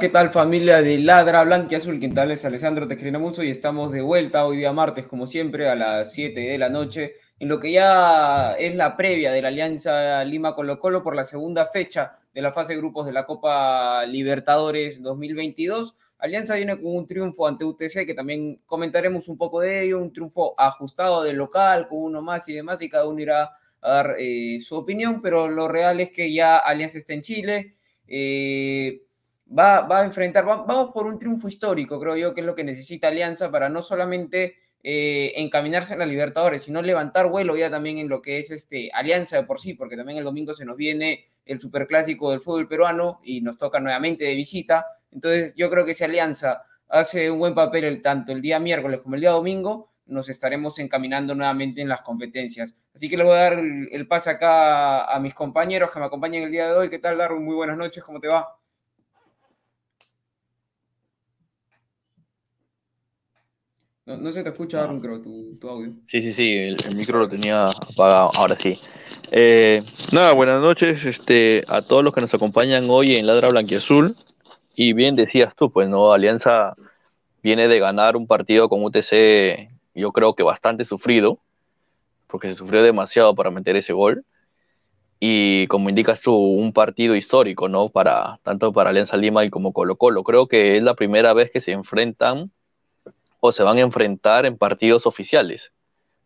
¿Qué 0.00 0.08
tal 0.08 0.30
familia 0.30 0.80
de 0.80 0.96
Ladra 0.96 1.44
Blanca 1.44 1.76
Azul? 1.76 2.00
¿Qué 2.00 2.08
tal? 2.08 2.30
Es 2.30 2.46
Alessandro 2.46 2.88
Tecrinamuso 2.88 3.42
y 3.42 3.50
estamos 3.50 3.92
de 3.92 4.00
vuelta 4.00 4.46
hoy 4.46 4.56
día 4.56 4.72
martes, 4.72 5.06
como 5.06 5.26
siempre, 5.26 5.68
a 5.68 5.74
las 5.74 6.14
7 6.14 6.40
de 6.40 6.56
la 6.56 6.70
noche, 6.70 7.16
en 7.38 7.48
lo 7.50 7.60
que 7.60 7.70
ya 7.72 8.54
es 8.54 8.76
la 8.76 8.96
previa 8.96 9.30
de 9.30 9.42
la 9.42 9.48
Alianza 9.48 10.24
Lima 10.24 10.54
Colo 10.54 10.80
Colo 10.80 11.02
por 11.02 11.14
la 11.14 11.24
segunda 11.24 11.66
fecha 11.66 12.16
de 12.32 12.40
la 12.40 12.50
fase 12.50 12.72
de 12.72 12.78
grupos 12.78 13.04
de 13.04 13.12
la 13.12 13.26
Copa 13.26 14.06
Libertadores 14.06 15.02
2022. 15.02 15.94
Alianza 16.16 16.54
viene 16.54 16.80
con 16.80 16.96
un 16.96 17.06
triunfo 17.06 17.46
ante 17.46 17.66
UTC, 17.66 18.06
que 18.06 18.14
también 18.14 18.58
comentaremos 18.64 19.28
un 19.28 19.36
poco 19.36 19.60
de 19.60 19.84
ello, 19.84 19.98
un 19.98 20.14
triunfo 20.14 20.54
ajustado 20.56 21.24
del 21.24 21.36
local, 21.36 21.88
con 21.88 21.98
uno 21.98 22.22
más 22.22 22.48
y 22.48 22.54
demás, 22.54 22.80
y 22.80 22.88
cada 22.88 23.06
uno 23.06 23.20
irá 23.20 23.50
a 23.82 23.90
dar 23.90 24.14
eh, 24.18 24.60
su 24.60 24.76
opinión, 24.76 25.20
pero 25.20 25.46
lo 25.46 25.68
real 25.68 26.00
es 26.00 26.10
que 26.10 26.32
ya 26.32 26.56
Alianza 26.56 26.96
está 26.96 27.12
en 27.12 27.20
Chile. 27.20 27.74
Eh, 28.08 29.02
va, 29.56 29.82
va 29.82 30.00
a 30.00 30.04
enfrentar, 30.04 30.44
vamos 30.44 30.90
por 30.92 31.06
un 31.06 31.18
triunfo 31.18 31.48
histórico, 31.48 32.00
creo 32.00 32.16
yo, 32.16 32.34
que 32.34 32.40
es 32.40 32.46
lo 32.46 32.54
que 32.54 32.64
necesita 32.64 33.08
Alianza 33.08 33.50
para 33.50 33.68
no 33.68 33.82
solamente 33.82 34.56
eh, 34.82 35.34
encaminarse 35.36 35.92
en 35.92 35.98
la 35.98 36.06
Libertadores, 36.06 36.62
sino 36.62 36.80
levantar 36.80 37.28
vuelo 37.28 37.54
ya 37.56 37.70
también 37.70 37.98
en 37.98 38.08
lo 38.08 38.22
que 38.22 38.38
es 38.38 38.50
este 38.50 38.90
Alianza 38.92 39.36
de 39.36 39.42
por 39.44 39.60
sí, 39.60 39.74
porque 39.74 39.96
también 39.96 40.18
el 40.18 40.24
domingo 40.24 40.54
se 40.54 40.64
nos 40.64 40.76
viene 40.76 41.26
el 41.44 41.60
superclásico 41.60 42.30
del 42.30 42.40
fútbol 42.40 42.66
peruano 42.66 43.20
y 43.22 43.40
nos 43.42 43.58
toca 43.58 43.80
nuevamente 43.80 44.24
de 44.24 44.34
visita. 44.34 44.86
Entonces, 45.10 45.52
yo 45.56 45.68
creo 45.68 45.84
que 45.84 45.94
si 45.94 46.04
Alianza 46.04 46.62
hace 46.88 47.30
un 47.30 47.38
buen 47.38 47.54
papel 47.54 47.84
el, 47.84 48.02
tanto 48.02 48.32
el 48.32 48.40
día 48.40 48.58
miércoles 48.58 49.00
como 49.02 49.16
el 49.16 49.20
día 49.20 49.30
domingo, 49.30 49.90
nos 50.06 50.28
estaremos 50.28 50.78
encaminando 50.78 51.34
nuevamente 51.34 51.80
en 51.82 51.88
las 51.88 52.00
competencias. 52.00 52.76
Así 52.94 53.08
que 53.08 53.16
le 53.16 53.24
voy 53.24 53.34
a 53.34 53.42
dar 53.42 53.58
el, 53.58 54.06
pase 54.08 54.30
acá 54.30 55.04
a, 55.04 55.20
mis 55.20 55.34
compañeros 55.34 55.90
que 55.92 56.00
me 56.00 56.06
acompañan 56.06 56.44
el 56.44 56.50
día 56.50 56.68
de 56.68 56.72
hoy. 56.72 56.90
¿Qué 56.90 56.98
tal, 56.98 57.18
Darwin? 57.18 57.44
Muy 57.44 57.54
buenas 57.54 57.76
noches, 57.76 58.02
¿cómo 58.02 58.18
te 58.18 58.28
va? 58.28 58.59
No, 64.18 64.32
se 64.32 64.42
te 64.42 64.48
escucha, 64.48 64.80
Darwin, 64.80 65.00
creo, 65.00 65.20
tu, 65.20 65.58
audio. 65.68 65.92
Sí, 66.06 66.22
sí, 66.22 66.32
sí, 66.32 66.56
el, 66.56 66.96
micro 66.96 67.18
lo 67.18 67.28
tenía 67.28 67.66
apagado, 67.66 68.30
ahora 68.34 68.56
sí. 68.56 68.78
Eh, 69.30 69.82
nada, 70.12 70.32
buenas 70.32 70.60
noches 70.60 71.04
este, 71.04 71.64
a 71.68 71.82
todos 71.82 72.02
los 72.02 72.12
que 72.14 72.20
nos 72.20 72.34
acompañan 72.34 72.86
hoy 72.88 73.16
en 73.16 73.26
Ladra 73.26 73.50
Blanquiazul. 73.50 74.16
Y 74.74 74.92
bien 74.92 75.16
decías 75.16 75.54
tú, 75.54 75.70
pues, 75.70 75.88
¿no? 75.88 76.12
Alianza 76.12 76.74
viene 77.42 77.68
de 77.68 77.78
ganar 77.78 78.16
un 78.16 78.26
partido 78.26 78.68
con 78.68 78.84
UTC 78.84 79.70
yo 79.94 80.12
creo 80.12 80.34
que 80.34 80.42
bastante 80.42 80.84
sufrido, 80.84 81.38
porque 82.26 82.48
se 82.48 82.54
sufrió 82.54 82.82
demasiado 82.82 83.34
para 83.34 83.50
meter 83.50 83.76
ese 83.76 83.92
gol. 83.92 84.24
Y 85.18 85.66
como 85.66 85.90
indicas 85.90 86.20
tú, 86.20 86.34
un 86.34 86.72
partido 86.72 87.14
histórico, 87.14 87.68
¿no? 87.68 87.90
Para, 87.90 88.38
tanto 88.42 88.72
para 88.72 88.90
Alianza 88.90 89.16
Lima 89.16 89.44
y 89.44 89.50
como 89.50 89.72
Colo 89.72 89.96
Colo. 89.96 90.24
Creo 90.24 90.48
que 90.48 90.76
es 90.76 90.82
la 90.82 90.94
primera 90.94 91.34
vez 91.34 91.50
que 91.50 91.60
se 91.60 91.72
enfrentan 91.72 92.50
o 93.40 93.52
se 93.52 93.62
van 93.62 93.78
a 93.78 93.80
enfrentar 93.80 94.46
en 94.46 94.56
partidos 94.56 95.06
oficiales. 95.06 95.72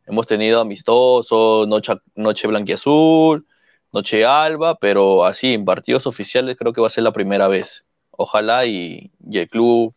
Hemos 0.07 0.27
tenido 0.27 0.61
amistosos, 0.61 1.67
noche, 1.67 1.95
noche 2.15 2.47
blanquiazul, 2.47 3.47
noche 3.93 4.25
alba, 4.25 4.77
pero 4.77 5.25
así 5.25 5.55
en 5.55 5.65
partidos 5.65 6.07
oficiales 6.07 6.57
creo 6.59 6.73
que 6.73 6.81
va 6.81 6.89
a 6.89 6.91
ser 6.91 7.05
la 7.05 7.13
primera 7.13 7.49
vez. 7.49 7.85
Ojalá 8.11 8.67
y, 8.67 9.11
el 9.33 9.49
club 9.49 9.95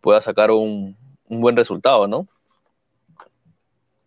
pueda 0.00 0.20
sacar 0.20 0.50
un, 0.50 0.96
un 1.28 1.40
buen 1.40 1.56
resultado, 1.56 2.08
¿no? 2.08 2.26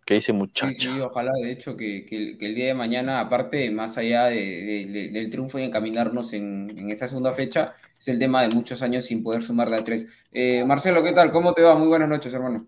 ¿Qué 0.06 0.16
dice 0.16 0.34
muchacho? 0.34 0.76
Sí, 0.78 1.00
ojalá, 1.00 1.32
de 1.34 1.52
hecho, 1.52 1.78
que, 1.78 2.06
el 2.40 2.56
día 2.56 2.68
de 2.68 2.74
mañana, 2.74 3.22
aparte, 3.22 3.72
más 3.72 3.98
allá 3.98 4.26
del 4.26 5.30
triunfo 5.30 5.60
y 5.60 5.64
encaminarnos 5.64 6.34
en, 6.34 6.74
en, 6.78 6.90
esta 6.90 7.08
segunda 7.08 7.32
fecha, 7.32 7.76
es 7.98 8.10
el 8.10 8.20
tema 8.20 8.42
de 8.42 8.50
muchos 8.50 8.82
años 8.82 9.06
sin 9.06 9.24
poder 9.24 9.42
sumar 9.42 9.70
de 9.70 9.78
a 9.78 9.84
tres. 9.84 10.08
Eh, 10.34 10.66
Marcelo, 10.66 11.02
¿qué 11.04 11.14
tal? 11.14 11.32
¿Cómo 11.32 11.54
te 11.54 11.62
va? 11.62 11.78
Muy 11.78 11.88
buenas 11.88 12.10
noches, 12.10 12.34
hermano. 12.34 12.68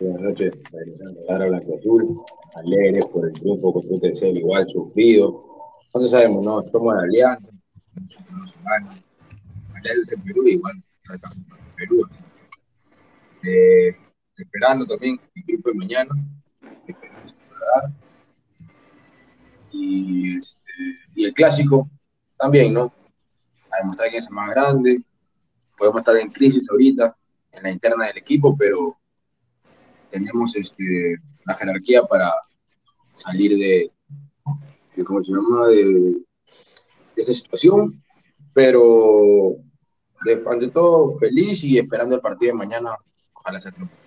Buenas 0.00 0.20
noches, 0.22 0.52
regresando 0.72 1.20
a 1.30 1.38
Blanco 1.38 1.76
Azul, 1.76 2.20
alegres 2.56 3.06
por 3.06 3.26
el 3.28 3.32
triunfo 3.34 3.72
contra 3.72 3.96
UTC, 3.96 4.22
igual 4.36 4.68
sufrido. 4.68 5.44
No 5.94 6.00
sabemos, 6.00 6.42
¿no? 6.42 6.62
Somos 6.64 6.96
de 6.96 7.04
Alianza, 7.04 7.52
nosotros 7.94 8.36
no 8.36 8.46
se 8.46 8.58
gana. 8.64 9.00
Alianza 9.72 10.14
en 10.16 10.22
Perú, 10.22 10.48
igual, 10.48 10.74
en 11.10 11.20
Perú, 11.76 12.04
así. 12.08 13.00
Eh, 13.44 13.96
esperando 14.36 14.84
también 14.84 15.20
el 15.36 15.44
triunfo 15.44 15.68
de 15.68 15.76
mañana 15.76 16.10
y, 19.72 20.36
este, 20.38 20.72
y 21.14 21.24
el 21.24 21.34
clásico 21.34 21.88
también, 22.38 22.74
¿no? 22.74 22.92
A 23.70 23.78
demostrar 23.80 24.08
quién 24.08 24.22
es 24.22 24.30
más 24.30 24.50
grande. 24.50 25.02
Podemos 25.76 26.00
estar 26.00 26.16
en 26.16 26.30
crisis 26.30 26.70
ahorita, 26.70 27.16
en 27.52 27.62
la 27.62 27.70
interna 27.70 28.06
del 28.06 28.18
equipo, 28.18 28.56
pero 28.56 28.96
tenemos 30.10 30.56
este, 30.56 31.16
la 31.44 31.54
jerarquía 31.54 32.02
para 32.04 32.32
salir 33.12 33.56
de, 33.58 33.90
de 34.94 35.04
¿cómo 35.04 35.20
se 35.20 35.32
llama?, 35.32 35.68
de, 35.68 35.84
de 35.84 37.22
esta 37.22 37.32
situación, 37.32 38.02
pero 38.52 39.56
ante 40.50 40.68
todo 40.68 41.14
feliz 41.16 41.62
y 41.64 41.78
esperando 41.78 42.14
el 42.14 42.20
partido 42.20 42.52
de 42.52 42.58
mañana, 42.58 42.96
ojalá 43.34 43.60
sea 43.60 43.72
triunfo. 43.72 44.05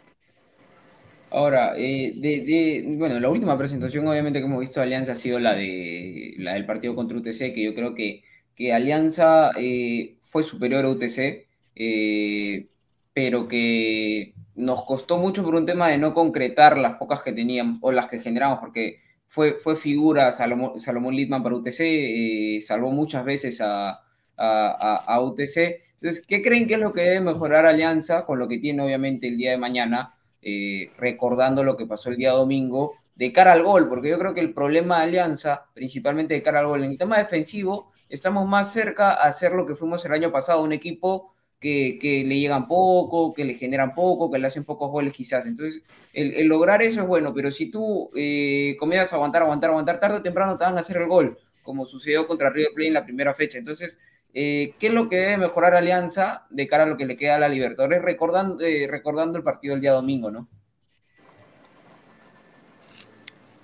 Ahora, 1.31 1.73
eh, 1.77 2.13
de, 2.15 2.83
bueno, 2.97 3.19
la 3.19 3.29
última 3.29 3.57
presentación 3.57 4.07
obviamente 4.07 4.39
que 4.39 4.45
hemos 4.45 4.59
visto 4.59 4.79
de 4.79 4.87
Alianza 4.87 5.11
ha 5.11 5.15
sido 5.15 5.39
la, 5.39 5.53
de, 5.53 6.33
la 6.39 6.53
del 6.53 6.65
partido 6.65 6.95
contra 6.95 7.17
UTC, 7.17 7.53
que 7.53 7.63
yo 7.63 7.75
creo 7.75 7.93
que, 7.93 8.23
que 8.55 8.73
Alianza 8.73 9.51
eh, 9.55 10.17
fue 10.21 10.43
superior 10.43 10.85
a 10.85 10.89
UTC, 10.89 11.47
eh, 11.75 12.67
pero 13.13 13.47
que 13.47 14.33
nos 14.55 14.83
costó 14.85 15.17
mucho 15.17 15.43
por 15.43 15.53
un 15.55 15.65
tema 15.67 15.89
de 15.89 15.99
no 15.99 16.13
concretar 16.15 16.77
las 16.79 16.95
pocas 16.97 17.21
que 17.21 17.31
teníamos 17.31 17.77
o 17.81 17.91
las 17.91 18.07
que 18.07 18.17
generamos, 18.19 18.59
porque 18.59 18.99
fue, 19.27 19.53
fue 19.53 19.75
figura 19.75 20.31
Salomón, 20.31 20.79
Salomón 20.79 21.15
Litman 21.15 21.43
para 21.43 21.55
UTC, 21.55 22.61
salvó 22.61 22.91
muchas 22.91 23.23
veces 23.23 23.61
a, 23.61 24.01
a 24.37 25.21
UTC. 25.21 25.57
Entonces, 26.01 26.25
¿qué 26.27 26.41
creen 26.41 26.67
que 26.67 26.75
es 26.75 26.79
lo 26.79 26.93
que 26.93 27.01
debe 27.01 27.21
mejorar 27.21 27.65
Alianza 27.65 28.25
con 28.25 28.39
lo 28.39 28.47
que 28.47 28.57
tiene 28.57 28.81
obviamente 28.83 29.27
el 29.27 29.37
día 29.37 29.51
de 29.51 29.57
mañana? 29.57 30.15
Eh, 30.41 30.91
recordando 30.97 31.63
lo 31.63 31.75
que 31.75 31.85
pasó 31.85 32.09
el 32.09 32.15
día 32.15 32.31
domingo 32.31 32.93
de 33.15 33.33
cara 33.33 33.51
al 33.51 33.63
gol, 33.63 33.89
porque 33.89 34.09
yo 34.09 34.17
creo 34.17 34.33
que 34.33 34.39
el 34.39 34.53
problema 34.53 34.99
de 34.99 35.03
Alianza, 35.03 35.65
principalmente 35.73 36.33
de 36.33 36.41
cara 36.41 36.59
al 36.59 36.67
gol, 36.67 36.83
en 36.85 36.91
el 36.91 36.97
tema 36.97 37.17
defensivo, 37.17 37.91
estamos 38.07 38.47
más 38.47 38.71
cerca 38.71 39.11
a 39.11 39.27
hacer 39.27 39.51
lo 39.51 39.65
que 39.65 39.75
fuimos 39.75 40.05
el 40.05 40.13
año 40.13 40.31
pasado, 40.31 40.63
un 40.63 40.71
equipo 40.71 41.33
que, 41.59 41.99
le 42.25 42.39
llegan 42.39 42.67
poco, 42.67 43.33
que 43.33 43.43
le 43.43 43.53
generan 43.53 43.93
poco, 43.93 44.31
que 44.31 44.39
le 44.39 44.47
hacen 44.47 44.63
pocos 44.63 44.89
goles 44.91 45.13
quizás. 45.13 45.45
Entonces, 45.45 45.83
el, 46.13 46.47
lograr 46.47 46.81
eso 46.81 47.01
es 47.01 47.07
bueno, 47.07 47.33
pero 47.33 47.51
si 47.51 47.69
tú 47.69 48.09
eh, 48.15 48.77
comienzas 48.79 49.11
a 49.13 49.15
aguantar, 49.17 49.41
aguantar, 49.41 49.71
aguantar, 49.71 49.99
tarde 49.99 50.17
o 50.17 50.21
temprano 50.21 50.57
te 50.57 50.63
van 50.63 50.77
a 50.77 50.79
hacer 50.79 50.97
el 50.97 51.07
gol, 51.07 51.37
como 51.61 51.85
sucedió 51.85 52.25
contra 52.25 52.49
River 52.49 52.71
Plate 52.73 52.87
en 52.87 52.93
la 52.93 53.03
primera 53.03 53.33
fecha. 53.33 53.57
Entonces, 53.57 53.99
eh, 54.33 54.75
¿Qué 54.79 54.87
es 54.87 54.93
lo 54.93 55.09
que 55.09 55.17
debe 55.17 55.37
mejorar 55.37 55.73
Alianza 55.73 56.45
de 56.49 56.67
cara 56.67 56.83
a 56.83 56.87
lo 56.87 56.97
que 56.97 57.05
le 57.05 57.17
queda 57.17 57.35
a 57.35 57.39
la 57.39 57.49
Libertadores? 57.49 58.01
Recordando, 58.01 58.63
eh, 58.63 58.85
el 58.85 59.43
partido 59.43 59.73
del 59.73 59.81
día 59.81 59.93
domingo, 59.93 60.29
¿no? 60.29 60.47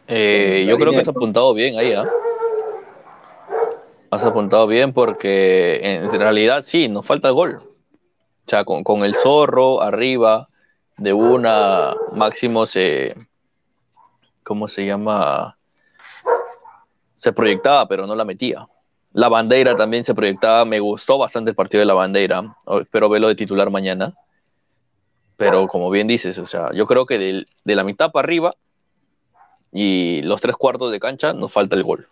Eh, 0.08 0.66
yo 0.68 0.78
creo 0.78 0.92
que 0.92 1.00
has 1.00 1.08
apuntado 1.08 1.54
bien 1.54 1.78
ahí, 1.78 1.94
¿ah? 1.94 2.10
Has 4.12 4.24
apuntado 4.24 4.68
bien 4.68 4.94
porque 4.94 5.80
en 5.82 6.12
realidad 6.20 6.64
sí, 6.66 6.88
nos 6.88 7.06
falta 7.06 7.28
el 7.28 7.34
gol. 7.34 7.56
O 7.56 8.50
sea, 8.50 8.64
con, 8.64 8.84
con 8.84 9.04
el 9.04 9.16
zorro 9.16 9.82
arriba 9.82 10.48
de 10.98 11.14
una 11.14 11.96
máximo 12.14 12.66
se. 12.66 13.16
¿Cómo 14.44 14.68
se 14.68 14.86
llama? 14.86 15.58
Se 17.16 17.34
proyectaba, 17.34 17.88
pero 17.88 18.06
no 18.06 18.16
la 18.16 18.26
metía. 18.26 18.68
La 19.16 19.30
bandera 19.30 19.78
también 19.78 20.04
se 20.04 20.14
proyectaba, 20.14 20.66
me 20.66 20.82
gustó 20.82 21.18
bastante 21.18 21.52
el 21.52 21.56
partido 21.56 21.80
de 21.80 21.86
la 21.86 21.94
bandera, 21.94 22.58
espero 22.82 23.08
verlo 23.08 23.30
de 23.30 23.36
titular 23.36 23.70
mañana. 23.70 24.14
Pero 25.38 25.70
como 25.70 25.90
bien 25.90 26.06
dices, 26.06 26.38
o 26.38 26.46
sea, 26.46 26.74
yo 26.74 26.86
creo 26.86 27.06
que 27.06 27.18
de, 27.18 27.46
la 27.64 27.86
mitad 27.86 28.12
para 28.12 28.26
arriba 28.26 28.56
y 29.72 30.22
los 30.24 30.42
tres 30.42 30.58
cuartos 30.58 30.92
de 30.92 31.00
cancha 31.00 31.32
nos 31.32 31.54
falta 31.54 31.78
el 31.78 31.84
gol. 31.84 32.10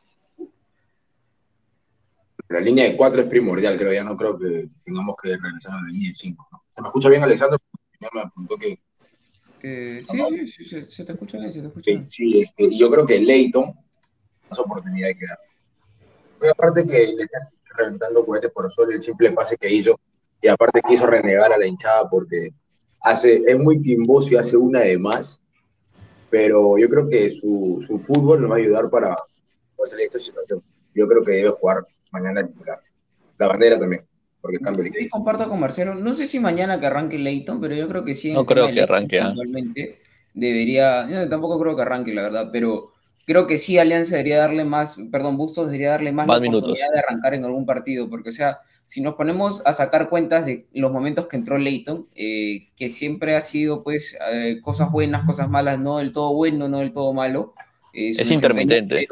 La 2.48 2.62
línea 2.62 2.86
de 2.86 2.96
cuatro 2.96 3.22
es 3.22 3.28
primordial, 3.28 3.78
creo, 3.78 3.92
ya 3.92 4.06
no 4.06 4.16
creo 4.16 4.40
que 4.40 4.70
tengamos 4.86 5.18
que 5.22 5.36
regresar 5.36 5.74
a 5.74 5.82
la 5.82 5.90
línea 5.90 6.08
de 6.08 6.16
cinco. 6.16 6.48
¿Se 6.70 6.82
me 6.82 6.88
escucha 6.88 7.10
bien, 7.10 7.24
Alexandro? 7.24 7.58
Ya 8.00 8.08
me 8.14 8.22
apuntó 8.22 8.56
que... 8.56 8.80
sí, 10.00 10.48
sí, 10.48 10.64
sí, 10.64 10.80
se, 10.80 11.04
te 11.04 11.12
escucha 11.12 11.38
bien, 11.38 11.52
se 11.52 11.60
te 11.60 11.68
escucha 11.68 11.92
bien. 11.92 12.10
Sí, 12.10 12.40
este, 12.40 12.64
y 12.64 12.80
yo 12.80 12.90
creo 12.90 13.06
que 13.06 13.20
Leighton, 13.20 13.74
más 14.50 14.60
oportunidad 14.60 15.10
de 15.10 15.18
quedar 15.18 15.38
aparte 16.50 16.86
que 16.86 17.08
le 17.08 17.24
están 17.24 17.44
reventando 17.76 18.26
cohetes 18.26 18.52
por 18.52 18.72
solo 18.72 18.92
el 18.92 19.02
simple 19.02 19.32
pase 19.32 19.58
que 19.58 19.72
hizo, 19.72 20.00
y 20.42 20.48
aparte 20.48 20.82
quiso 20.82 21.08
renegar 21.08 21.54
a 21.54 21.58
la 21.58 21.66
hinchada 21.66 22.10
porque 22.10 22.52
hace, 23.02 23.44
es 23.46 23.58
muy 23.58 23.82
quimboso 23.82 24.34
y 24.34 24.38
hace 24.38 24.58
una 24.58 24.82
de 24.82 24.98
más, 24.98 25.42
pero 26.30 26.78
yo 26.78 26.90
creo 26.90 27.08
que 27.08 27.30
su, 27.30 27.84
su 27.86 28.00
fútbol 28.00 28.42
nos 28.42 28.52
va 28.52 28.56
a 28.56 28.60
ayudar 28.60 28.90
para, 28.90 29.16
salir 29.86 30.00
de 30.00 30.06
esta 30.06 30.20
situación. 30.20 30.64
Yo 30.96 31.08
creo 31.08 31.24
que 31.24 31.32
debe 31.32 31.50
jugar 31.50 31.86
mañana 32.12 32.46
titular. 32.46 32.80
La 33.38 33.48
bandera 33.48 33.78
también, 33.80 34.06
porque 34.42 34.60
cambia 34.60 34.86
el 34.86 35.10
comparto 35.10 35.50
con 35.50 35.60
Marcelo, 35.60 35.96
no 35.96 36.14
sé 36.14 36.28
si 36.28 36.40
mañana 36.40 36.80
que 36.80 36.86
arranque 36.86 37.18
Leighton, 37.18 37.60
pero 37.60 37.76
yo 37.76 37.88
creo 37.88 38.06
que 38.06 38.16
sí. 38.16 38.34
No 38.34 38.46
creo 38.46 38.68
que 38.68 38.82
arranque. 38.82 39.20
¿ah? 39.20 39.34
Debería, 40.34 41.08
tampoco 41.30 41.60
creo 41.60 41.76
que 41.76 41.82
arranque, 41.82 42.14
la 42.14 42.24
verdad, 42.24 42.50
pero 42.52 42.93
creo 43.26 43.48
que 43.48 43.58
sí 43.58 43.78
Alianza 43.78 44.12
debería 44.12 44.40
darle 44.40 44.66
más, 44.66 44.98
perdón, 45.12 45.38
Bustos 45.38 45.68
debería 45.68 45.92
darle 45.92 46.12
más, 46.12 46.28
la 46.28 46.38
oportunidad 46.38 46.92
de 46.92 47.00
arrancar 47.00 47.34
en 47.34 47.46
algún 47.46 47.66
partido, 47.66 48.10
porque 48.10 48.30
o 48.30 48.34
sea, 48.34 48.60
si 48.86 49.02
nos 49.02 49.16
ponemos 49.16 49.62
a 49.66 49.74
sacar 49.74 50.10
cuentas 50.10 50.46
de 50.46 50.68
los 50.74 50.92
momentos 50.92 51.28
que 51.28 51.38
entró 51.38 51.58
Leighton, 51.58 52.08
eh, 52.16 52.70
que 52.76 52.90
siempre 52.90 53.36
ha 53.36 53.42
sido 53.42 53.84
pues 53.84 54.16
eh, 54.32 54.60
cosas 54.62 54.92
buenas, 54.92 55.26
cosas 55.26 55.50
malas, 55.50 55.80
no 55.80 55.98
del 55.98 56.14
todo 56.14 56.34
bueno, 56.34 56.68
no 56.68 56.80
del 56.80 56.94
todo 56.94 57.14
malo. 57.14 57.54
es 57.94 58.20
intermitente. 58.30 59.08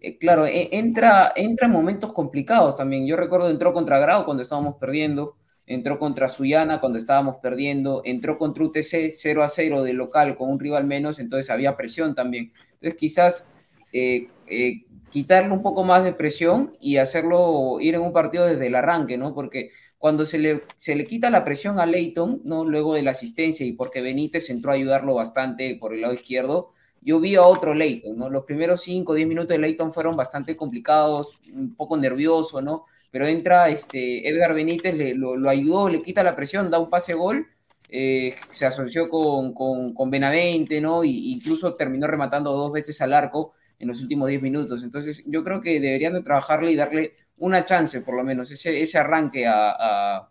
eh, 0.00 0.18
claro, 0.18 0.46
e, 0.46 0.68
entra, 0.72 1.32
entra 1.36 1.66
en 1.66 1.72
momentos 1.72 2.12
complicados 2.12 2.76
también. 2.76 3.06
Yo 3.06 3.16
recuerdo 3.16 3.50
entró 3.50 3.72
contra 3.72 3.98
Grau 3.98 4.24
cuando 4.24 4.42
estábamos 4.42 4.76
perdiendo, 4.76 5.36
entró 5.66 5.98
contra 5.98 6.28
Suyana 6.28 6.80
cuando 6.80 6.98
estábamos 6.98 7.36
perdiendo, 7.42 8.02
entró 8.04 8.38
contra 8.38 8.64
UTC 8.64 9.12
0 9.12 9.42
a 9.42 9.48
0 9.48 9.82
de 9.82 9.92
local 9.92 10.36
con 10.36 10.48
un 10.48 10.58
rival 10.58 10.86
menos, 10.86 11.18
entonces 11.18 11.50
había 11.50 11.76
presión 11.76 12.14
también. 12.14 12.52
Entonces 12.82 12.98
quizás 12.98 13.46
eh, 13.92 14.26
eh, 14.48 14.84
quitarle 15.10 15.52
un 15.52 15.62
poco 15.62 15.84
más 15.84 16.02
de 16.02 16.12
presión 16.12 16.76
y 16.80 16.96
hacerlo 16.96 17.78
ir 17.80 17.94
en 17.94 18.00
un 18.00 18.12
partido 18.12 18.44
desde 18.44 18.66
el 18.66 18.74
arranque, 18.74 19.16
¿no? 19.16 19.34
Porque 19.34 19.70
cuando 19.98 20.26
se 20.26 20.38
le, 20.38 20.62
se 20.78 20.96
le 20.96 21.06
quita 21.06 21.30
la 21.30 21.44
presión 21.44 21.78
a 21.78 21.86
Leighton, 21.86 22.40
¿no? 22.44 22.64
Luego 22.64 22.94
de 22.94 23.02
la 23.02 23.12
asistencia 23.12 23.64
y 23.64 23.72
porque 23.72 24.02
Benítez 24.02 24.50
entró 24.50 24.72
a 24.72 24.74
ayudarlo 24.74 25.14
bastante 25.14 25.76
por 25.76 25.94
el 25.94 26.00
lado 26.00 26.12
izquierdo, 26.12 26.72
yo 27.00 27.20
vi 27.20 27.36
a 27.36 27.42
otro 27.42 27.72
Leighton, 27.72 28.16
¿no? 28.16 28.28
Los 28.28 28.44
primeros 28.44 28.82
5 28.82 29.12
o 29.12 29.14
10 29.14 29.28
minutos 29.28 29.50
de 29.50 29.58
Leighton 29.58 29.92
fueron 29.92 30.16
bastante 30.16 30.56
complicados, 30.56 31.38
un 31.52 31.76
poco 31.76 31.96
nervioso, 31.96 32.60
¿no? 32.60 32.86
Pero 33.12 33.26
entra 33.26 33.68
este, 33.68 34.28
Edgar 34.28 34.54
Benítez, 34.54 34.94
le, 34.94 35.14
lo, 35.14 35.48
ayudó, 35.48 35.88
le 35.88 36.02
quita 36.02 36.22
la 36.24 36.34
presión, 36.34 36.70
da 36.70 36.78
un 36.78 36.90
pase 36.90 37.14
gol, 37.14 37.46
eh, 37.94 38.34
se 38.48 38.64
asoció 38.64 39.10
con, 39.10 39.52
con, 39.52 40.10
Benavente, 40.10 40.80
¿no? 40.80 41.04
Y 41.04 41.30
incluso 41.34 41.74
terminó 41.74 42.06
rematando 42.06 42.50
dos 42.50 42.72
veces 42.72 42.98
al 43.02 43.12
arco 43.12 43.52
en 43.78 43.88
los 43.88 44.00
últimos 44.00 44.30
10 44.30 44.40
minutos. 44.40 44.82
Entonces, 44.82 45.22
yo 45.26 45.44
creo 45.44 45.60
que 45.60 45.78
deberían 45.78 46.14
de 46.14 46.22
trabajarle 46.22 46.72
y 46.72 46.76
darle 46.76 47.16
una 47.36 47.66
chance, 47.66 48.00
por 48.00 48.16
lo 48.16 48.24
menos, 48.24 48.50
ese, 48.50 48.80
ese 48.80 48.96
arranque 48.96 49.46
a, 49.46 50.26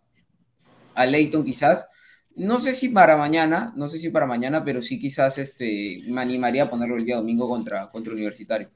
a, 0.96 1.06
Leighton 1.06 1.46
quizás. 1.46 1.88
No 2.36 2.58
sé 2.58 2.74
si 2.74 2.90
para 2.90 3.16
mañana, 3.16 3.72
no 3.76 3.88
sé 3.90 4.00
si 4.00 4.10
para 4.10 4.26
mañana, 4.26 4.64
pero 4.64 4.82
sí 4.82 4.98
quizás 4.98 5.38
este, 5.38 6.02
me 6.08 6.22
animaría 6.22 6.64
a 6.64 6.70
ponerlo 6.70 6.96
el 6.96 7.06
día 7.06 7.18
domingo 7.18 7.48
contra, 7.48 7.92
contra 7.92 8.14
Universitario. 8.14 8.72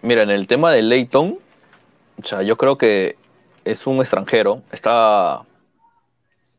Mira, 0.00 0.22
en 0.22 0.30
el 0.30 0.46
tema 0.46 0.72
de 0.72 0.80
Leighton, 0.80 1.38
o 2.16 2.26
sea, 2.26 2.42
yo 2.42 2.56
creo 2.56 2.78
que 2.78 3.16
es 3.66 3.86
un 3.86 3.98
extranjero, 3.98 4.62
está, 4.72 5.44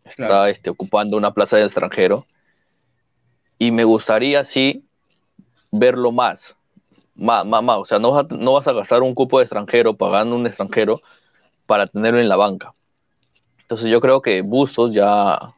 está 0.06 0.50
este, 0.50 0.70
ocupando 0.70 1.18
una 1.18 1.34
plaza 1.34 1.58
de 1.58 1.66
extranjero. 1.66 2.26
Y 3.58 3.72
me 3.72 3.84
gustaría, 3.84 4.44
sí, 4.44 4.84
verlo 5.72 6.12
más. 6.12 6.56
Más, 7.16 7.46
más, 7.46 7.78
O 7.78 7.86
sea, 7.86 8.00
no 8.00 8.12
vas, 8.12 8.26
a, 8.26 8.36
no 8.36 8.54
vas 8.54 8.68
a 8.68 8.74
gastar 8.74 9.04
un 9.04 9.14
cupo 9.14 9.38
de 9.38 9.46
extranjero 9.46 9.96
pagando 9.96 10.36
un 10.36 10.48
extranjero 10.48 11.02
para 11.66 11.88
tenerlo 11.88 12.20
en 12.20 12.30
la 12.30 12.36
banca. 12.36 12.74
Entonces 13.62 13.90
yo 13.90 14.02
creo 14.02 14.22
que 14.22 14.42
Bustos 14.42 14.94
ya, 14.94 15.54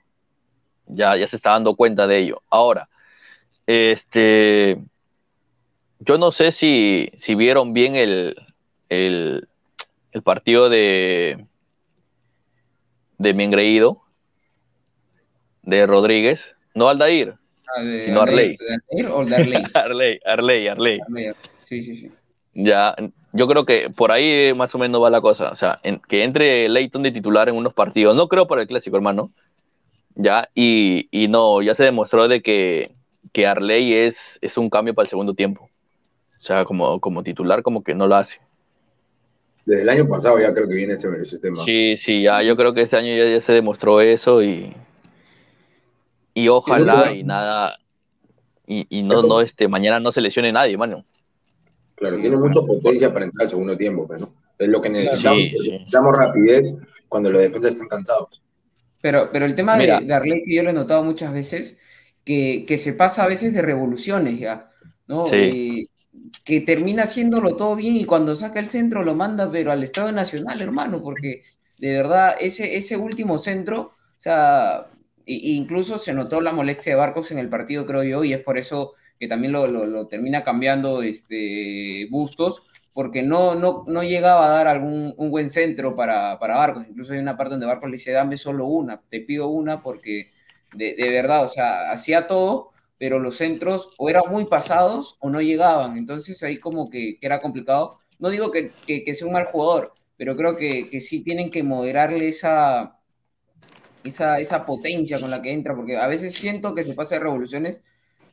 ya, 0.87 1.17
ya 1.17 1.27
se 1.27 1.35
está 1.37 1.51
dando 1.51 1.75
cuenta 1.75 2.07
de 2.07 2.19
ello. 2.19 2.41
Ahora, 2.49 2.89
este, 3.65 4.79
yo 5.99 6.17
no 6.17 6.31
sé 6.31 6.51
si, 6.51 7.09
si 7.17 7.35
vieron 7.35 7.73
bien 7.73 7.95
el, 7.95 8.35
el, 8.89 9.47
el 10.11 10.21
partido 10.21 10.69
de, 10.69 11.45
de 13.17 13.33
mi 13.33 13.43
engreído, 13.43 14.01
de 15.65 15.85
Rodríguez, 15.85 16.41
no 16.73 16.87
Aldair, 16.89 17.35
Ah, 17.75 17.81
de 17.81 18.13
Arley. 18.13 18.57
o 19.11 19.25
de 19.25 19.35
Arley? 19.35 19.63
Arley, 19.73 20.19
Arley, 20.25 20.67
Arley. 20.67 20.99
Sí, 21.67 21.81
sí, 21.81 21.95
sí. 21.97 22.11
Ya, 22.53 22.95
yo 23.33 23.47
creo 23.47 23.65
que 23.65 23.89
por 23.89 24.11
ahí 24.11 24.53
más 24.53 24.73
o 24.75 24.77
menos 24.77 25.01
va 25.03 25.09
la 25.09 25.19
cosa. 25.19 25.49
O 25.49 25.55
sea, 25.55 25.81
que 26.07 26.23
entre 26.23 26.69
Leighton 26.69 27.03
de 27.03 27.11
titular 27.11 27.49
en 27.49 27.55
unos 27.55 27.73
partidos. 27.73 28.15
No 28.15 28.27
creo 28.29 28.47
para 28.47 28.61
el 28.61 28.67
clásico, 28.67 28.95
hermano. 28.95 29.31
Ya, 30.13 30.47
y, 30.55 31.09
y 31.11 31.27
no, 31.27 31.61
ya 31.61 31.75
se 31.75 31.83
demostró 31.83 32.27
de 32.29 32.41
que, 32.41 32.91
que 33.33 33.45
Arley 33.47 33.93
es, 33.95 34.15
es 34.41 34.57
un 34.57 34.69
cambio 34.69 34.93
para 34.93 35.05
el 35.05 35.09
segundo 35.09 35.33
tiempo. 35.33 35.69
O 36.39 36.41
sea, 36.41 36.63
como, 36.63 37.01
como 37.01 37.23
titular, 37.23 37.61
como 37.63 37.83
que 37.83 37.93
no 37.95 38.07
lo 38.07 38.15
hace. 38.15 38.37
Desde 39.65 39.81
el 39.81 39.89
año 39.89 40.07
pasado 40.07 40.39
ya 40.39 40.53
creo 40.53 40.67
que 40.69 40.75
viene 40.75 40.93
ese, 40.93 41.09
ese 41.19 41.39
tema. 41.39 41.65
Sí, 41.65 41.97
sí, 41.97 42.21
ya 42.21 42.41
yo 42.43 42.55
creo 42.55 42.73
que 42.73 42.83
este 42.83 42.95
año 42.95 43.11
ya, 43.13 43.25
ya 43.25 43.41
se 43.41 43.51
demostró 43.51 43.99
eso 43.99 44.43
y, 44.43 44.73
y 46.35 46.49
ojalá 46.49 47.13
y 47.13 47.23
nada, 47.23 47.79
y, 48.67 49.03
no, 49.03 49.21
no, 49.23 49.41
este, 49.41 49.67
mañana 49.67 49.99
no 49.99 50.11
se 50.11 50.21
lesione 50.21 50.51
nadie, 50.51 50.77
mano. 50.77 51.05
Claro, 51.95 52.17
tiene 52.17 52.35
mucha 52.35 52.61
potencia 52.61 53.11
para 53.13 53.25
entrar 53.25 53.45
al 53.45 53.49
segundo 53.49 53.77
tiempo, 53.77 54.05
pero 54.07 54.29
es 54.59 54.67
lo 54.67 54.81
que 54.81 54.89
necesitamos. 54.89 55.39
necesitamos 55.39 56.17
rapidez 56.17 56.75
cuando 57.07 57.29
los 57.29 57.41
defensas 57.41 57.73
están 57.73 57.87
cansados. 57.87 58.41
Pero, 59.01 59.29
pero 59.31 59.45
el 59.45 59.55
tema 59.55 59.77
de, 59.77 59.85
de 59.85 60.43
que 60.43 60.55
yo 60.55 60.63
lo 60.63 60.71
he 60.71 60.73
notado 60.73 61.03
muchas 61.03 61.31
veces, 61.31 61.79
que, 62.25 62.65
que, 62.67 62.77
se 62.77 62.93
pasa 62.93 63.23
a 63.23 63.27
veces 63.27 63.53
de 63.53 63.61
revoluciones 63.61 64.37
ya, 64.37 64.71
¿no? 65.07 65.31
Eh, 65.31 65.85
que 66.43 66.61
termina 66.61 67.03
haciéndolo 67.03 67.55
todo 67.55 67.75
bien 67.75 67.95
y 67.95 68.05
cuando 68.05 68.35
saca 68.35 68.59
el 68.59 68.67
centro 68.67 69.03
lo 69.03 69.15
manda, 69.15 69.49
pero 69.49 69.71
al 69.71 69.83
Estado 69.83 70.11
Nacional, 70.11 70.59
hermano, 70.59 70.99
porque 71.01 71.43
de 71.77 71.95
verdad 71.95 72.35
ese, 72.39 72.75
ese 72.75 72.97
último 72.97 73.37
centro, 73.37 73.81
o 73.81 74.21
sea, 74.21 74.87
incluso 75.25 75.97
se 75.97 76.13
notó 76.13 76.41
la 76.41 76.51
molestia 76.51 76.93
de 76.93 76.99
Barcos 76.99 77.31
en 77.31 77.39
el 77.39 77.49
partido, 77.49 77.85
creo 77.85 78.03
yo, 78.03 78.23
y 78.23 78.33
es 78.33 78.41
por 78.41 78.57
eso 78.57 78.93
que 79.19 79.27
también 79.27 79.53
lo, 79.53 80.07
termina 80.07 80.43
cambiando 80.43 81.01
este, 81.01 82.07
Bustos, 82.09 82.63
porque 82.93 83.23
no, 83.23 83.55
no, 83.55 83.83
no 83.87 84.03
llegaba 84.03 84.47
a 84.47 84.49
dar 84.49 84.67
algún 84.67 85.13
un 85.17 85.29
buen 85.29 85.49
centro 85.49 85.95
para, 85.95 86.39
para 86.39 86.57
Barcos. 86.57 86.85
Incluso 86.87 87.13
hay 87.13 87.19
una 87.19 87.37
parte 87.37 87.51
donde 87.51 87.65
Barcos 87.65 87.89
le 87.89 87.97
dice, 87.97 88.11
dame 88.11 88.37
solo 88.37 88.67
una, 88.67 89.01
te 89.09 89.21
pido 89.21 89.47
una, 89.49 89.81
porque 89.83 90.31
de, 90.73 91.09
verdad, 91.09 91.43
o 91.43 91.47
sea, 91.47 91.91
hacía 91.91 92.27
todo, 92.27 92.71
pero 92.97 93.19
los 93.19 93.37
centros 93.37 93.89
o 93.97 94.09
eran 94.09 94.23
muy 94.29 94.45
pasados 94.45 95.17
o 95.19 95.29
no 95.29 95.41
llegaban. 95.41 95.97
Entonces 95.97 96.41
ahí 96.43 96.59
como 96.59 96.89
que, 96.89 97.17
era 97.21 97.41
complicado. 97.41 97.99
No 98.19 98.29
digo 98.29 98.51
que, 98.51 98.71
que, 98.85 99.15
sea 99.15 99.27
un 99.27 99.33
mal 99.33 99.45
jugador, 99.45 99.93
pero 100.17 100.37
creo 100.37 100.55
que, 100.55 100.89
que 100.89 101.01
sí 101.01 101.23
tienen 101.23 101.49
que 101.51 101.63
moderarle 101.63 102.29
esa, 102.29 102.97
esa, 104.05 104.39
esa 104.39 104.65
potencia 104.65 105.19
con 105.19 105.31
la 105.31 105.41
que 105.41 105.51
entra, 105.51 105.75
porque 105.75 105.97
a 105.97 106.07
veces 106.07 106.33
siento 106.33 106.73
que 106.73 106.83
se 106.83 106.93
pasa 106.93 107.15
de 107.15 107.21
revoluciones, 107.21 107.83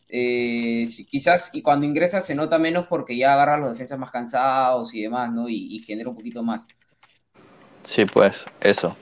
eh, 0.08 0.86
quizás, 1.08 1.50
y 1.54 1.62
cuando 1.62 1.86
ingresa 1.86 2.20
se 2.20 2.34
nota 2.34 2.58
menos 2.58 2.86
porque 2.86 3.16
ya 3.16 3.32
agarra 3.32 3.54
a 3.54 3.58
los 3.58 3.70
defensas 3.70 3.98
más 3.98 4.10
cansados 4.10 4.92
y 4.94 5.02
demás, 5.02 5.32
¿no? 5.32 5.48
Y, 5.48 5.78
genera 5.80 6.10
un 6.10 6.16
poquito 6.16 6.42
más. 6.42 6.66
Sí, 7.84 8.04
pues, 8.04 8.34
eso. 8.60 8.94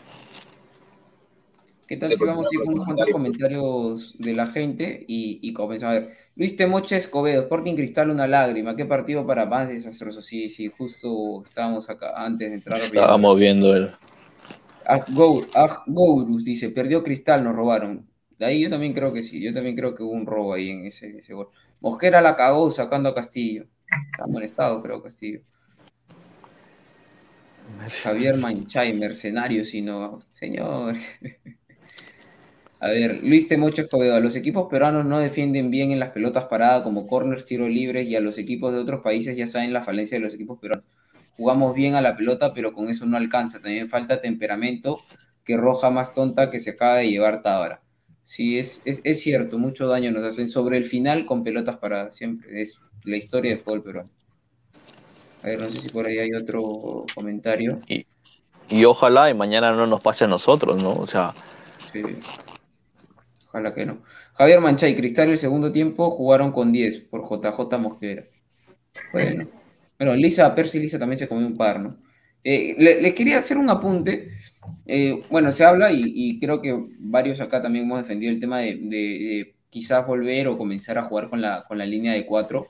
¿Qué 1.88 1.96
tal 1.96 2.12
si 2.12 2.24
vamos 2.24 2.46
a 2.46 2.50
ir 2.52 2.60
con 2.60 2.74
unos 2.74 2.84
cuantos 2.84 3.08
comentarios 3.10 4.14
de 4.20 4.32
la 4.32 4.46
gente 4.46 5.04
y, 5.08 5.40
y 5.42 5.52
comenzamos 5.52 5.96
a 5.96 5.98
ver? 5.98 6.16
Luis 6.36 6.56
Temoche 6.56 6.96
Escobedo, 6.96 7.42
Sporting 7.42 7.74
Cristal, 7.74 8.10
una 8.10 8.28
lágrima. 8.28 8.76
¿Qué 8.76 8.84
partido 8.84 9.26
para 9.26 9.44
más 9.46 9.68
desastroso? 9.68 10.22
Sí, 10.22 10.48
sí, 10.48 10.68
justo 10.78 11.42
estábamos 11.44 11.90
acá 11.90 12.12
antes 12.14 12.50
de 12.50 12.54
entrar. 12.54 12.80
Estábamos 12.80 13.36
viendo 13.36 13.74
el, 13.74 13.90
Gourus 15.86 16.44
dice, 16.44 16.70
perdió 16.70 17.02
Cristal, 17.02 17.44
nos 17.44 17.54
robaron. 17.54 18.08
De 18.38 18.46
ahí 18.46 18.62
yo 18.62 18.70
también 18.70 18.92
creo 18.92 19.12
que 19.12 19.22
sí, 19.22 19.40
yo 19.40 19.52
también 19.52 19.76
creo 19.76 19.94
que 19.94 20.02
hubo 20.02 20.12
un 20.12 20.26
robo 20.26 20.54
ahí 20.54 20.70
en 20.70 20.86
ese, 20.86 21.18
ese 21.18 21.34
gol. 21.34 21.48
Mosquera 21.80 22.20
la 22.20 22.36
cagó 22.36 22.70
sacando 22.70 23.08
a 23.10 23.14
Castillo. 23.14 23.66
Está 24.12 24.26
molestado, 24.26 24.82
creo, 24.82 25.02
Castillo. 25.02 25.40
Javier 28.02 28.36
Manchay, 28.36 28.92
mercenario, 28.94 29.64
sino, 29.64 30.20
señor. 30.28 30.96
A 32.80 32.88
ver, 32.88 33.22
Luis 33.22 33.46
Temocho 33.46 33.82
Escobedo, 33.82 34.18
los 34.20 34.36
equipos 34.36 34.68
peruanos 34.70 35.04
no 35.04 35.18
defienden 35.18 35.70
bien 35.70 35.90
en 35.90 35.98
las 35.98 36.10
pelotas 36.10 36.44
paradas 36.44 36.82
como 36.82 37.06
corners, 37.06 37.44
tiros 37.44 37.68
libres 37.68 38.08
y 38.08 38.16
a 38.16 38.20
los 38.20 38.38
equipos 38.38 38.72
de 38.72 38.78
otros 38.78 39.02
países 39.02 39.36
ya 39.36 39.46
saben 39.46 39.74
la 39.74 39.82
falencia 39.82 40.16
de 40.16 40.24
los 40.24 40.32
equipos 40.32 40.58
peruanos 40.58 40.86
jugamos 41.40 41.74
bien 41.74 41.94
a 41.94 42.02
la 42.02 42.16
pelota, 42.18 42.52
pero 42.52 42.74
con 42.74 42.90
eso 42.90 43.06
no 43.06 43.16
alcanza. 43.16 43.62
También 43.62 43.88
falta 43.88 44.20
temperamento, 44.20 45.00
que 45.42 45.56
roja 45.56 45.88
más 45.88 46.12
tonta 46.12 46.50
que 46.50 46.60
se 46.60 46.72
acaba 46.72 46.96
de 46.96 47.08
llevar 47.08 47.40
Tábara. 47.40 47.80
Sí, 48.22 48.58
es, 48.58 48.82
es, 48.84 49.22
cierto, 49.22 49.56
mucho 49.56 49.88
daño 49.88 50.12
nos 50.12 50.22
hacen 50.22 50.50
sobre 50.50 50.76
el 50.76 50.84
final 50.84 51.24
con 51.24 51.42
pelotas 51.42 51.78
para 51.78 52.12
siempre. 52.12 52.60
Es 52.60 52.78
la 53.04 53.16
historia 53.16 53.52
del 53.52 53.60
fútbol 53.60 53.82
peruano. 53.82 54.10
A 55.42 55.46
ver, 55.46 55.60
no 55.60 55.70
sé 55.70 55.80
si 55.80 55.88
por 55.88 56.06
ahí 56.06 56.18
hay 56.18 56.34
otro 56.34 57.06
comentario. 57.14 57.80
Y, 57.88 58.06
y 58.68 58.84
ojalá 58.84 59.30
y 59.30 59.34
mañana 59.34 59.72
no 59.72 59.86
nos 59.86 60.02
pase 60.02 60.24
a 60.24 60.28
nosotros, 60.28 60.80
¿no? 60.82 60.92
O 60.92 61.06
sea. 61.06 61.34
Sí. 61.90 62.02
Ojalá 63.48 63.72
que 63.72 63.86
no. 63.86 64.02
Javier 64.34 64.60
Manchay, 64.60 64.94
Cristal 64.94 65.30
el 65.30 65.38
segundo 65.38 65.72
tiempo 65.72 66.10
jugaron 66.10 66.52
con 66.52 66.70
10 66.70 66.98
por 67.04 67.22
JJ 67.22 67.78
Mosquera. 67.78 68.24
Bueno. 69.14 69.59
Bueno, 70.00 70.16
Lisa, 70.16 70.54
Percy 70.54 70.78
Lisa 70.78 70.98
también 70.98 71.18
se 71.18 71.28
comió 71.28 71.46
un 71.46 71.58
par, 71.58 71.78
¿no? 71.78 71.98
Eh, 72.42 72.74
les 72.78 73.12
quería 73.12 73.36
hacer 73.36 73.58
un 73.58 73.68
apunte. 73.68 74.30
Eh, 74.86 75.24
bueno, 75.28 75.52
se 75.52 75.62
habla 75.62 75.92
y, 75.92 76.40
creo 76.40 76.62
que 76.62 76.74
varios 76.98 77.38
acá 77.38 77.60
también 77.60 77.84
hemos 77.84 78.00
defendido 78.00 78.32
el 78.32 78.40
tema 78.40 78.60
de, 78.60 79.54
quizás 79.68 80.06
volver 80.06 80.48
o 80.48 80.56
comenzar 80.56 80.96
a 80.96 81.02
jugar 81.02 81.28
con 81.28 81.42
la, 81.42 81.64
con 81.68 81.76
la 81.76 81.84
línea 81.84 82.14
de 82.14 82.24
cuatro. 82.24 82.68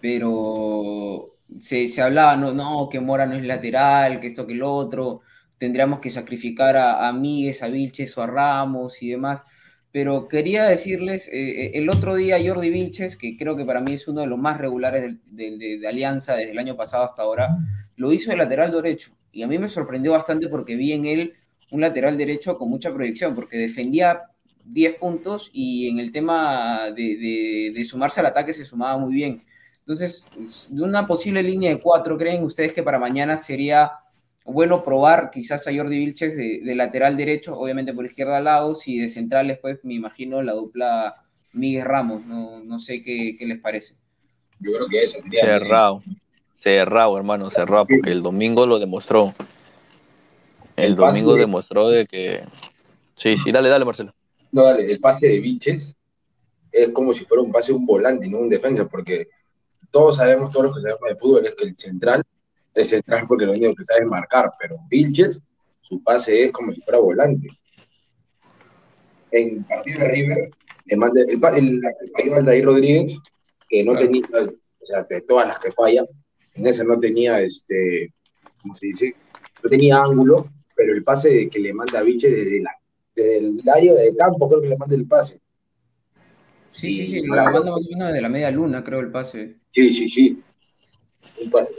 Pero 0.00 1.34
se, 1.58 2.00
hablaba, 2.00 2.36
no, 2.36 2.52
no, 2.52 2.88
que 2.88 3.00
Mora 3.00 3.26
no 3.26 3.34
es 3.34 3.44
lateral, 3.44 4.20
que 4.20 4.28
esto, 4.28 4.46
que 4.46 4.54
lo 4.54 4.72
otro. 4.72 5.22
Tendríamos 5.58 5.98
que 5.98 6.10
sacrificar 6.10 6.76
a, 6.76 7.08
a 7.08 7.12
Míguez, 7.12 7.60
a 7.64 7.66
Vilches 7.66 8.16
o 8.16 8.22
a 8.22 8.28
Ramos 8.28 9.02
y 9.02 9.10
demás. 9.10 9.42
Pero 9.90 10.28
quería 10.28 10.64
decirles, 10.64 11.28
eh, 11.28 11.32
eh, 11.32 11.70
el 11.74 11.88
otro 11.88 12.14
día 12.14 12.38
Jordi 12.44 12.70
Vilches, 12.70 13.16
que 13.16 13.36
creo 13.36 13.56
que 13.56 13.64
para 13.64 13.80
mí 13.80 13.94
es 13.94 14.06
uno 14.06 14.20
de 14.20 14.26
los 14.26 14.38
más 14.38 14.58
regulares 14.58 15.16
de, 15.26 15.80
Alianza 15.88 16.34
desde 16.34 16.52
el 16.52 16.58
año 16.58 16.76
pasado 16.76 17.04
hasta 17.04 17.22
ahora, 17.22 17.56
lo 17.96 18.12
hizo 18.12 18.30
de 18.30 18.36
lateral 18.36 18.70
derecho. 18.70 19.10
Y 19.32 19.42
a 19.42 19.46
mí 19.46 19.58
me 19.58 19.68
sorprendió 19.68 20.12
bastante 20.12 20.48
porque 20.48 20.76
vi 20.76 20.92
en 20.92 21.06
él 21.06 21.34
un 21.70 21.80
lateral 21.80 22.18
derecho 22.18 22.58
con 22.58 22.68
mucha 22.68 22.92
proyección, 22.92 23.34
porque 23.34 23.56
defendía 23.56 24.22
10 24.64 24.96
puntos 24.96 25.50
y 25.52 25.88
en 25.88 25.98
el 25.98 26.12
tema 26.12 26.90
de, 26.94 27.82
sumarse 27.88 28.20
al 28.20 28.26
ataque 28.26 28.52
se 28.52 28.64
sumaba 28.64 28.98
muy 28.98 29.14
bien. 29.14 29.42
Entonces, 29.80 30.26
de 30.70 30.82
una 30.82 31.06
posible 31.06 31.42
línea 31.42 31.70
de 31.70 31.80
cuatro, 31.80 32.18
¿creen 32.18 32.44
ustedes 32.44 32.74
que 32.74 32.82
para 32.82 32.98
mañana 32.98 33.38
sería 33.38 33.92
bueno 34.48 34.82
probar 34.82 35.30
quizás 35.30 35.66
a 35.66 35.74
Jordi 35.74 35.98
Vilches 35.98 36.36
de, 36.36 36.74
lateral 36.74 37.16
derecho, 37.16 37.58
obviamente 37.58 37.92
por 37.92 38.06
izquierda 38.06 38.40
Laos 38.40 38.88
y 38.88 38.98
de 38.98 39.08
central 39.08 39.48
después 39.48 39.78
me 39.82 39.94
imagino 39.94 40.42
la 40.42 40.52
dupla 40.52 41.14
Miguel 41.52 41.84
Ramos, 41.84 42.24
no, 42.24 42.78
sé 42.78 43.02
qué, 43.02 43.36
les 43.40 43.60
parece. 43.60 43.94
Yo 44.60 44.72
creo 44.72 44.88
que 44.88 45.02
esa 45.02 45.20
sería... 45.20 45.42
Cerrado, 45.42 46.02
cerrado 46.58 47.16
hermano, 47.16 47.50
cerrado, 47.50 47.84
porque 47.88 48.10
el 48.10 48.22
domingo 48.22 48.66
lo 48.66 48.78
demostró. 48.78 49.34
El, 50.76 50.94
domingo 50.94 51.34
demostró 51.34 51.88
de 51.88 52.06
que... 52.06 52.44
Sí, 53.16 53.36
sí, 53.42 53.50
dale, 53.50 53.68
dale 53.68 53.84
Marcelo. 53.84 54.14
No, 54.52 54.62
dale, 54.62 54.90
el 54.90 55.00
pase 55.00 55.28
de 55.28 55.40
Vilches 55.40 55.96
es 56.70 56.92
como 56.92 57.12
si 57.12 57.24
fuera 57.24 57.42
un 57.42 57.50
pase 57.50 57.72
de 57.72 57.78
un 57.78 57.86
volante, 57.86 58.28
no 58.28 58.38
un 58.38 58.48
defensa, 58.48 58.86
porque 58.86 59.28
todos 59.90 60.16
sabemos, 60.16 60.52
todos 60.52 60.66
los 60.66 60.76
que 60.76 60.82
sabemos 60.82 61.08
de 61.08 61.16
fútbol, 61.16 61.46
es 61.46 61.54
que 61.54 61.64
el 61.64 61.76
central 61.76 62.24
es 62.74 62.88
central 62.88 63.26
porque 63.26 63.46
lo 63.46 63.52
único 63.52 63.74
que 63.74 63.84
sabe 63.84 64.00
es 64.00 64.06
marcar, 64.06 64.50
pero 64.58 64.76
Vilches, 64.88 65.42
su 65.80 66.02
pase 66.02 66.44
es 66.44 66.52
como 66.52 66.72
si 66.72 66.80
fuera 66.82 66.98
volante. 66.98 67.48
En 69.30 69.64
partido 69.64 70.00
de 70.00 70.08
River, 70.08 70.50
le 70.86 70.96
manda 70.96 71.20
el, 71.22 71.30
el, 71.30 71.80
la 71.80 71.90
que 71.90 72.10
falló 72.16 72.36
Aldair 72.36 72.64
Rodríguez, 72.64 73.18
que 73.68 73.84
no 73.84 73.96
tenía, 73.96 74.26
o 74.32 74.84
sea, 74.84 75.02
de 75.02 75.20
todas 75.22 75.48
las 75.48 75.58
que 75.58 75.72
fallan, 75.72 76.06
en 76.54 76.66
esa 76.66 76.84
no 76.84 76.98
tenía, 76.98 77.40
este, 77.40 78.12
¿cómo 78.62 78.74
se 78.74 78.86
dice? 78.86 79.14
No 79.62 79.70
tenía 79.70 80.02
ángulo, 80.02 80.50
pero 80.74 80.92
el 80.92 81.04
pase 81.04 81.48
que 81.50 81.58
le 81.58 81.74
manda 81.74 81.98
a 81.98 82.02
Vilches 82.02 82.30
desde, 82.30 82.62
la, 82.62 82.70
desde 83.14 83.38
el 83.38 83.62
área 83.68 83.94
de 83.94 84.16
campo, 84.16 84.48
creo 84.48 84.62
que 84.62 84.68
le 84.68 84.76
manda 84.76 84.94
el 84.96 85.06
pase. 85.06 85.40
Sí, 86.70 86.90
sí, 86.90 87.06
sí, 87.06 87.22
lo 87.22 87.34
manda 87.34 87.62
más 87.62 87.86
o 87.86 87.90
menos 87.90 88.12
de 88.12 88.20
la 88.20 88.28
media 88.28 88.50
luna, 88.50 88.84
creo, 88.84 89.00
el 89.00 89.10
pase. 89.10 89.56
Sí, 89.70 89.92
sí, 89.92 90.08
sí. 90.08 90.42
Un 91.42 91.50
pase, 91.50 91.74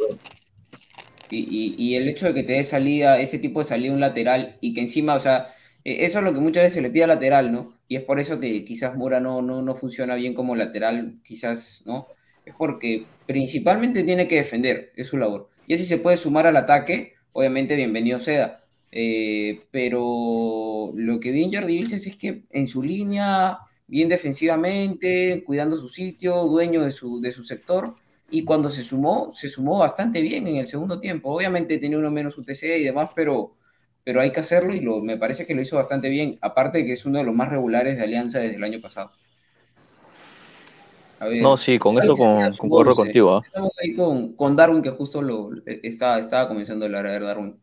y, 1.32 1.96
el 1.96 2.08
hecho 2.10 2.28
de 2.28 2.34
que 2.34 2.44
te 2.44 2.54
dé 2.54 2.64
salida, 2.64 3.20
ese 3.20 3.40
tipo 3.40 3.60
de 3.60 3.66
salida 3.66 3.94
un 3.94 4.00
lateral 4.00 4.58
y 4.62 4.74
que 4.74 4.82
encima, 4.82 5.16
o 5.16 5.20
sea, 5.20 5.54
e, 5.84 6.06
eso 6.06 6.20
es 6.20 6.26
lo 6.26 6.34
que 6.34 6.40
muchas 6.40 6.64
veces 6.64 6.74
se 6.76 6.82
le 6.82 6.90
pide 6.90 7.04
al 7.04 7.10
lateral, 7.10 7.52
¿no? 7.52 7.74
Y 7.88 7.96
es 7.96 8.04
por 8.04 8.20
eso 8.20 8.40
que 8.40 8.64
quizás 8.66 8.96
Mora 8.96 9.20
no, 9.20 9.42
no, 9.42 9.62
no 9.62 9.76
funciona 9.76 10.16
bien 10.16 10.34
como 10.34 10.56
lateral, 10.56 11.20
quizás, 11.24 11.84
¿no? 11.86 12.08
Es 12.46 12.54
porque 12.58 13.06
principalmente 13.26 14.04
tiene 14.04 14.28
que 14.28 14.36
defender, 14.36 14.92
es 14.96 15.08
su 15.08 15.18
labor. 15.18 15.50
Y 15.68 15.74
así 15.76 15.86
se 15.86 15.98
puede 15.98 16.18
sumar 16.18 16.48
al 16.48 16.58
ataque, 16.58 17.14
obviamente 17.32 17.76
bienvenido 17.76 18.20
sea. 18.20 18.64
Eh, 18.92 19.62
pero 19.72 20.92
lo 20.96 21.20
que 21.20 21.32
vi 21.32 21.44
en 21.44 21.54
Jordi 21.54 21.78
Vilches 21.78 22.08
es 22.08 22.16
que 22.16 22.44
en 22.50 22.68
su 22.68 22.82
línea, 22.82 23.60
bien 23.88 24.10
defensivamente, 24.10 25.44
cuidando 25.46 25.78
su 25.78 25.90
sitio, 25.90 26.44
dueño 26.46 26.84
de 26.84 26.92
su, 26.92 27.22
de 27.22 27.32
su 27.32 27.44
sector, 27.44 27.96
y 28.32 28.44
cuando 28.44 28.70
se 28.70 28.84
sumó, 28.84 29.32
se 29.34 29.50
sumó 29.50 29.80
bastante 29.80 30.22
bien 30.22 30.48
en 30.48 30.58
el 30.58 30.68
segundo 30.68 31.00
tiempo. 31.00 31.34
Obviamente 31.34 31.78
tenía 31.78 31.98
uno 31.98 32.12
menos 32.12 32.38
UTC 32.38 32.64
y 32.80 32.84
demás, 32.84 33.10
pero, 33.16 33.56
pero 34.04 34.22
hay 34.22 34.32
que 34.32 34.40
hacerlo 34.40 34.74
y 34.74 34.80
lo, 34.80 35.02
me 35.02 35.18
parece 35.18 35.46
que 35.46 35.56
lo 35.56 35.62
hizo 35.62 35.76
bastante 35.76 36.10
bien, 36.10 36.38
aparte 36.42 36.80
de 36.80 36.86
que 36.86 36.94
es 36.94 37.06
uno 37.06 37.20
de 37.20 37.26
los 37.26 37.36
más 37.36 37.50
regulares 37.50 37.98
de 37.98 38.04
Alianza 38.04 38.40
desde 38.40 38.56
el 38.56 38.64
año 38.64 38.80
pasado. 38.82 39.12
no, 41.42 41.58
sí, 41.58 41.80
con 41.80 41.98
eso 41.98 42.16
con, 42.16 42.52
concorro 42.54 42.96
contigo. 42.96 43.38
¿ah? 43.38 43.42
Estamos 43.44 43.78
ahí 43.82 43.94
con, 43.96 44.34
con, 44.34 44.56
Darwin, 44.56 44.82
que 44.82 44.92
justo 44.92 45.22
lo 45.22 45.52
e, 45.66 45.82
estaba, 45.84 46.20
estaba 46.20 46.48
comenzando 46.48 46.86
a 46.86 46.88
hablar 46.88 47.10
de 47.10 47.20
Darwin. 47.20 47.60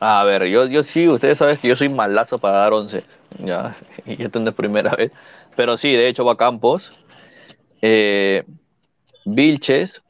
A 0.00 0.22
ver, 0.24 0.46
yo, 0.46 0.66
yo 0.66 0.84
sí, 0.84 1.08
ustedes 1.08 1.38
saben 1.38 1.56
que 1.56 1.68
yo 1.68 1.74
soy 1.74 1.88
malazo 1.88 2.38
para 2.38 2.58
dar 2.58 2.72
once. 2.72 3.02
Ya, 3.38 3.76
y 4.06 4.22
esto 4.22 4.38
no 4.38 4.50
es 4.50 4.54
primera 4.54 4.94
vez. 4.94 5.12
Pero 5.56 5.76
sí, 5.76 5.90
de 5.90 6.08
hecho 6.08 6.24
va 6.24 6.34
a 6.34 6.36
Campos, 6.36 6.92
eh, 7.82 8.44
Vilches, 9.24 10.02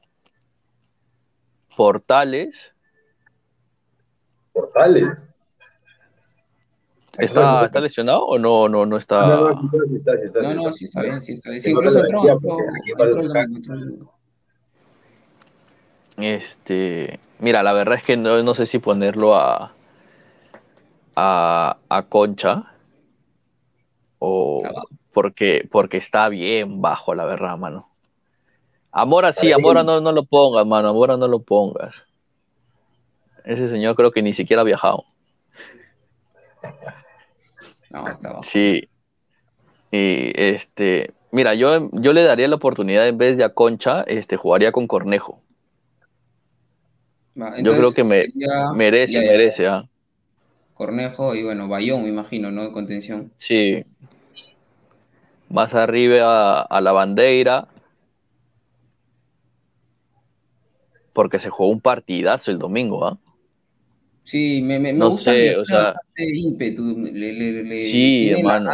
Portales. 1.77 2.73
Portales. 4.53 5.29
¿Está, 7.19 7.65
¿Está, 7.65 7.81
lesionado 7.81 8.27
o 8.27 8.39
no, 8.39 8.69
no, 8.69 8.87
no 8.87 8.97
está? 8.97 9.27
No, 9.27 9.49
no, 9.49 9.53
sí 9.53 9.97
está, 9.97 10.17
sí 10.17 10.27
está, 10.27 10.41
No, 10.41 10.55
no, 10.55 10.73
sí 10.73 10.85
está 10.85 11.03
bien, 11.03 11.21
sí 11.21 11.33
está 11.33 11.51
bien. 11.51 11.63
incluso 11.67 11.99
entró, 11.99 12.23
Este, 16.17 17.19
mira, 17.41 17.65
la 17.65 17.73
verdad 17.73 17.97
es 17.97 18.05
que 18.05 18.17
no, 18.17 18.41
no 18.45 18.55
sé 18.55 18.67
si 18.67 18.79
ponerlo 18.79 19.35
a, 19.35 19.73
a, 21.17 21.77
a 21.89 22.03
Concha 22.05 22.73
o, 24.21 24.63
porque, 25.19 25.67
porque 25.73 25.97
está 25.97 26.29
bien 26.29 26.81
bajo, 26.81 27.13
la 27.13 27.25
verdad, 27.25 27.59
mano. 27.59 27.89
Amora 28.93 29.33
sí, 29.33 29.51
Amora 29.51 29.83
no, 29.83 30.01
no 30.01 30.13
lo 30.13 30.23
pongas, 30.23 30.65
mano, 30.65 30.91
Amora 30.91 31.17
no 31.17 31.27
lo 31.27 31.41
pongas. 31.41 31.93
Ese 33.45 33.69
señor 33.69 33.97
creo 33.97 34.13
que 34.13 34.23
ni 34.23 34.33
siquiera 34.35 34.63
ha 34.63 34.65
viajado. 34.65 35.05
No, 37.91 38.07
está 38.07 38.39
Sí. 38.43 38.87
Y 39.91 40.31
este, 40.41 41.15
mira, 41.33 41.55
yo, 41.55 41.89
yo 41.95 42.13
le 42.13 42.23
daría 42.23 42.47
la 42.47 42.57
oportunidad 42.57 43.09
en 43.09 43.17
vez 43.17 43.39
de 43.39 43.45
a 43.45 43.55
Concha, 43.55 44.03
este, 44.03 44.37
jugaría 44.37 44.71
con 44.71 44.87
Cornejo. 44.87 45.41
yo 47.35 47.77
creo 47.77 47.93
que 47.93 48.05
me, 48.05 48.27
merece, 48.75 49.19
merece, 49.19 49.67
¿ah? 49.67 49.89
Cornejo 50.75 51.35
y 51.35 51.43
bueno, 51.43 51.67
Bayón, 51.67 52.03
me 52.03 52.11
imagino, 52.11 52.51
¿no? 52.53 52.71
Contención. 52.73 53.33
Sí, 53.39 53.85
más 55.49 55.75
arriba 55.75 56.63
a, 56.63 56.81
la 56.81 56.93
bandera, 56.93 57.69
porque 61.13 61.39
se 61.39 61.51
jugó 61.51 61.71
un 61.71 61.81
partidazo 61.81 62.51
el 62.51 62.59
domingo, 62.59 63.05
¿ah? 63.05 63.19
Sí, 64.25 64.61
me, 64.63 64.79
me, 64.79 64.93
no 64.93 65.13
gusta 65.13 65.33
sé, 65.33 65.57
o 65.57 65.65
sea, 65.65 65.95
ímpetu, 66.19 66.99
le, 66.99 67.33
le, 67.33 67.89
sí, 67.89 68.29
hermano. 68.29 68.71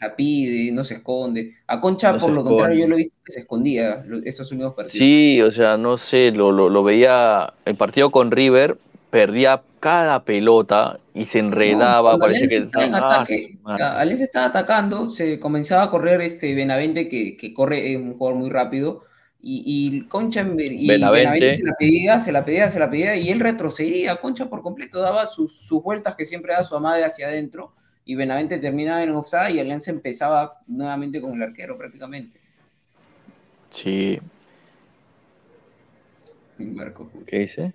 La, 0.00 0.16
pide, 0.16 0.72
no 0.72 0.82
se 0.82 0.94
esconde. 0.94 1.54
A 1.68 1.80
Concha, 1.80 2.18
por 2.18 2.30
lo 2.30 2.42
contrario, 2.42 2.80
yo 2.80 2.88
lo 2.88 2.96
he 2.96 2.98
visto 2.98 3.14
que 3.24 3.32
se 3.32 3.38
escondía 3.38 4.04
esos 4.24 4.50
últimos 4.50 4.74
partidos. 4.74 4.98
Sí, 4.98 5.40
o 5.40 5.52
sea, 5.52 5.76
no 5.76 5.98
sé, 5.98 6.32
lo, 6.32 6.50
lo, 6.50 6.68
lo 6.68 6.82
veía 6.82 7.54
el 7.64 7.76
partido 7.76 8.10
con 8.10 8.32
River, 8.32 8.76
perdía 9.10 9.62
cada 9.80 10.24
pelota 10.24 10.98
y 11.14 11.26
se 11.26 11.38
enredaba. 11.38 12.18
parece 12.18 12.48
que 12.48 12.56
estaba 12.56 12.84
en 12.86 12.94
ataque. 12.94 13.58
Alianza 13.64 14.24
estaba 14.24 14.46
atacando, 14.46 15.10
se 15.10 15.38
comenzaba 15.38 15.84
a 15.84 15.90
correr 15.90 16.20
este 16.20 16.54
Benavente, 16.54 17.08
que, 17.08 17.36
que 17.36 17.54
corre, 17.54 17.92
es 17.92 17.98
un 17.98 18.16
jugador 18.16 18.38
muy 18.38 18.50
rápido. 18.50 19.04
Y, 19.40 19.62
y 19.66 20.00
Concha 20.08 20.42
y 20.42 20.86
Benavente. 20.88 21.54
se 21.54 21.64
la 21.64 21.74
pedía, 21.74 22.18
se 22.20 22.32
la 22.32 22.44
pedía, 22.44 22.68
se 22.68 22.80
la 22.80 22.90
pedía, 22.90 23.16
y 23.16 23.30
él 23.30 23.40
retrocedía. 23.40 24.16
Concha 24.16 24.48
por 24.48 24.62
completo 24.62 25.00
daba 25.00 25.26
sus, 25.26 25.56
sus 25.58 25.82
vueltas 25.82 26.16
que 26.16 26.24
siempre 26.24 26.52
da 26.52 26.64
su 26.64 26.74
amada 26.74 27.06
hacia 27.06 27.28
adentro, 27.28 27.72
y 28.04 28.14
Benavente 28.14 28.58
terminaba 28.58 29.02
en 29.02 29.10
offside 29.10 29.54
y 29.54 29.60
Alianza 29.60 29.90
empezaba 29.90 30.60
nuevamente 30.66 31.20
con 31.20 31.34
el 31.34 31.42
arquero 31.42 31.76
prácticamente. 31.78 32.40
Sí. 33.70 34.18
¿Qué 37.26 37.38
dice? 37.38 37.72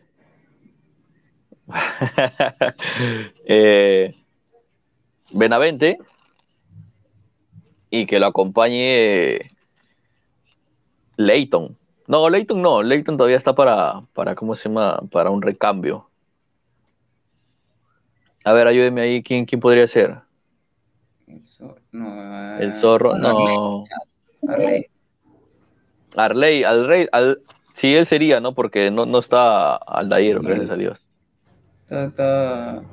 eh, 3.46 4.16
Benavente 5.32 5.98
y 7.90 8.06
que 8.06 8.20
lo 8.20 8.28
acompañe 8.28 9.52
Leighton. 11.18 11.78
No, 12.08 12.30
Leighton 12.30 12.62
no, 12.62 12.84
Leighton 12.84 13.18
todavía 13.18 13.38
está 13.38 13.54
para, 13.54 14.02
para, 14.14 14.36
¿cómo 14.36 14.56
se 14.56 14.68
llama? 14.68 15.00
Para 15.12 15.30
un 15.30 15.42
recambio. 15.42 16.10
A 18.44 18.52
ver, 18.52 18.68
ayúdeme 18.68 19.02
ahí, 19.02 19.24
¿quién, 19.24 19.46
quién 19.46 19.62
podría 19.62 19.88
ser? 19.88 20.18
El 22.60 22.74
zorro, 22.82 23.18
no. 23.18 23.84
Arley. 24.48 24.86
Arley, 26.16 26.64
Arley, 26.64 27.08
sí, 27.76 27.96
él 27.96 28.06
sería, 28.06 28.40
¿no? 28.40 28.54
Porque 28.54 28.92
no, 28.92 29.06
no 29.06 29.20
está 29.20 29.76
Aldair, 29.76 30.40
gracias 30.42 30.72
a 30.72 30.76
Dios. 30.76 31.06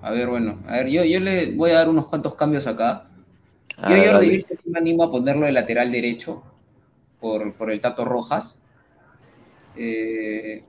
A 0.03 0.11
ver, 0.11 0.29
bueno, 0.29 0.59
a 0.67 0.73
ver, 0.79 0.89
yo, 0.89 1.05
yo 1.05 1.21
le 1.21 1.53
voy 1.53 1.71
a 1.71 1.75
dar 1.77 1.89
unos 1.89 2.07
cuantos 2.07 2.35
cambios 2.35 2.67
acá. 2.67 3.09
Yo 3.87 3.97
yo 3.97 4.13
Jordi 4.13 4.31
Vilches 4.31 4.61
sí 4.61 4.71
me 4.71 4.79
animo 4.79 5.05
a 5.05 5.11
ponerlo 5.11 5.47
de 5.47 5.53
lateral 5.53 5.91
derecho 5.93 6.43
por, 7.21 7.55
por 7.55 7.71
el 7.71 7.81
Tato 7.81 8.05
Rojas. 8.05 8.59
Eh, 9.77 10.63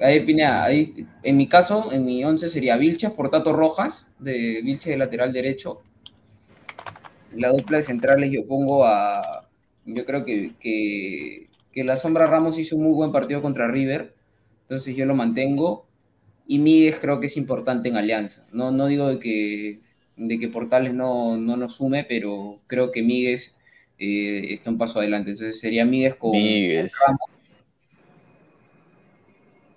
Ahí, 0.00 0.20
Pineda, 0.20 0.64
ahí, 0.64 1.06
en 1.22 1.36
mi 1.36 1.46
caso, 1.48 1.92
en 1.92 2.04
mi 2.04 2.24
11 2.24 2.48
sería 2.48 2.76
Vilches 2.76 3.12
por 3.12 3.30
Tato 3.30 3.52
Rojas, 3.52 4.06
de 4.18 4.60
Vilches 4.62 4.86
de 4.92 4.96
lateral 4.98 5.32
derecho. 5.32 5.80
La 7.32 7.48
dupla 7.50 7.78
de 7.78 7.82
centrales 7.82 8.30
yo 8.30 8.46
pongo 8.46 8.84
a. 8.84 9.48
Yo 9.86 10.04
creo 10.04 10.24
que, 10.24 10.54
que, 10.60 11.48
que 11.72 11.84
la 11.84 11.96
Sombra 11.96 12.26
Ramos 12.26 12.58
hizo 12.58 12.76
un 12.76 12.84
muy 12.84 12.92
buen 12.94 13.10
partido 13.12 13.42
contra 13.42 13.68
River, 13.68 14.14
entonces 14.62 14.96
yo 14.96 15.06
lo 15.06 15.14
mantengo. 15.14 15.86
Y 16.46 16.58
Miguel 16.58 16.94
creo 17.00 17.20
que 17.20 17.26
es 17.26 17.36
importante 17.36 17.88
en 17.88 17.96
Alianza. 17.96 18.46
No, 18.52 18.70
no 18.70 18.86
digo 18.86 19.08
de 19.08 19.18
que, 19.18 19.80
de 20.16 20.38
que 20.38 20.48
Portales 20.48 20.92
no, 20.94 21.36
no 21.36 21.56
nos 21.56 21.76
sume, 21.76 22.04
pero 22.04 22.60
creo 22.66 22.90
que 22.90 23.02
Miguel 23.02 23.38
eh, 23.98 24.52
está 24.52 24.70
un 24.70 24.78
paso 24.78 24.98
adelante. 24.98 25.30
Entonces 25.30 25.60
sería 25.60 25.84
Miguel 25.84 26.16
con 26.16 26.32
Míguez. 26.32 26.92
Ramos. 27.06 27.20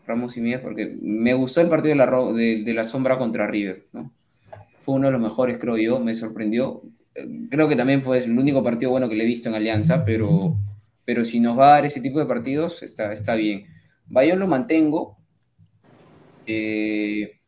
Ramos 0.07 0.37
y 0.37 0.41
Miguel, 0.41 0.61
porque 0.61 0.97
me 1.01 1.33
gustó 1.33 1.61
el 1.61 1.69
partido 1.69 1.95
de 1.95 1.95
la, 1.95 2.33
de, 2.33 2.63
de 2.63 2.73
la 2.73 2.83
Sombra 2.83 3.17
contra 3.17 3.47
River. 3.47 3.85
¿no? 3.93 4.11
Fue 4.81 4.95
uno 4.95 5.07
de 5.07 5.13
los 5.13 5.21
mejores, 5.21 5.57
creo 5.57 5.77
yo, 5.77 5.99
me 5.99 6.13
sorprendió. 6.13 6.83
Creo 7.49 7.67
que 7.67 7.75
también 7.75 8.01
fue 8.01 8.17
el 8.17 8.37
único 8.37 8.63
partido 8.63 8.91
bueno 8.91 9.09
que 9.09 9.15
le 9.15 9.23
he 9.23 9.27
visto 9.27 9.49
en 9.49 9.55
Alianza, 9.55 10.03
pero, 10.05 10.57
pero 11.05 11.23
si 11.25 11.39
nos 11.39 11.57
va 11.57 11.67
a 11.67 11.71
dar 11.75 11.85
ese 11.85 12.01
tipo 12.01 12.19
de 12.19 12.25
partidos, 12.25 12.83
está, 12.83 13.13
está 13.13 13.35
bien. 13.35 13.65
Bayón 14.07 14.39
lo 14.39 14.47
mantengo. 14.47 15.17
Eh, 16.45 17.39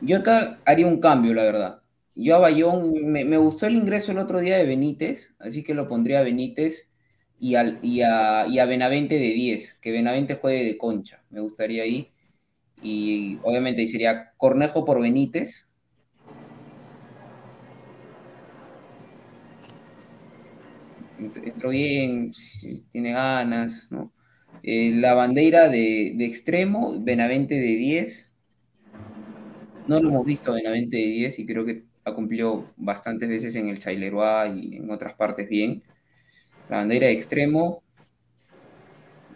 yo 0.00 0.18
acá 0.18 0.60
haría 0.64 0.86
un 0.86 1.00
cambio, 1.00 1.34
la 1.34 1.42
verdad. 1.44 1.82
Yo 2.14 2.36
a 2.36 2.38
Bayón, 2.38 2.92
me, 3.10 3.36
gustó 3.38 3.66
el 3.66 3.76
ingreso 3.76 4.12
el 4.12 4.18
otro 4.18 4.40
día 4.40 4.58
de 4.58 4.66
Benítez, 4.66 5.34
así 5.38 5.62
que 5.62 5.74
lo 5.74 5.88
pondría 5.88 6.20
a 6.20 6.22
Benítez 6.22 6.90
y, 7.38 7.54
al, 7.54 7.78
y, 7.82 8.02
a, 8.02 8.46
y 8.46 8.58
a 8.58 8.66
Benavente 8.66 9.14
de 9.18 9.32
10, 9.32 9.74
que 9.80 9.92
Benavente 9.92 10.34
juegue 10.34 10.64
de 10.64 10.78
concha, 10.78 11.22
me 11.30 11.40
gustaría 11.40 11.84
ahí. 11.84 12.10
Y 12.82 13.38
obviamente 13.44 13.82
ahí 13.82 13.88
sería 13.88 14.32
Cornejo 14.36 14.84
por 14.84 15.00
Benítez. 15.00 15.68
Ent- 21.18 21.36
Entró 21.44 21.70
bien, 21.70 22.32
tiene 22.92 23.12
ganas, 23.12 23.86
¿no? 23.90 24.12
Eh, 24.62 24.92
la 24.94 25.14
bandera 25.14 25.68
de, 25.68 26.12
de 26.14 26.24
extremo, 26.24 26.94
Benavente 27.00 27.54
de 27.54 27.76
10. 27.76 28.32
No 29.88 30.00
lo 30.00 30.08
hemos 30.08 30.24
visto 30.24 30.52
Benavente 30.52 30.96
de 30.96 31.02
10 31.02 31.38
y 31.40 31.46
creo 31.46 31.64
que 31.64 31.84
ha 32.04 32.14
cumplido 32.14 32.72
bastantes 32.76 33.28
veces 33.28 33.54
en 33.56 33.68
el 33.68 33.78
Chaileroa 33.78 34.48
y 34.48 34.76
en 34.76 34.90
otras 34.90 35.14
partes 35.14 35.48
bien. 35.48 35.82
La 36.68 36.78
bandera 36.78 37.06
de 37.06 37.12
extremo. 37.12 37.82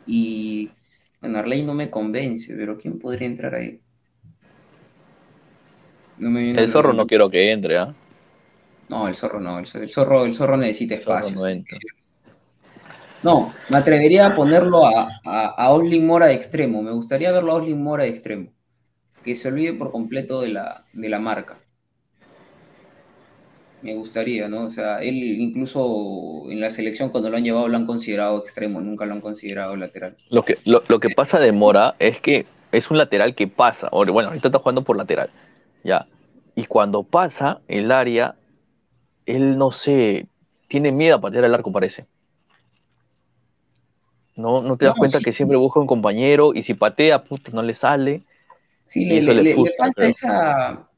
Y 0.07 0.71
bueno, 1.21 1.39
Arley 1.39 1.63
no 1.63 1.75
me 1.75 1.91
convence, 1.91 2.55
pero 2.57 2.79
¿quién 2.79 2.99
podría 2.99 3.27
entrar 3.27 3.55
ahí? 3.55 3.81
No 6.19 6.31
me 6.31 6.51
El 6.51 6.71
zorro 6.71 6.93
no 6.93 7.07
quiero 7.07 7.29
que 7.29 7.51
entre, 7.51 7.77
¿ah? 7.77 7.95
No, 8.89 9.09
el 9.09 9.17
zorro 9.17 9.41
no, 9.41 9.59
el 9.59 9.67
zorro, 9.67 10.25
el 10.25 10.35
zorro, 10.35 10.57
necesita 10.57 10.95
espacio. 10.95 11.35
no 11.35 11.43
No, 13.23 13.53
me 13.71 13.79
atrevería 13.79 14.27
a 14.27 14.35
ponerlo 14.35 14.87
a, 14.87 15.09
a, 15.25 15.47
a 15.47 15.71
Oslin 15.73 16.07
Mora 16.07 16.27
de 16.27 16.35
extremo. 16.35 16.83
Me 16.83 16.93
gustaría 16.93 17.33
verlo 17.33 17.53
a 17.53 17.55
Oslin 17.57 17.83
Mora 17.83 18.05
de 18.05 18.11
extremo. 18.11 18.53
Que 19.25 19.35
se 19.35 19.49
olvide 19.49 19.73
por 19.73 19.91
completo 19.91 20.41
de 20.41 20.49
la, 20.51 20.85
de 20.93 21.09
la 21.09 21.19
marca. 21.19 21.59
Me 23.83 23.95
gustaría, 23.95 24.49
¿no? 24.49 24.65
O 24.65 24.71
sea, 24.71 24.99
él 25.01 25.15
incluso 25.41 26.45
en 26.51 26.61
la 26.61 26.71
selección 26.71 27.11
cuando 27.11 27.31
lo 27.31 27.37
han 27.37 27.45
llevado 27.45 27.69
lo 27.69 27.77
han 27.77 27.87
considerado 27.87 28.39
extremo, 28.39 28.81
nunca 28.81 29.05
lo 29.07 29.13
han 29.13 29.21
considerado 29.21 29.77
lateral. 29.77 30.17
Lo 30.31 30.45
que, 30.45 30.59
lo, 30.65 30.83
lo 30.89 30.99
que 30.99 31.11
pasa 31.11 31.39
de 31.39 31.53
Mora 31.53 31.95
es 31.99 32.21
que 32.21 32.47
es 32.73 32.91
un 32.91 32.99
lateral 32.99 33.35
que 33.35 33.47
pasa. 33.49 33.89
o- 33.93 34.05
Bueno, 34.07 34.29
ahorita 34.29 34.49
está 34.49 34.59
jugando 34.59 34.83
por 34.83 34.97
lateral. 34.97 35.31
Ya. 35.85 36.07
Y 36.55 36.67
cuando 36.67 37.03
pasa 37.03 37.61
el 37.69 37.93
área, 37.93 38.35
él 39.27 39.59
no 39.59 39.73
sé, 39.73 40.27
tiene 40.69 40.91
miedo 40.91 41.17
a 41.17 41.21
patear 41.21 41.45
el 41.45 41.55
arco, 41.55 41.71
parece. 41.71 42.07
No, 44.37 44.63
no 44.63 44.77
te 44.77 44.87
das 44.87 44.95
No, 44.95 44.97
cuenta 44.97 45.21
sí, 45.21 45.23
que 45.23 45.33
siempre 45.33 45.57
busca 45.57 45.81
un 45.81 45.87
compañero 45.87 46.55
y 46.55 46.63
si 46.63 46.75
patea, 46.75 47.25
puta, 47.25 47.51
no 47.53 47.63
le 47.63 47.75
sale. 47.75 48.25
Sí, 48.87 49.21
le, 49.21 49.41
le- 49.43 49.57
le 49.59 49.73
falta 49.77 50.07
esa, 50.07 50.89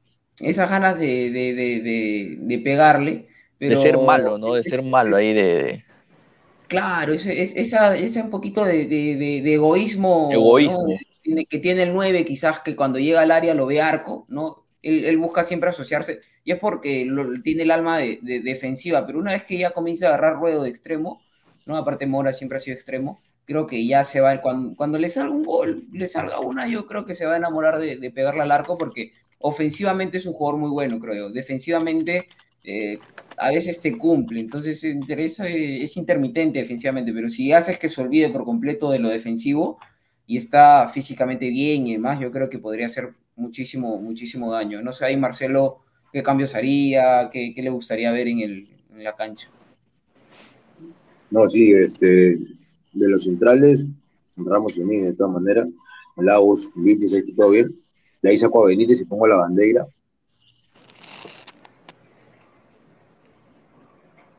esas 0.40 0.70
ganas 0.70 0.98
de, 0.98 1.30
de, 1.30 1.54
de, 1.54 2.36
de, 2.40 2.58
pegarle. 2.58 3.28
Pero 3.58 3.76
De 3.76 3.76
ser 3.76 3.98
malo, 3.98 4.36
¿no? 4.36 4.54
De 4.54 4.64
ser 4.64 4.82
malo 4.82 5.16
ahí 5.16 5.32
de, 5.32 5.84
Claro, 6.68 7.14
ese, 7.14 7.40
es, 7.42 7.56
esa, 7.56 7.96
ese 7.96 8.20
un 8.22 8.28
poquito 8.30 8.62
de, 8.64 8.86
de- 8.86 9.16
de- 9.16 9.40
de 9.42 9.54
egoísmo, 9.54 10.36
Egoísmo. 10.36 10.78
¿no? 10.88 10.98
Tiene- 11.22 11.46
que 11.46 11.58
tiene 11.58 11.84
el 11.84 11.92
9, 11.94 12.24
quizás 12.24 12.60
que 12.60 12.76
cuando 12.76 12.98
llega 12.98 13.22
al 13.22 13.30
área 13.30 13.54
lo 13.54 13.66
ve 13.66 13.80
arco, 13.80 14.26
¿no? 14.28 14.66
Él, 14.82 15.04
él 15.06 15.16
busca 15.18 15.44
siempre 15.44 15.70
asociarse, 15.70 16.20
y 16.44 16.52
es 16.52 16.58
porque 16.58 17.04
lo- 17.06 17.40
tiene 17.42 17.62
el 17.64 17.70
alma 17.70 17.98
de, 17.98 18.18
de- 18.22 18.40
defensiva, 18.40 19.06
pero 19.06 19.18
una 19.18 19.32
vez 19.32 19.44
que 19.44 19.58
ya 19.58 19.70
comienza 19.72 20.06
a 20.06 20.08
agarrar 20.10 20.34
ruedo 20.36 20.62
de 20.62 20.70
extremo, 20.70 21.22
¿no? 21.66 21.76
Aparte 21.76 22.06
Mora 22.06 22.32
siempre 22.34 22.58
ha 22.58 22.60
sido 22.60 22.74
extremo, 22.74 23.18
creo 23.48 23.66
que 23.66 23.86
ya 23.86 24.04
se 24.04 24.20
va, 24.20 24.42
cuando, 24.42 24.98
le 24.98 25.08
salga 25.08 25.34
un 25.34 25.42
gol, 25.42 25.86
le 25.90 26.06
salga 26.06 26.38
una, 26.38 26.68
yo 26.68 26.86
creo 26.86 27.06
que 27.06 27.14
se 27.14 27.24
va 27.24 27.32
a 27.32 27.38
enamorar 27.38 27.78
de, 27.78 27.96
de 27.96 28.10
pegarle 28.10 28.42
al 28.42 28.52
arco, 28.52 28.76
porque 28.76 29.12
ofensivamente 29.38 30.18
es 30.18 30.26
un 30.26 30.34
jugador 30.34 30.60
muy 30.60 30.68
bueno, 30.68 31.00
creo. 31.00 31.30
Defensivamente 31.30 32.28
eh, 32.62 32.98
a 33.38 33.50
veces 33.50 33.80
te 33.80 33.96
cumple, 33.96 34.40
entonces 34.40 34.84
interesa, 34.84 35.48
eh, 35.48 35.82
es 35.82 35.96
intermitente 35.96 36.58
defensivamente, 36.58 37.10
pero 37.10 37.30
si 37.30 37.50
haces 37.50 37.78
que 37.78 37.88
se 37.88 38.02
olvide 38.02 38.28
por 38.28 38.44
completo 38.44 38.90
de 38.90 38.98
lo 38.98 39.08
defensivo 39.08 39.78
y 40.26 40.36
está 40.36 40.86
físicamente 40.86 41.48
bien 41.48 41.86
y 41.86 41.92
demás, 41.92 42.20
yo 42.20 42.30
creo 42.30 42.50
que 42.50 42.58
podría 42.58 42.84
hacer 42.84 43.14
muchísimo, 43.34 43.98
muchísimo 43.98 44.52
daño. 44.52 44.82
No 44.82 44.92
sé 44.92 45.06
ahí 45.06 45.16
Marcelo 45.16 45.78
qué 46.12 46.22
cambios 46.22 46.54
haría, 46.54 47.30
qué, 47.32 47.54
qué 47.54 47.62
le 47.62 47.70
gustaría 47.70 48.12
ver 48.12 48.28
en, 48.28 48.40
el, 48.40 48.68
en 48.92 49.04
la 49.04 49.16
cancha. 49.16 49.48
No, 51.30 51.48
sí, 51.48 51.72
este, 51.72 52.38
de 52.92 53.08
los 53.08 53.24
centrales, 53.24 53.86
Ramos 54.36 54.76
y 54.78 54.84
mí, 54.84 55.00
de 55.00 55.14
todas 55.14 55.32
maneras. 55.32 55.68
Lagos, 56.16 56.70
Vitis, 56.74 57.12
ahí 57.12 57.20
está 57.20 57.34
todo 57.36 57.50
bien. 57.50 57.68
De 58.22 58.30
ahí 58.30 58.36
saco 58.36 58.64
a 58.64 58.68
Benítez 58.68 59.00
y 59.00 59.04
pongo 59.04 59.26
la 59.28 59.36
bandera. 59.36 59.86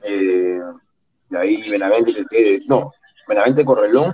Eh, 0.03 0.59
de 1.29 1.37
ahí 1.37 1.69
Benavente 1.69 2.13
que 2.13 2.25
quede. 2.29 2.63
No, 2.67 2.91
Benavente 3.27 3.63
Correlón. 3.63 4.13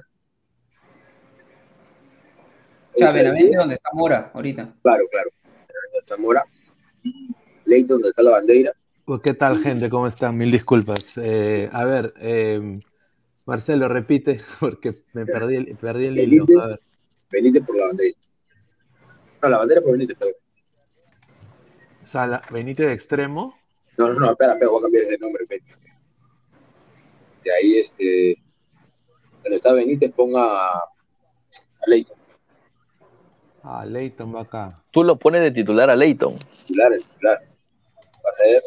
O 2.94 2.98
sea, 2.98 3.12
Benavente 3.12 3.48
10. 3.48 3.58
donde 3.58 3.74
está 3.76 3.90
Mora 3.94 4.32
ahorita. 4.34 4.74
Claro, 4.82 5.04
claro. 5.12 5.30
Benavente 5.44 6.08
Zamora. 6.08 6.44
Leighton, 7.66 7.98
donde 7.98 8.10
está 8.10 8.22
la 8.22 8.32
bandera. 8.32 8.72
Pues, 9.06 9.22
¿Qué 9.22 9.34
tal, 9.34 9.60
gente? 9.60 9.90
¿Cómo 9.90 10.08
están? 10.08 10.38
Mil 10.38 10.52
disculpas. 10.52 11.14
Eh, 11.18 11.70
a 11.72 11.86
ver, 11.86 12.14
eh, 12.20 12.80
Marcelo, 13.46 13.88
repite, 13.88 14.40
porque 14.60 15.04
me 15.14 15.26
perdí 15.26 15.56
el, 15.58 15.78
perdí 15.78 16.06
el 16.08 16.18
hilo. 16.20 16.44
A 16.44 16.48
Benítez, 16.48 16.70
ver. 16.72 16.80
Benítez 17.32 17.64
por 17.66 17.76
la 17.78 17.86
bandera. 17.88 18.16
No, 19.42 19.50
la 19.50 19.58
bandera 19.60 19.82
por 19.82 19.92
Benítez, 19.92 20.18
perdón. 20.18 20.34
O 22.04 22.08
sea, 22.08 22.28
la- 22.28 22.44
Benítez 22.52 22.88
de 22.88 22.94
extremo. 22.94 23.58
No, 23.98 24.08
no, 24.10 24.20
no, 24.20 24.32
espera, 24.32 24.54
espera, 24.54 24.70
voy 24.72 24.80
a 24.80 24.82
cambiar 24.84 25.04
ese 25.04 25.18
nombre. 25.18 25.44
espera. 25.44 25.64
De 27.44 27.54
ahí, 27.54 27.78
este, 27.78 28.36
donde 29.44 29.56
está 29.58 29.72
Benítez, 29.74 30.12
ponga 30.12 30.68
a 30.78 30.82
Leighton, 31.88 32.18
Ah, 33.68 33.84
Leighton 33.86 34.34
va 34.36 34.42
acá. 34.42 34.84
Tú 34.92 35.04
lo 35.04 35.18
pones 35.18 35.42
de 35.42 35.52
titular 35.52 35.90
a 35.90 35.96
Leighton. 35.96 36.38
titular, 36.68 36.92
el 36.94 37.04
titular. 37.04 37.40
Va 37.44 38.30
a 38.30 38.34
ser, 38.34 38.62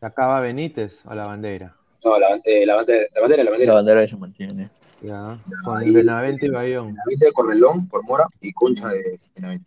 Acá 0.00 0.26
va 0.28 0.40
Benítez 0.40 1.04
a 1.06 1.14
la 1.16 1.24
bandera. 1.26 1.76
No, 2.04 2.18
la, 2.18 2.40
eh, 2.44 2.64
la 2.66 2.76
bandera, 2.76 3.06
la 3.14 3.20
bandera, 3.20 3.42
la 3.42 3.44
La 3.44 3.50
bandera. 3.50 3.74
bandera 3.74 4.08
se 4.08 4.16
mantiene. 4.16 4.70
Ya. 5.02 5.38
Con 5.64 5.78
ahí, 5.78 5.92
Benavente 5.92 6.46
y 6.46 6.50
Bayón. 6.50 6.86
Benavente 6.88 7.26
de 7.26 7.32
Correlón 7.32 7.88
por 7.88 8.02
Mora 8.04 8.26
y 8.40 8.52
Concha 8.52 8.88
de 8.88 9.20
Benavente. 9.34 9.66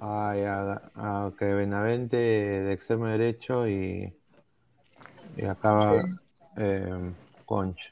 Ah, 0.00 0.34
ya. 0.36 0.90
Ah, 0.94 1.26
ok, 1.32 1.40
Benavente 1.40 2.16
de 2.16 2.72
extremo 2.72 3.06
derecho 3.06 3.66
y, 3.68 4.12
y 5.36 5.40
Sí. 5.40 6.24
eh, 6.58 7.12
Concha. 7.46 7.90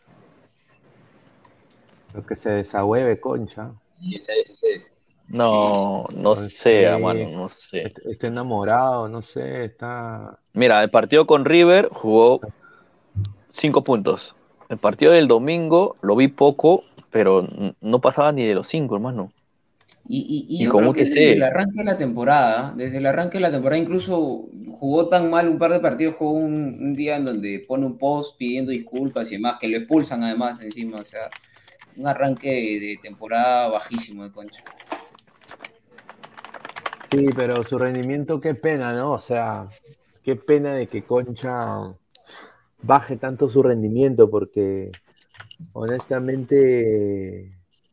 Lo 2.15 2.27
que 2.27 2.37
se 2.37 2.51
desahueve 2.51 3.19
Concha. 3.19 3.73
Y 4.01 4.17
ese 4.17 4.33
es, 4.41 4.51
ese 4.51 4.75
es. 4.75 4.95
No, 5.29 6.05
no 6.13 6.37
Pues 6.37 6.51
sé, 6.51 6.89
sí. 6.89 6.99
mano, 6.99 7.29
no 7.31 7.49
sé. 7.49 7.87
Est- 7.87 7.99
Está 8.07 8.27
enamorado, 8.29 9.09
no 9.09 9.23
sé, 9.23 9.65
está. 9.65 10.39
Mira, 10.53 10.83
el 10.83 10.91
partido 10.91 11.27
con 11.27 11.45
River 11.45 11.89
jugó 11.91 12.41
cinco 13.51 13.83
puntos. 13.85 14.35
El 14.69 14.79
partido 14.79 15.13
del 15.13 15.29
domingo 15.29 15.97
lo 16.03 16.17
vi 16.17 16.29
poco, 16.29 16.85
pero 17.11 17.47
no 17.81 18.01
pasaba 18.01 18.33
ni 18.33 18.47
de 18.47 18.55
los 18.55 18.69
cinco, 18.69 18.95
hermano. 18.97 19.33
Y, 20.09 20.19
y, 20.49 20.57
y 20.57 20.63
Y 20.63 20.65
yo 20.65 20.75
con 20.75 20.85
creo 20.91 20.93
que 20.93 21.05
desde 21.05 21.33
el 21.33 21.43
arranque 21.43 21.79
de 21.79 21.85
la 21.85 21.97
temporada, 21.97 22.75
desde 22.77 22.99
el 22.99 23.07
arranque 23.07 23.39
de 23.39 23.43
la 23.43 23.51
temporada, 23.53 23.81
incluso 23.81 24.47
jugó 24.73 25.09
tan 25.09 25.31
mal 25.31 25.49
un 25.49 25.59
par 25.59 25.73
de 25.73 25.79
partidos, 25.81 26.17
jugó 26.17 26.33
un, 26.33 26.55
un 26.81 26.95
día 26.97 27.17
en 27.17 27.25
donde 27.25 27.65
pone 27.67 27.87
un 27.87 27.99
post 27.99 28.37
pidiendo 28.37 28.73
disculpas 28.73 29.31
y 29.31 29.37
demás, 29.37 29.57
que 29.61 29.69
lo 29.69 29.77
expulsan 29.79 30.25
además 30.25 30.61
encima, 30.61 30.99
o 31.01 31.05
sea, 31.05 31.31
un 31.97 32.07
arranque 32.09 32.49
de, 32.51 32.81
de 32.81 32.99
temporada 33.03 33.69
bajísimo 33.69 34.25
de 34.25 34.33
Concha. 34.33 34.65
Sí, 37.13 37.29
pero 37.37 37.63
su 37.63 37.79
rendimiento, 37.79 38.41
qué 38.41 38.55
pena, 38.55 38.95
¿no? 38.95 39.13
O 39.13 39.19
sea, 39.19 39.69
qué 40.23 40.35
pena 40.35 40.73
de 40.73 40.87
que 40.87 41.05
Concha 41.05 41.95
baje 42.83 43.19
tanto 43.19 43.51
su 43.51 43.63
rendimiento, 43.63 44.31
porque 44.31 44.91
honestamente 45.75 47.41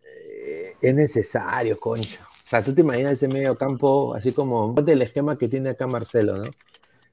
eh, 0.06 0.76
es 0.82 0.96
necesario, 0.96 1.78
Concha. 1.78 2.22
O 2.24 2.50
sea, 2.50 2.64
tú 2.64 2.74
te 2.74 2.80
imaginas 2.80 3.14
ese 3.14 3.28
medio 3.28 3.58
campo, 3.58 4.14
así 4.16 4.32
como 4.32 4.74
el 4.88 5.02
esquema 5.02 5.38
que 5.38 5.50
tiene 5.50 5.72
acá 5.72 5.86
Marcelo, 5.86 6.38
¿no? 6.38 6.52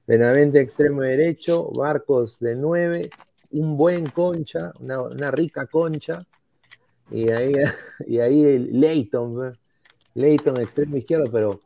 Benavente 0.07 0.61
extremo 0.61 1.03
derecho, 1.03 1.69
Barcos 1.73 2.39
de 2.39 2.55
9, 2.55 3.11
un 3.51 3.77
buen 3.77 4.11
concha, 4.11 4.73
una, 4.79 5.33
rica 5.33 5.67
concha, 5.67 6.25
y 7.11 7.31
ahí, 7.31 7.55
y 8.07 8.21
ahí 8.21 8.59
Leighton, 8.61 9.59
Leighton 10.15 10.61
extremo 10.61 10.97
izquierdo, 10.97 11.31
pero 11.33 11.66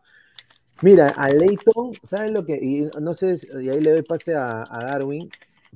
mira, 0.83 1.11
a 1.11 1.29
Leighton, 1.31 1.93
¿sabes 2.03 2.33
lo 2.33 2.45
que? 2.45 2.57
Y 2.57 2.91
no 3.01 3.15
sé, 3.15 3.37
y 3.61 3.69
ahí 3.69 3.81
le 3.81 3.93
doy 3.93 4.03
pase 4.03 4.35
a, 4.35 4.65
a 4.69 4.85
Darwin, 4.85 5.31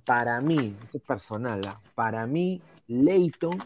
para 0.04 0.40
mí, 0.40 0.76
esto 0.84 0.98
es 0.98 1.04
personal, 1.04 1.64
¿ah? 1.66 1.80
para 1.94 2.26
mí, 2.26 2.60
Leighton 2.88 3.58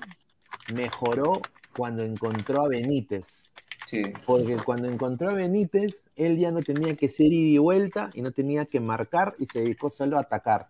mejoró 0.72 1.40
cuando 1.76 2.02
encontró 2.02 2.62
a 2.62 2.68
Benítez. 2.68 3.44
Sí. 3.86 4.02
Porque 4.26 4.56
cuando 4.64 4.88
encontró 4.88 5.30
a 5.30 5.34
Benítez, 5.34 6.08
él 6.16 6.36
ya 6.38 6.50
no 6.50 6.62
tenía 6.62 6.94
que 6.94 7.08
ser 7.08 7.32
ida 7.32 7.54
y 7.54 7.58
vuelta 7.58 8.10
y 8.12 8.22
no 8.22 8.32
tenía 8.32 8.66
que 8.66 8.80
marcar 8.80 9.34
y 9.38 9.46
se 9.46 9.60
dedicó 9.60 9.88
solo 9.90 10.18
a 10.18 10.22
atacar. 10.22 10.68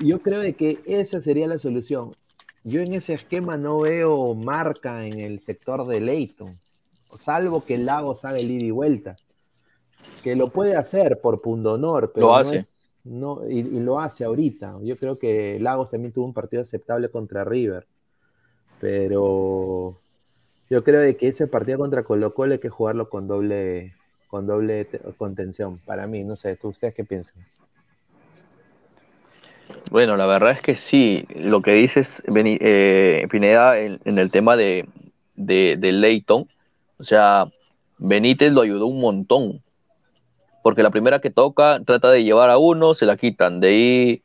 Yo 0.00 0.20
creo 0.20 0.40
de 0.40 0.54
que 0.54 0.80
esa 0.86 1.20
sería 1.20 1.46
la 1.46 1.58
solución. 1.58 2.16
Yo 2.64 2.80
en 2.80 2.94
ese 2.94 3.14
esquema 3.14 3.56
no 3.56 3.80
veo 3.80 4.34
marca 4.34 5.06
en 5.06 5.20
el 5.20 5.38
sector 5.40 5.86
de 5.86 6.00
Leighton, 6.00 6.58
salvo 7.16 7.64
que 7.64 7.78
Lagos 7.78 8.24
haga 8.24 8.38
el 8.38 8.50
ida 8.50 8.64
y 8.64 8.70
vuelta. 8.70 9.16
Que 10.24 10.34
lo 10.34 10.48
puede 10.50 10.74
hacer 10.76 11.20
por 11.20 11.40
pundonor, 11.40 12.12
pero 12.14 12.26
Lo 12.26 12.34
no 12.34 12.40
hace. 12.40 12.58
es- 12.60 12.68
no, 13.04 13.42
y, 13.48 13.58
y 13.60 13.80
lo 13.80 14.00
hace 14.00 14.24
ahorita. 14.24 14.78
Yo 14.82 14.96
creo 14.96 15.18
que 15.18 15.60
Lagos 15.60 15.90
también 15.92 16.12
tuvo 16.12 16.24
un 16.24 16.34
partido 16.34 16.62
aceptable 16.62 17.10
contra 17.10 17.44
River. 17.44 17.86
Pero 18.80 20.00
yo 20.70 20.84
creo 20.84 21.00
de 21.00 21.16
que 21.16 21.28
ese 21.28 21.46
partido 21.46 21.78
contra 21.78 22.04
Colo 22.04 22.34
Colo 22.34 22.54
hay 22.54 22.60
que 22.60 22.70
jugarlo 22.70 23.10
con 23.10 23.28
doble, 23.28 23.94
con 24.28 24.46
doble 24.46 24.86
te- 24.86 25.00
contención. 25.18 25.76
Para 25.86 26.06
mí, 26.06 26.24
no 26.24 26.36
sé, 26.36 26.56
¿tú- 26.56 26.68
¿ustedes 26.68 26.94
qué 26.94 27.04
piensan? 27.04 27.44
Bueno, 29.90 30.16
la 30.16 30.26
verdad 30.26 30.52
es 30.52 30.60
que 30.62 30.76
sí, 30.76 31.26
lo 31.36 31.62
que 31.62 31.72
dices, 31.72 32.22
eh, 32.26 33.26
Pineda, 33.30 33.78
en, 33.78 34.00
en 34.04 34.18
el 34.18 34.30
tema 34.30 34.56
de, 34.56 34.86
de, 35.36 35.76
de 35.78 35.92
Leighton, 35.92 36.48
o 36.98 37.04
sea, 37.04 37.46
Benítez 37.98 38.52
lo 38.52 38.62
ayudó 38.62 38.86
un 38.86 39.00
montón, 39.00 39.62
porque 40.64 40.82
la 40.82 40.88
primera 40.88 41.20
que 41.20 41.28
toca 41.28 41.82
trata 41.84 42.10
de 42.10 42.24
llevar 42.24 42.48
a 42.48 42.56
uno, 42.56 42.94
se 42.94 43.04
la 43.04 43.18
quitan, 43.18 43.60
de 43.60 43.68
ahí 43.68 44.22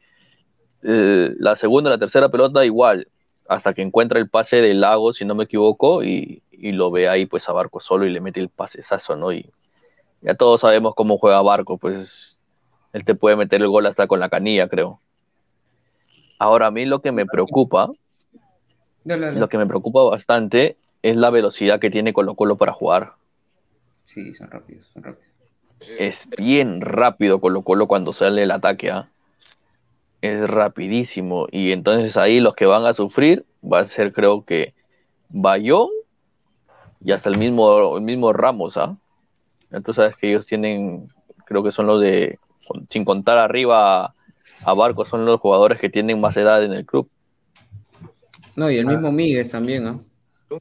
eh, 0.83 1.35
la 1.37 1.57
segunda, 1.57 1.89
la 1.89 1.97
tercera 1.97 2.29
pelota 2.29 2.63
igual, 2.63 3.09
hasta 3.49 3.73
que 3.73 3.81
encuentra 3.81 4.19
el 4.19 4.29
pase 4.29 4.61
del 4.61 4.79
lago, 4.79 5.11
si 5.11 5.25
no 5.25 5.35
me 5.35 5.43
equivoco, 5.43 6.01
y, 6.01 6.41
y 6.49 6.71
lo 6.71 6.91
ve 6.91 7.09
ahí 7.09 7.25
pues 7.25 7.49
a 7.49 7.51
Barco 7.51 7.81
solo 7.81 8.05
y 8.05 8.09
le 8.09 8.21
mete 8.21 8.39
el 8.39 8.47
pasesazo, 8.47 9.17
¿no? 9.17 9.33
Y 9.33 9.49
ya 10.21 10.33
todos 10.33 10.61
sabemos 10.61 10.95
cómo 10.95 11.17
juega 11.17 11.41
Barco, 11.41 11.77
pues 11.77 12.37
él 12.93 13.03
te 13.03 13.15
puede 13.15 13.35
meter 13.35 13.61
el 13.61 13.67
gol 13.67 13.85
hasta 13.87 14.07
con 14.07 14.21
la 14.21 14.29
canilla, 14.29 14.69
creo. 14.69 15.01
Ahora, 16.37 16.67
a 16.67 16.71
mí 16.71 16.85
lo 16.85 17.01
que 17.01 17.11
me 17.11 17.25
preocupa, 17.25 17.91
lo 19.03 19.49
que 19.49 19.57
me 19.57 19.67
preocupa 19.67 20.03
bastante 20.03 20.77
es 21.01 21.17
la 21.17 21.31
velocidad 21.31 21.81
que 21.81 21.91
tiene 21.91 22.13
Colo 22.13 22.35
Colo 22.35 22.55
para 22.55 22.71
jugar. 22.71 23.15
Sí, 24.05 24.33
son 24.33 24.49
rápidos, 24.49 24.87
son 24.93 25.03
rápidos. 25.03 25.28
Es 25.99 26.27
bien 26.37 26.81
rápido 26.81 27.39
Colo 27.39 27.61
Colo 27.61 27.87
cuando 27.87 28.13
sale 28.13 28.43
el 28.43 28.51
ataque, 28.51 28.91
¿ah? 28.91 29.09
Es 30.21 30.41
rapidísimo. 30.49 31.47
Y 31.51 31.71
entonces 31.71 32.17
ahí 32.17 32.39
los 32.39 32.55
que 32.55 32.65
van 32.65 32.85
a 32.85 32.93
sufrir 32.93 33.45
va 33.63 33.79
a 33.79 33.85
ser 33.85 34.11
creo 34.13 34.43
que 34.43 34.73
Bayón 35.29 35.89
y 37.03 37.13
hasta 37.13 37.29
el 37.29 37.37
mismo, 37.37 37.95
el 37.97 38.03
mismo 38.03 38.33
Ramos, 38.33 38.75
¿ah? 38.77 38.97
Ya 39.71 39.79
Tú 39.81 39.93
sabes 39.93 40.15
que 40.17 40.27
ellos 40.27 40.45
tienen, 40.45 41.09
creo 41.45 41.63
que 41.63 41.71
son 41.71 41.85
los 41.87 42.01
de, 42.01 42.37
sin 42.89 43.05
contar 43.05 43.37
arriba 43.37 44.13
a 44.65 44.73
Barco, 44.73 45.05
son 45.05 45.25
los 45.25 45.39
jugadores 45.39 45.79
que 45.79 45.89
tienen 45.89 46.19
más 46.19 46.35
edad 46.35 46.63
en 46.63 46.73
el 46.73 46.85
club. 46.85 47.09
No, 48.57 48.69
y 48.69 48.77
el 48.77 48.87
Ah. 48.87 48.91
mismo 48.91 49.11
Míguez 49.11 49.51
también, 49.51 49.87
¿ah? 49.87 49.95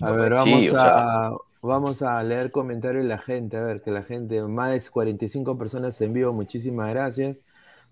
A 0.01 0.13
ver, 0.13 0.35
vamos, 0.35 0.61
Sí, 0.61 0.69
o 0.69 0.77
a, 0.79 1.37
vamos 1.63 2.03
a 2.03 2.23
leer 2.23 2.51
comentarios 2.51 3.03
de 3.03 3.09
la 3.09 3.19
gente. 3.19 3.57
A 3.57 3.63
ver, 3.63 3.83
que 3.83 3.91
la 3.91 4.03
gente, 4.03 4.43
más 4.43 4.73
de 4.73 4.91
45 4.91 5.59
personas 5.59 6.01
en 6.01 6.13
vivo, 6.13 6.33
muchísimas 6.33 6.91
gracias. 6.91 7.41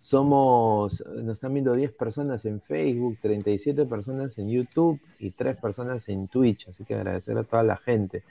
Somos, 0.01 1.03
nos 1.07 1.35
están 1.35 1.53
viendo 1.53 1.75
10 1.75 1.93
personas 1.93 2.45
en 2.45 2.61
Facebook, 2.61 3.19
37 3.21 3.87
personas 3.87 4.39
en 4.39 4.49
YouTube 4.49 5.01
y 5.19 5.33
3 5.33 5.57
personas 5.57 6.09
en 6.09 6.29
Twitch. 6.29 6.69
Así 6.69 6.85
que 6.85 6.95
agradecer 6.95 7.37
a 7.39 7.45
toda 7.45 7.63
la 7.63 7.77
gente. 7.77 8.23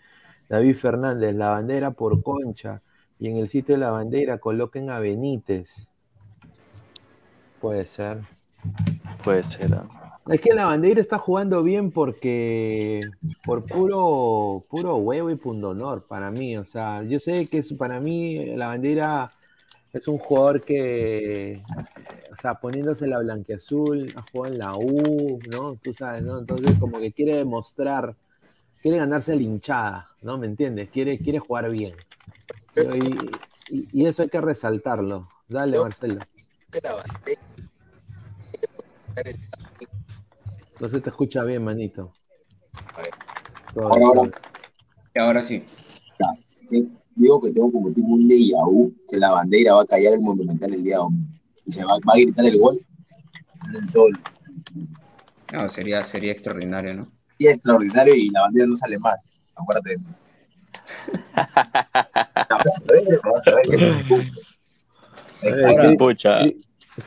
David 0.48 0.76
Fernández, 0.76 1.36
la 1.36 1.50
bandera 1.50 1.92
por 1.92 2.22
concha. 2.24 2.82
Y 3.20 3.30
en 3.30 3.38
el 3.38 3.50
sitio 3.50 3.76
de 3.76 3.82
la 3.82 3.92
bandera 3.92 4.38
coloquen 4.38 4.90
a 4.90 5.00
Benítez. 5.00 5.90
Puede 7.60 7.86
ser. 7.86 8.22
Puede 9.24 9.44
ser. 9.44 9.74
¿ah? 9.74 10.05
Es 10.30 10.42
que 10.42 10.54
la 10.54 10.66
bandera 10.66 11.00
está 11.00 11.20
jugando 11.20 11.62
bien 11.62 11.92
porque 11.92 13.02
por 13.46 13.64
puro 13.66 14.62
puro 14.70 14.96
huevo 14.98 15.30
y 15.30 15.36
pundonor 15.36 16.08
para 16.08 16.32
mí, 16.32 16.58
o 16.58 16.66
sea, 16.66 17.04
yo 17.04 17.20
sé 17.20 17.46
que 17.48 17.60
es, 17.60 17.72
para 17.74 18.00
mí 18.00 18.44
la 18.56 18.70
bandera 18.70 19.32
es 19.94 20.08
un 20.08 20.18
jugador 20.18 20.64
que, 20.64 21.62
o 22.32 22.36
sea, 22.42 22.56
poniéndose 22.56 23.06
la 23.06 23.20
blanqueazul, 23.20 24.12
ha 24.16 24.22
jugado 24.24 24.54
en 24.54 24.60
la 24.60 24.76
U, 24.76 25.40
¿no? 25.52 25.76
Tú 25.76 25.94
sabes, 25.94 26.24
¿no? 26.24 26.40
Entonces 26.40 26.76
como 26.80 27.00
que 27.00 27.12
quiere 27.14 27.36
demostrar, 27.36 28.16
quiere 28.82 28.98
ganarse 28.98 29.36
la 29.36 29.44
hinchada, 29.44 30.10
¿no? 30.24 30.40
¿Me 30.40 30.48
entiendes? 30.48 30.90
Quiere, 30.90 31.20
quiere 31.20 31.38
jugar 31.40 31.70
bien. 31.70 31.94
Pero 32.74 32.96
y, 32.96 33.16
y- 33.70 33.88
y 33.94 34.06
eso 34.08 34.24
hay 34.24 34.30
que 34.30 34.42
resaltarlo. 34.42 35.28
Dale, 35.48 35.78
Marcelo. 35.78 36.20
No 40.80 40.90
se 40.90 41.00
te 41.02 41.10
escucha 41.10 41.44
bien, 41.44 41.64
manito. 41.64 42.14
Ahora, 43.76 44.06
ahora. 44.06 44.32
Y 45.14 45.20
ahora 45.20 45.44
sí. 45.44 45.64
Te- 46.70 46.88
Digo 47.18 47.40
que 47.40 47.52
tengo 47.52 47.72
como 47.72 47.94
tipo 47.94 48.08
un 48.10 48.28
déjà 48.28 48.66
vu, 48.70 48.94
que 49.08 49.16
la 49.18 49.32
bandera 49.32 49.74
va 49.76 49.84
a 49.84 49.86
callar 49.86 50.12
el 50.14 50.20
Monumental 50.20 50.74
el 50.74 50.84
día 50.84 50.98
domingo. 50.98 51.30
Y 51.66 51.72
se 51.72 51.86
va, 51.86 51.94
va 51.94 52.14
a 52.14 52.18
gritar 52.18 52.46
el 52.46 52.60
gol. 52.60 52.78
en 53.74 53.90
todo 53.92 54.08
el- 54.08 54.20
No, 55.54 55.70
sería, 55.70 56.04
sería 56.04 56.34
extraordinario, 56.34 56.94
¿no? 56.94 57.08
Y 57.38 57.48
es 57.48 57.56
extraordinario 57.56 58.14
y 58.16 58.30
la 58.32 58.42
bandera 58.42 58.68
no 58.68 58.76
sale 58.76 59.00
más. 59.00 59.32
Acuérdate 59.56 59.92
de 59.92 59.98
mí. 60.00 60.06
Vas 61.36 62.84
a 62.84 62.92
ver, 62.92 63.20
vas 63.24 63.48
a 63.48 63.56
ver 63.56 63.68
que 63.70 63.78
no 63.78 63.94
se. 63.94 64.02
Eh, 66.46 66.58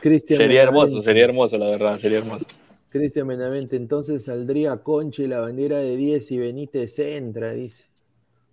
Cristian 0.01 0.39
sería 0.39 0.63
hermoso, 0.63 1.01
sería 1.01 1.25
hermoso, 1.25 1.57
la 1.57 1.69
verdad, 1.69 1.99
sería 1.99 2.17
hermoso. 2.19 2.45
Cristian 2.89 3.27
Benavente, 3.27 3.75
entonces 3.75 4.25
saldría 4.25 4.77
Concha 4.77 5.23
y 5.23 5.27
la 5.27 5.41
bandera 5.41 5.77
de 5.77 5.95
10 5.95 6.31
y 6.31 6.37
Benítez 6.39 6.99
entra, 6.99 7.53
dice. 7.53 7.89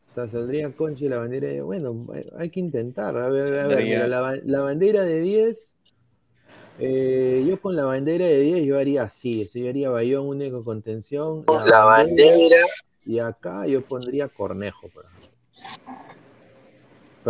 O 0.08 0.12
sea, 0.12 0.28
saldría 0.28 0.70
Concha 0.72 1.04
y 1.04 1.08
la 1.08 1.18
bandera 1.18 1.48
de... 1.48 1.62
Bueno, 1.62 2.06
hay 2.38 2.50
que 2.50 2.60
intentar. 2.60 3.16
A 3.16 3.28
ver, 3.28 3.58
a 3.58 3.66
ver, 3.66 3.84
mira, 3.84 4.06
la, 4.06 4.38
la 4.44 4.60
bandera 4.60 5.02
de 5.02 5.20
10, 5.20 5.76
eh, 6.78 7.44
yo 7.46 7.60
con 7.60 7.74
la 7.74 7.84
bandera 7.84 8.26
de 8.26 8.40
10 8.40 8.66
yo 8.66 8.78
haría 8.78 9.04
así, 9.04 9.42
eso, 9.42 9.58
yo 9.58 9.68
haría 9.68 9.88
Bayón 9.88 10.26
único 10.26 10.62
contención. 10.62 11.44
La 11.66 11.84
bandera. 11.84 12.56
Y 13.06 13.18
acá 13.18 13.66
yo 13.66 13.82
pondría 13.82 14.28
Cornejo, 14.28 14.88
por 14.88 15.04
ejemplo. 15.06 15.26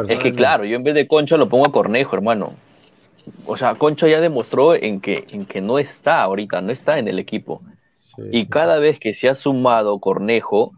Es 0.08 0.18
que 0.22 0.34
claro, 0.34 0.64
yo 0.64 0.76
en 0.76 0.82
vez 0.82 0.94
de 0.94 1.06
Concha 1.06 1.36
lo 1.36 1.48
pongo 1.48 1.68
a 1.68 1.72
Cornejo, 1.72 2.16
hermano. 2.16 2.54
O 3.46 3.56
sea, 3.56 3.74
Concha 3.74 4.08
ya 4.08 4.20
demostró 4.20 4.74
en 4.74 5.00
que, 5.00 5.24
en 5.30 5.46
que 5.46 5.60
no 5.60 5.78
está 5.78 6.22
ahorita, 6.22 6.60
no 6.60 6.72
está 6.72 6.98
en 6.98 7.08
el 7.08 7.18
equipo. 7.18 7.62
Sí, 8.00 8.22
Y 8.30 8.42
sí. 8.44 8.48
cada 8.48 8.78
vez 8.78 8.98
que 8.98 9.14
se 9.14 9.28
ha 9.28 9.34
sumado 9.34 9.98
Cornejo, 9.98 10.72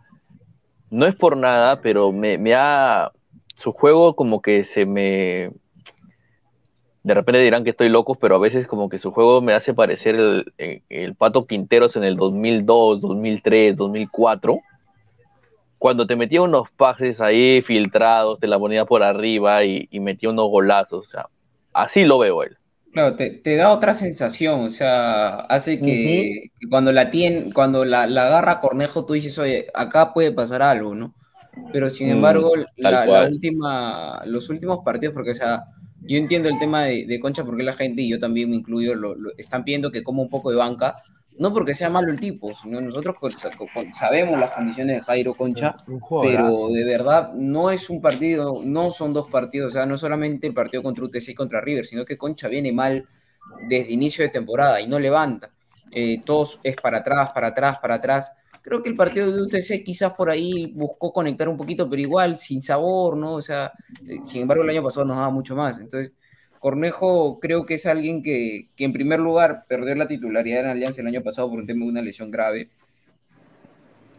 no 0.90 1.06
es 1.06 1.14
por 1.14 1.36
nada, 1.36 1.80
pero 1.82 2.12
me, 2.12 2.38
me 2.38 2.54
ha. 2.54 3.10
Su 3.56 3.72
juego 3.72 4.14
como 4.14 4.40
que 4.42 4.64
se 4.64 4.86
me. 4.86 5.50
De 7.02 7.14
repente 7.14 7.40
dirán 7.40 7.64
que 7.64 7.70
estoy 7.70 7.88
loco, 7.88 8.16
pero 8.16 8.34
a 8.36 8.38
veces 8.38 8.66
como 8.66 8.88
que 8.88 8.98
su 8.98 9.10
juego 9.12 9.40
me 9.40 9.54
hace 9.54 9.72
parecer 9.72 10.14
el, 10.16 10.52
el- 10.58 10.82
el 10.88 11.14
Pato 11.14 11.46
Quinteros 11.46 11.96
en 11.96 12.04
el 12.04 12.16
2002, 12.16 13.00
2003, 13.00 13.76
2004. 13.76 14.58
Cuando 15.78 16.06
te 16.06 16.16
metía 16.16 16.42
unos 16.42 16.70
pases 16.70 17.20
ahí 17.20 17.62
filtrados, 17.62 18.40
te 18.40 18.46
la 18.48 18.58
ponía 18.58 18.84
por 18.84 19.02
arriba 19.02 19.64
y, 19.64 19.88
y 19.90 20.00
metía 20.00 20.30
unos 20.30 20.48
golazos. 20.50 21.06
O 21.06 21.10
sea, 21.10 21.26
así 21.84 22.04
lo 22.04 22.18
veo 22.18 22.42
él. 22.42 22.58
Claro, 22.90 23.16
te, 23.16 23.30
te 23.30 23.54
da 23.56 23.70
otra 23.70 23.92
sensación, 23.94 24.60
o 24.64 24.70
sea, 24.70 25.40
hace 25.40 25.82
que, 25.82 26.50
cuando 26.70 26.90
la 26.90 27.10
tiene, 27.10 27.52
cuando 27.52 27.84
la, 27.84 28.06
la 28.06 28.26
agarra 28.26 28.60
Cornejo, 28.60 29.04
tú 29.04 29.12
dices, 29.12 29.38
oye, 29.38 29.66
acá 29.74 30.12
puede 30.14 30.32
pasar 30.32 30.62
algo, 30.62 30.94
¿no? 30.94 31.14
Pero 31.70 31.90
sin 31.90 32.08
Mm, 32.08 32.10
embargo, 32.10 32.52
la, 32.76 33.24
última, 33.24 34.22
los 34.26 34.48
últimos 34.50 34.80
partidos, 34.84 35.14
porque, 35.14 35.32
o 35.32 35.34
sea, 35.34 35.64
yo 36.06 36.16
entiendo 36.18 36.48
el 36.48 36.58
tema 36.58 36.84
de, 36.84 37.04
de 37.06 37.20
Concha 37.20 37.44
porque 37.44 37.62
la 37.62 37.74
gente, 37.74 38.02
y 38.02 38.10
yo 38.10 38.18
también 38.18 38.50
me 38.50 38.56
incluyo, 38.56 38.94
lo, 38.94 39.14
lo- 39.14 39.32
están 39.38 39.64
pidiendo 39.64 39.92
que 39.92 40.02
coma 40.02 40.22
un 40.22 40.30
poco 40.30 40.50
de 40.50 40.56
banca, 40.56 40.96
no 41.38 41.52
porque 41.52 41.74
sea 41.74 41.88
malo 41.88 42.10
el 42.10 42.18
tipo, 42.18 42.54
sino 42.54 42.80
nosotros 42.80 43.16
sabemos 43.92 44.38
las 44.38 44.50
condiciones 44.50 44.98
de 44.98 45.04
Jairo 45.04 45.34
Concha, 45.34 45.76
Un 45.86 46.00
pero 46.22 46.68
de 46.68 46.84
verdad 46.84 47.32
no 47.34 47.70
es 47.70 47.88
un 47.90 48.00
partido, 48.00 48.60
no 48.64 48.90
son 48.90 49.12
dos 49.12 49.30
partidos, 49.30 49.68
o 49.68 49.72
sea, 49.72 49.86
no 49.86 49.94
es 49.94 50.00
solamente 50.00 50.46
el 50.46 50.54
partido 50.54 50.82
contra 50.82 51.04
UTC 51.04 51.28
y 51.28 51.34
contra 51.34 51.60
River, 51.60 51.86
sino 51.86 52.04
que 52.04 52.18
Concha 52.18 52.48
viene 52.48 52.72
mal 52.72 53.06
desde 53.68 53.92
inicio 53.92 54.24
de 54.24 54.30
temporada 54.30 54.80
y 54.80 54.86
no 54.86 54.98
levanta. 54.98 55.50
Eh, 55.90 56.22
todos 56.24 56.60
es 56.62 56.76
para 56.76 56.98
atrás, 56.98 57.30
para 57.32 57.48
atrás, 57.48 57.78
para 57.80 57.94
atrás. 57.94 58.32
Creo 58.60 58.82
que 58.82 58.90
el 58.90 58.96
partido 58.96 59.32
de 59.32 59.42
UTC 59.42 59.82
quizás 59.84 60.12
por 60.12 60.28
ahí 60.30 60.72
buscó 60.74 61.12
conectar 61.12 61.48
un 61.48 61.56
poquito, 61.56 61.88
pero 61.88 62.02
igual 62.02 62.36
sin 62.36 62.60
sabor, 62.60 63.16
¿no? 63.16 63.34
O 63.34 63.42
sea, 63.42 63.72
eh, 64.06 64.18
sin 64.22 64.42
embargo 64.42 64.64
el 64.64 64.70
año 64.70 64.82
pasado 64.82 65.06
nos 65.06 65.16
daba 65.16 65.30
mucho 65.30 65.56
más. 65.56 65.78
Entonces, 65.78 66.12
Cornejo 66.58 67.38
creo 67.40 67.66
que 67.66 67.74
es 67.74 67.86
alguien 67.86 68.22
que, 68.22 68.70
que 68.76 68.84
en 68.84 68.92
primer 68.92 69.20
lugar 69.20 69.64
perdió 69.68 69.94
la 69.94 70.08
titularidad 70.08 70.60
en 70.62 70.66
Alianza 70.68 71.00
el 71.02 71.08
año 71.08 71.22
pasado 71.22 71.48
por 71.50 71.58
un 71.60 71.66
tema 71.66 71.84
de 71.84 71.90
una 71.90 72.02
lesión 72.02 72.30
grave 72.30 72.70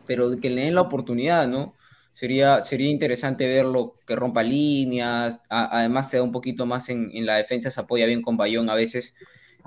pero 0.06 0.40
que 0.40 0.50
le 0.50 0.62
den 0.64 0.76
la 0.76 0.82
oportunidad, 0.82 1.48
¿no? 1.48 1.74
Sería, 2.14 2.62
sería 2.62 2.90
interesante 2.90 3.48
verlo 3.48 3.96
que 4.06 4.16
rompa 4.16 4.44
líneas, 4.44 5.40
a- 5.50 5.80
además 5.80 6.10
se 6.10 6.18
da 6.18 6.24
un 6.24 6.32
poquito 6.32 6.66
más 6.66 6.90
en, 6.90 7.10
en 7.14 7.26
la 7.26 7.36
defensa, 7.38 7.72
se 7.72 7.80
apoya 7.80 8.06
bien 8.06 8.22
con 8.22 8.36
Bayón 8.36 8.70
a 8.70 8.76
veces, 8.76 9.14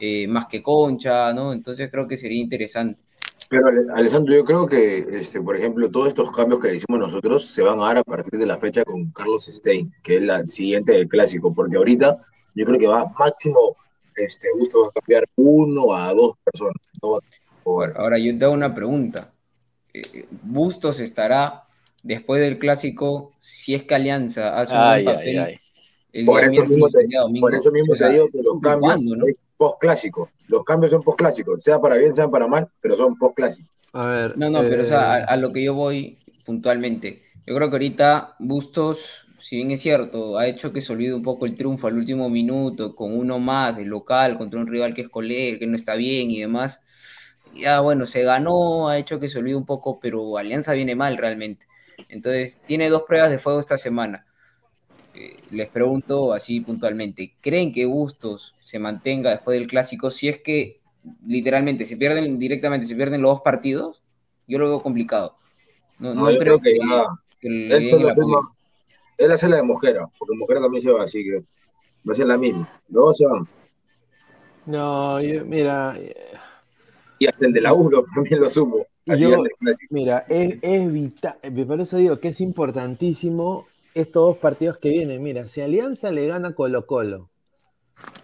eh, 0.00 0.26
más 0.28 0.46
que 0.46 0.62
Concha, 0.62 1.32
¿no? 1.32 1.52
Entonces 1.52 1.90
creo 1.90 2.06
que 2.08 2.16
sería 2.16 2.40
interesante. 2.40 3.00
Pero 3.48 3.66
Ale- 3.68 3.86
Alessandro, 3.94 4.34
yo 4.34 4.44
creo 4.44 4.66
que, 4.66 4.98
este, 4.98 5.40
por 5.40 5.56
ejemplo, 5.56 5.90
todos 5.90 6.08
estos 6.08 6.32
cambios 6.32 6.60
que 6.60 6.74
hicimos 6.74 6.98
nosotros 6.98 7.46
se 7.46 7.62
van 7.62 7.80
a 7.80 7.86
dar 7.86 7.98
a 7.98 8.04
partir 8.04 8.38
de 8.38 8.46
la 8.46 8.58
fecha 8.58 8.84
con 8.84 9.10
Carlos 9.12 9.46
Stein, 9.46 9.92
que 10.02 10.16
es 10.16 10.22
la 10.22 10.44
siguiente 10.46 10.92
del 10.92 11.08
clásico, 11.08 11.54
porque 11.54 11.76
ahorita 11.76 12.18
yo 12.54 12.64
creo 12.66 12.78
que 12.78 12.86
va 12.86 13.06
máximo, 13.18 13.76
este, 14.16 14.48
Gusto 14.58 14.82
va 14.82 14.88
a 14.88 14.92
cambiar 15.00 15.24
uno 15.36 15.94
a 15.94 16.12
dos 16.14 16.34
personas. 16.44 16.76
no 17.02 17.10
va 17.12 17.18
a- 17.18 17.20
Ahora, 17.64 17.92
ahora 17.96 18.18
yo 18.18 18.36
te 18.36 18.44
hago 18.44 18.54
una 18.54 18.74
pregunta. 18.74 19.32
Eh, 19.94 20.26
¿Bustos 20.42 21.00
estará 21.00 21.64
después 22.02 22.40
del 22.40 22.58
clásico 22.58 23.32
si 23.38 23.74
es 23.74 23.84
que 23.84 23.94
Alianza 23.94 24.58
hace 24.60 24.74
un 24.74 24.80
Ay, 24.82 25.04
buen 25.04 25.16
ay, 25.16 25.16
papel 25.16 25.38
ay. 25.38 25.56
el 26.12 26.24
Por 26.26 26.44
eso 26.44 26.64
mismo 26.66 26.88
te, 26.88 27.06
domingo? 27.18 27.40
por 27.40 27.54
eso 27.54 27.70
mismo 27.70 27.92
O 27.92 27.96
sea, 27.96 28.08
te 28.08 28.12
digo 28.14 28.28
que 28.32 28.42
los 28.42 28.60
cambios 28.60 28.80
¿cuándo, 28.80 29.16
no? 29.16 29.26
es 29.26 29.36
post-clásico. 29.56 30.30
Los 30.48 30.64
cambios 30.64 30.90
son 30.92 31.02
post-clásicos, 31.02 31.62
sea 31.62 31.80
para 31.80 31.96
bien, 31.96 32.14
sea 32.14 32.28
para 32.28 32.46
mal, 32.46 32.68
pero 32.80 32.96
son 32.96 33.16
post-clásicos. 33.16 33.70
A 33.92 34.06
ver. 34.06 34.36
No, 34.38 34.50
no, 34.50 34.60
pero 34.60 34.82
o 34.82 34.86
sea, 34.86 35.12
a, 35.14 35.20
eh, 35.20 35.24
a 35.28 35.36
lo 35.36 35.52
que 35.52 35.62
yo 35.62 35.74
voy 35.74 36.18
puntualmente. 36.44 37.22
Yo 37.46 37.54
creo 37.54 37.68
que 37.70 37.74
ahorita 37.76 38.36
Bustos, 38.38 39.21
si 39.42 39.56
bien 39.56 39.70
es 39.72 39.80
cierto, 39.82 40.38
ha 40.38 40.46
hecho 40.46 40.72
que 40.72 40.80
se 40.80 40.92
olvide 40.92 41.14
un 41.14 41.22
poco 41.22 41.46
el 41.46 41.54
triunfo 41.54 41.86
al 41.88 41.96
último 41.98 42.28
minuto, 42.30 42.94
con 42.96 43.16
uno 43.18 43.38
más 43.38 43.76
de 43.76 43.84
local 43.84 44.38
contra 44.38 44.60
un 44.60 44.66
rival 44.68 44.94
que 44.94 45.02
es 45.02 45.08
Coler, 45.08 45.58
que 45.58 45.66
no 45.66 45.76
está 45.76 45.94
bien 45.96 46.30
y 46.30 46.40
demás. 46.40 46.80
Ya 47.54 47.80
bueno, 47.80 48.06
se 48.06 48.22
ganó, 48.24 48.88
ha 48.88 48.98
hecho 48.98 49.20
que 49.20 49.28
se 49.28 49.38
olvide 49.38 49.56
un 49.56 49.66
poco, 49.66 50.00
pero 50.00 50.38
Alianza 50.38 50.72
viene 50.74 50.94
mal 50.96 51.16
realmente. 51.18 51.66
Entonces, 52.08 52.62
tiene 52.64 52.88
dos 52.88 53.02
pruebas 53.06 53.30
de 53.30 53.38
fuego 53.38 53.60
esta 53.60 53.76
semana. 53.78 54.26
Eh, 55.14 55.44
les 55.50 55.68
pregunto 55.70 56.32
así 56.32 56.60
puntualmente, 56.60 57.36
¿creen 57.40 57.72
que 57.72 57.84
Bustos 57.86 58.56
se 58.60 58.78
mantenga 58.78 59.30
después 59.30 59.58
del 59.58 59.68
clásico 59.68 60.10
si 60.10 60.28
es 60.28 60.38
que 60.40 60.80
literalmente 61.26 61.84
se 61.86 61.96
pierden 61.98 62.38
directamente, 62.38 62.86
se 62.86 62.96
pierden 62.96 63.22
los 63.22 63.32
dos 63.34 63.42
partidos? 63.42 64.02
Yo 64.46 64.58
lo 64.58 64.68
veo 64.68 64.82
complicado. 64.82 65.36
No, 65.98 66.14
No, 66.14 66.26
creo 66.38 66.42
creo 66.42 66.60
que 66.60 66.60
que, 66.60 66.78
ya- 66.78 67.06
que 67.40 67.48
le 67.48 68.12
Él 69.24 69.30
hace 69.32 69.48
la 69.48 69.56
de 69.56 69.62
Mosquera, 69.62 70.08
porque 70.18 70.36
Mosquera 70.36 70.60
también 70.60 70.82
se 70.82 70.90
va, 70.90 71.04
así 71.04 71.22
que 71.24 71.36
va 71.38 72.12
a 72.12 72.14
ser 72.14 72.26
la 72.26 72.36
misma. 72.38 72.68
Dos 72.88 73.16
se 73.16 73.26
van. 73.26 73.46
No, 74.66 75.20
yo- 75.20 75.44
mira, 75.44 75.96
Y 77.18 77.26
hasta 77.26 77.46
el 77.46 77.52
de 77.52 77.60
la 77.60 77.72
U 77.74 77.90
lo- 77.90 78.04
también 78.14 78.40
lo 78.40 78.50
sumo. 78.50 78.86
Así 79.06 79.22
Yo- 79.24 79.42
mira, 79.90 80.24
es, 80.28 80.58
es 80.62 80.92
vital, 80.92 81.36
por 81.66 81.80
eso 81.80 81.96
digo 81.96 82.20
que 82.20 82.28
es 82.28 82.40
importantísimo 82.40 83.66
estos 83.94 84.22
dos 84.26 84.38
partidos 84.38 84.78
que 84.78 84.90
vienen. 84.90 85.22
Mira, 85.22 85.48
si 85.48 85.60
Alianza 85.60 86.10
le 86.12 86.26
gana 86.26 86.54
Colo 86.54 86.86
Colo, 86.86 87.28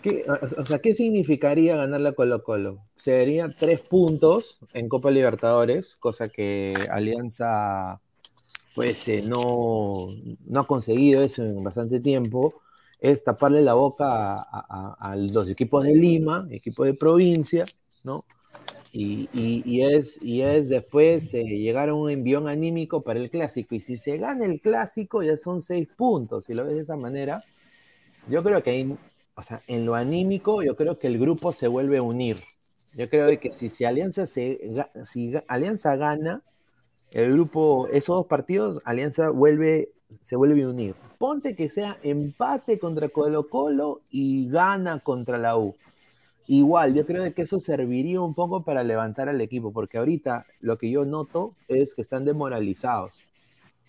¿qué, 0.03 0.25
o, 0.29 0.61
o 0.61 0.65
sea, 0.65 0.79
¿qué 0.81 0.95
significaría 0.95 1.77
ganarle 1.77 2.11
a 2.11 2.13
Colo 2.13 2.43
Colo? 2.45 2.79
Serían 2.97 3.55
tres 3.59 3.81
puntos 3.81 4.61
en 4.73 4.89
Copa 4.89 5.11
Libertadores, 5.11 5.97
cosa 5.97 6.29
que 6.29 6.75
Alianza 6.91 8.01
pues 8.79 9.09
eh, 9.09 9.23
no, 9.23 10.09
no 10.47 10.61
ha 10.61 10.67
conseguido 10.67 11.23
eso 11.23 11.43
en 11.45 11.65
bastante 11.65 11.99
tiempo. 12.01 12.63
Es 13.01 13.25
taparle 13.25 13.63
la 13.63 13.75
boca 13.75 14.07
a, 14.35 14.41
a- 14.43 14.97
a- 15.01 15.13
a 15.13 15.17
los 15.17 15.51
equipos 15.51 15.85
de 15.85 15.95
Lima, 15.95 16.47
equipos 16.51 16.87
de 16.87 16.95
provincia, 16.95 17.67
¿no? 18.05 18.25
Y, 18.93 19.29
y- 19.33 19.63
y 19.67 19.83
es, 19.83 20.19
y 20.23 20.43
es 20.43 20.69
después 20.69 21.35
eh, 21.35 21.45
llegar 21.45 21.89
a 21.91 21.95
un 21.95 22.11
envión 22.11 22.49
anímico 22.49 23.03
para 23.05 23.21
el 23.21 23.31
clásico. 23.31 23.75
Y 23.77 23.81
si 23.81 23.97
se 23.99 24.19
gana 24.19 24.47
el 24.47 24.61
clásico, 24.61 25.23
ya 25.23 25.37
son 25.39 25.61
seis 25.63 25.89
puntos. 25.97 26.47
Si 26.47 26.55
lo 26.55 26.65
ves 26.67 26.77
de 26.77 26.83
esa 26.83 26.97
manera, 26.97 27.45
yo 28.29 28.43
creo 28.43 28.63
que 28.63 28.71
ahí, 28.71 28.97
o 29.35 29.43
sea, 29.43 29.63
en 29.67 29.87
lo 29.87 29.95
anímico, 29.95 30.63
yo 30.63 30.77
creo 30.77 30.99
que 30.99 31.07
el 31.07 31.19
grupo 31.19 31.53
se 31.53 31.69
vuelve 31.69 31.99
a 31.99 32.03
unir. 32.03 32.43
Yo 32.95 33.09
creo 33.09 33.39
que 33.41 33.53
si, 33.53 33.69
si 33.69 33.85
Alianza 33.85 34.27
se 34.27 34.61
si 35.05 35.35
Alianza 35.49 35.97
gana, 35.97 36.43
el 37.11 37.33
grupo, 37.33 37.89
esos 37.93 38.17
dos 38.17 38.27
partidos, 38.27 38.81
Alianza 38.85 39.31
vuelve, 39.31 39.91
se 40.21 40.37
vuelve 40.37 40.63
a 40.63 40.69
unir. 40.69 40.95
Ponte 41.19 41.55
que 41.57 41.69
sea 41.71 41.97
empate 42.03 42.79
contra 42.79 43.09
Colo 43.09 43.49
Colo 43.49 44.01
y 44.11 44.49
gana 44.49 45.01
contra 45.01 45.39
la 45.39 45.57
U. 45.57 45.75
Igual, 46.47 46.95
yo 46.95 47.05
creo 47.05 47.33
que 47.35 47.43
eso 47.43 47.59
serviría 47.61 48.21
un 48.23 48.35
poco 48.35 48.63
para 48.63 48.83
levantar 48.83 49.29
al 49.29 49.41
equipo, 49.41 49.73
porque 49.73 49.99
ahorita 49.99 50.47
lo 50.61 50.79
que 50.79 50.91
yo 50.91 51.05
noto 51.05 51.55
es 51.67 51.95
que 51.95 52.01
están 52.03 52.25
demoralizados. 52.25 53.21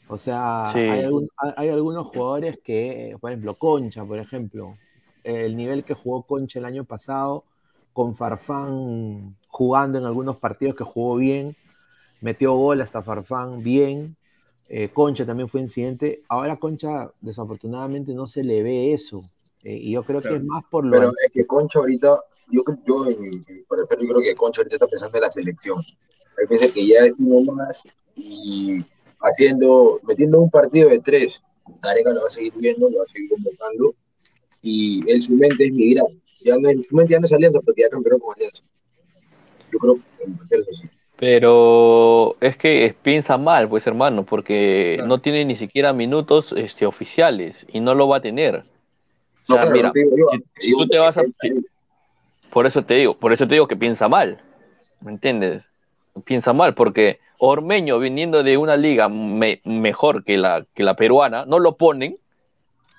O 0.10 0.18
sea, 0.18 0.70
Sí. 0.74 0.80
hay, 0.80 1.04
algún- 1.04 1.30
hay- 1.38 1.54
hay 1.56 1.70
algunos 1.70 2.08
jugadores 2.08 2.60
que, 2.64 3.16
por 3.22 3.30
ejemplo, 3.32 3.54
Concha, 3.56 4.04
por 4.04 4.18
ejemplo, 4.20 4.76
el 5.24 5.56
nivel 5.56 5.84
que 5.84 5.94
jugó 5.94 6.24
Concha 6.24 6.60
el 6.60 6.66
año 6.66 6.84
pasado, 6.84 7.44
con 7.94 8.16
Farfán 8.16 9.36
jugando 9.48 10.00
en 10.00 10.06
algunos 10.06 10.38
partidos 10.38 10.76
que 10.76 10.84
jugó 10.84 11.16
bien, 11.16 11.56
metió 12.22 12.54
gol 12.54 12.82
hasta 12.82 13.02
Farfán 13.02 13.64
bien, 13.64 14.16
eh, 14.68 14.90
Concha 14.90 15.26
también 15.26 15.50
fue 15.50 15.62
incidente, 15.62 16.24
ahora 16.30 16.58
Concha 16.58 17.12
desafortunadamente 17.22 18.14
no 18.14 18.28
se 18.28 18.44
le 18.44 18.62
ve 18.62 18.94
eso, 18.94 19.24
eh, 19.64 19.76
y 19.76 19.92
yo 19.92 20.04
creo 20.04 20.22
que 20.22 20.36
es 20.36 20.44
más 20.44 20.64
por 20.70 20.86
lo... 20.86 20.92
Pero 20.92 21.12
es 21.26 21.32
que 21.32 21.46
Concha 21.46 21.80
ahorita, 21.80 22.20
yo, 22.50 22.64
yo 22.86 23.08
en 23.08 23.20
mi 23.20 23.40
parecer, 23.68 24.00
yo 24.00 24.08
creo 24.10 24.22
que 24.22 24.36
Concha 24.36 24.62
ahorita 24.62 24.76
está 24.76 24.88
pensando 24.88 25.18
en 25.18 25.22
la 25.22 25.30
selección. 25.30 25.80
Él 26.38 26.48
piensa 26.48 26.72
que 26.72 26.88
ya 26.88 27.06
es 27.06 27.20
uno 27.20 27.54
más 27.54 27.88
y 28.16 28.86
haciendo, 29.20 30.00
metiendo 30.04 30.40
un 30.40 30.50
partido 30.50 30.90
de 30.90 31.00
tres, 31.00 31.42
Gareca 31.82 32.12
lo 32.12 32.22
va 32.22 32.28
a 32.28 32.32
seguir 32.32 32.54
viendo, 32.56 32.90
lo 32.90 32.98
va 32.98 33.04
a 33.04 33.08
seguir 33.08 33.30
convocando 33.30 33.96
y 34.62 35.10
en 35.10 35.22
su 35.22 35.34
mente 35.34 35.66
es 35.66 35.72
migrar. 35.72 36.06
Ya 36.42 36.56
no, 36.58 36.70
su 36.84 36.96
mente 36.96 37.14
ya 37.14 37.20
no 37.20 37.26
es 37.26 37.34
Alianza 37.34 37.60
porque 37.62 37.82
ya 37.82 37.90
campeó 37.90 38.18
con 38.20 38.34
Alianza. 38.36 38.64
Yo 39.72 39.80
creo 39.80 39.96
que 39.96 40.24
en 40.24 40.40
es 40.50 40.70
así. 40.70 40.90
Pero 41.20 42.38
es 42.40 42.56
que 42.56 42.96
piensa 43.02 43.38
mal, 43.38 43.68
pues 43.68 43.86
hermano, 43.86 44.24
porque 44.24 44.94
Claro. 44.96 45.08
no 45.10 45.20
tiene 45.20 45.44
ni 45.44 45.58
siquiera 45.58 45.92
minutos 45.92 46.54
este, 46.56 46.86
oficiales 46.86 47.66
y 47.74 47.82
no 47.82 47.94
lo 47.94 48.08
va 48.08 48.18
a 48.18 48.22
tener. 48.22 48.56
O 48.56 48.62
No, 49.50 49.56
sea, 49.56 49.62
claro, 49.64 49.76
mira, 49.76 49.92
te 49.92 50.00
digo 50.00 50.30
si- 50.32 50.44
si 50.62 50.72
tú 50.72 50.88
te 50.88 50.98
vas 50.98 51.18
a- 51.18 51.24
por 52.50 52.66
eso 52.66 52.84
te 52.84 52.94
digo, 52.96 53.18
por 53.18 53.34
eso 53.34 53.48
te 53.48 53.56
digo 53.56 53.68
que 53.68 53.76
piensa 53.76 54.08
mal, 54.08 54.40
¿me 55.02 55.12
entiendes? 55.12 55.64
Piensa 56.24 56.54
mal, 56.54 56.74
porque 56.74 57.20
Ormeño 57.38 58.00
viniendo 58.00 58.44
de 58.44 58.58
una 58.58 58.76
liga 58.78 59.08
me- 59.10 59.62
mejor 59.66 60.24
que 60.24 60.38
la, 60.38 60.66
que 60.74 60.84
la 60.84 60.96
peruana, 60.96 61.46
no 61.46 61.60
lo 61.60 61.76
ponen 61.76 62.14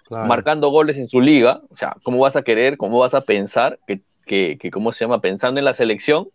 Claro. 0.05 0.29
marcando 0.29 0.71
goles 0.71 0.97
en 0.99 1.09
su 1.09 1.21
liga, 1.21 1.61
o 1.71 1.77
sea, 1.77 1.97
¿cómo 2.03 2.19
vas 2.19 2.37
a 2.37 2.43
querer, 2.43 2.77
cómo 2.77 2.99
vas 2.99 3.15
a 3.15 3.21
pensar 3.23 3.79
que, 3.87 4.01
que, 4.27 4.59
que 4.61 4.71
¿cómo 4.71 4.93
se 4.93 5.05
llama? 5.05 5.21
Pensando 5.21 5.59
en 5.59 5.65
la 5.65 5.75
selección, 5.75 6.29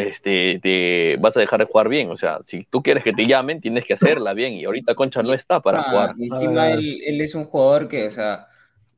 este, 0.00 0.58
te 0.62 1.16
vas 1.18 1.36
a 1.36 1.40
dejar 1.40 1.60
de 1.60 1.66
jugar 1.66 1.88
bien, 1.88 2.10
o 2.10 2.16
sea, 2.16 2.38
si 2.44 2.64
tú 2.70 2.82
quieres 2.82 3.04
que 3.04 3.12
te 3.12 3.26
llamen, 3.26 3.60
tienes 3.60 3.84
que 3.86 3.94
hacerla 3.94 4.32
bien, 4.34 4.54
y 4.54 4.64
ahorita 4.64 4.94
Concha 4.94 5.22
no 5.22 5.32
está 5.34 5.60
para 5.60 5.80
Ah, 5.80 5.90
jugar. 5.90 6.14
Encima 6.18 6.62
Ah. 6.64 6.72
él, 6.72 7.00
él 7.06 7.20
es 7.20 7.34
un 7.34 7.44
jugador 7.44 7.88
que, 7.88 8.06
o 8.06 8.10
sea, 8.10 8.46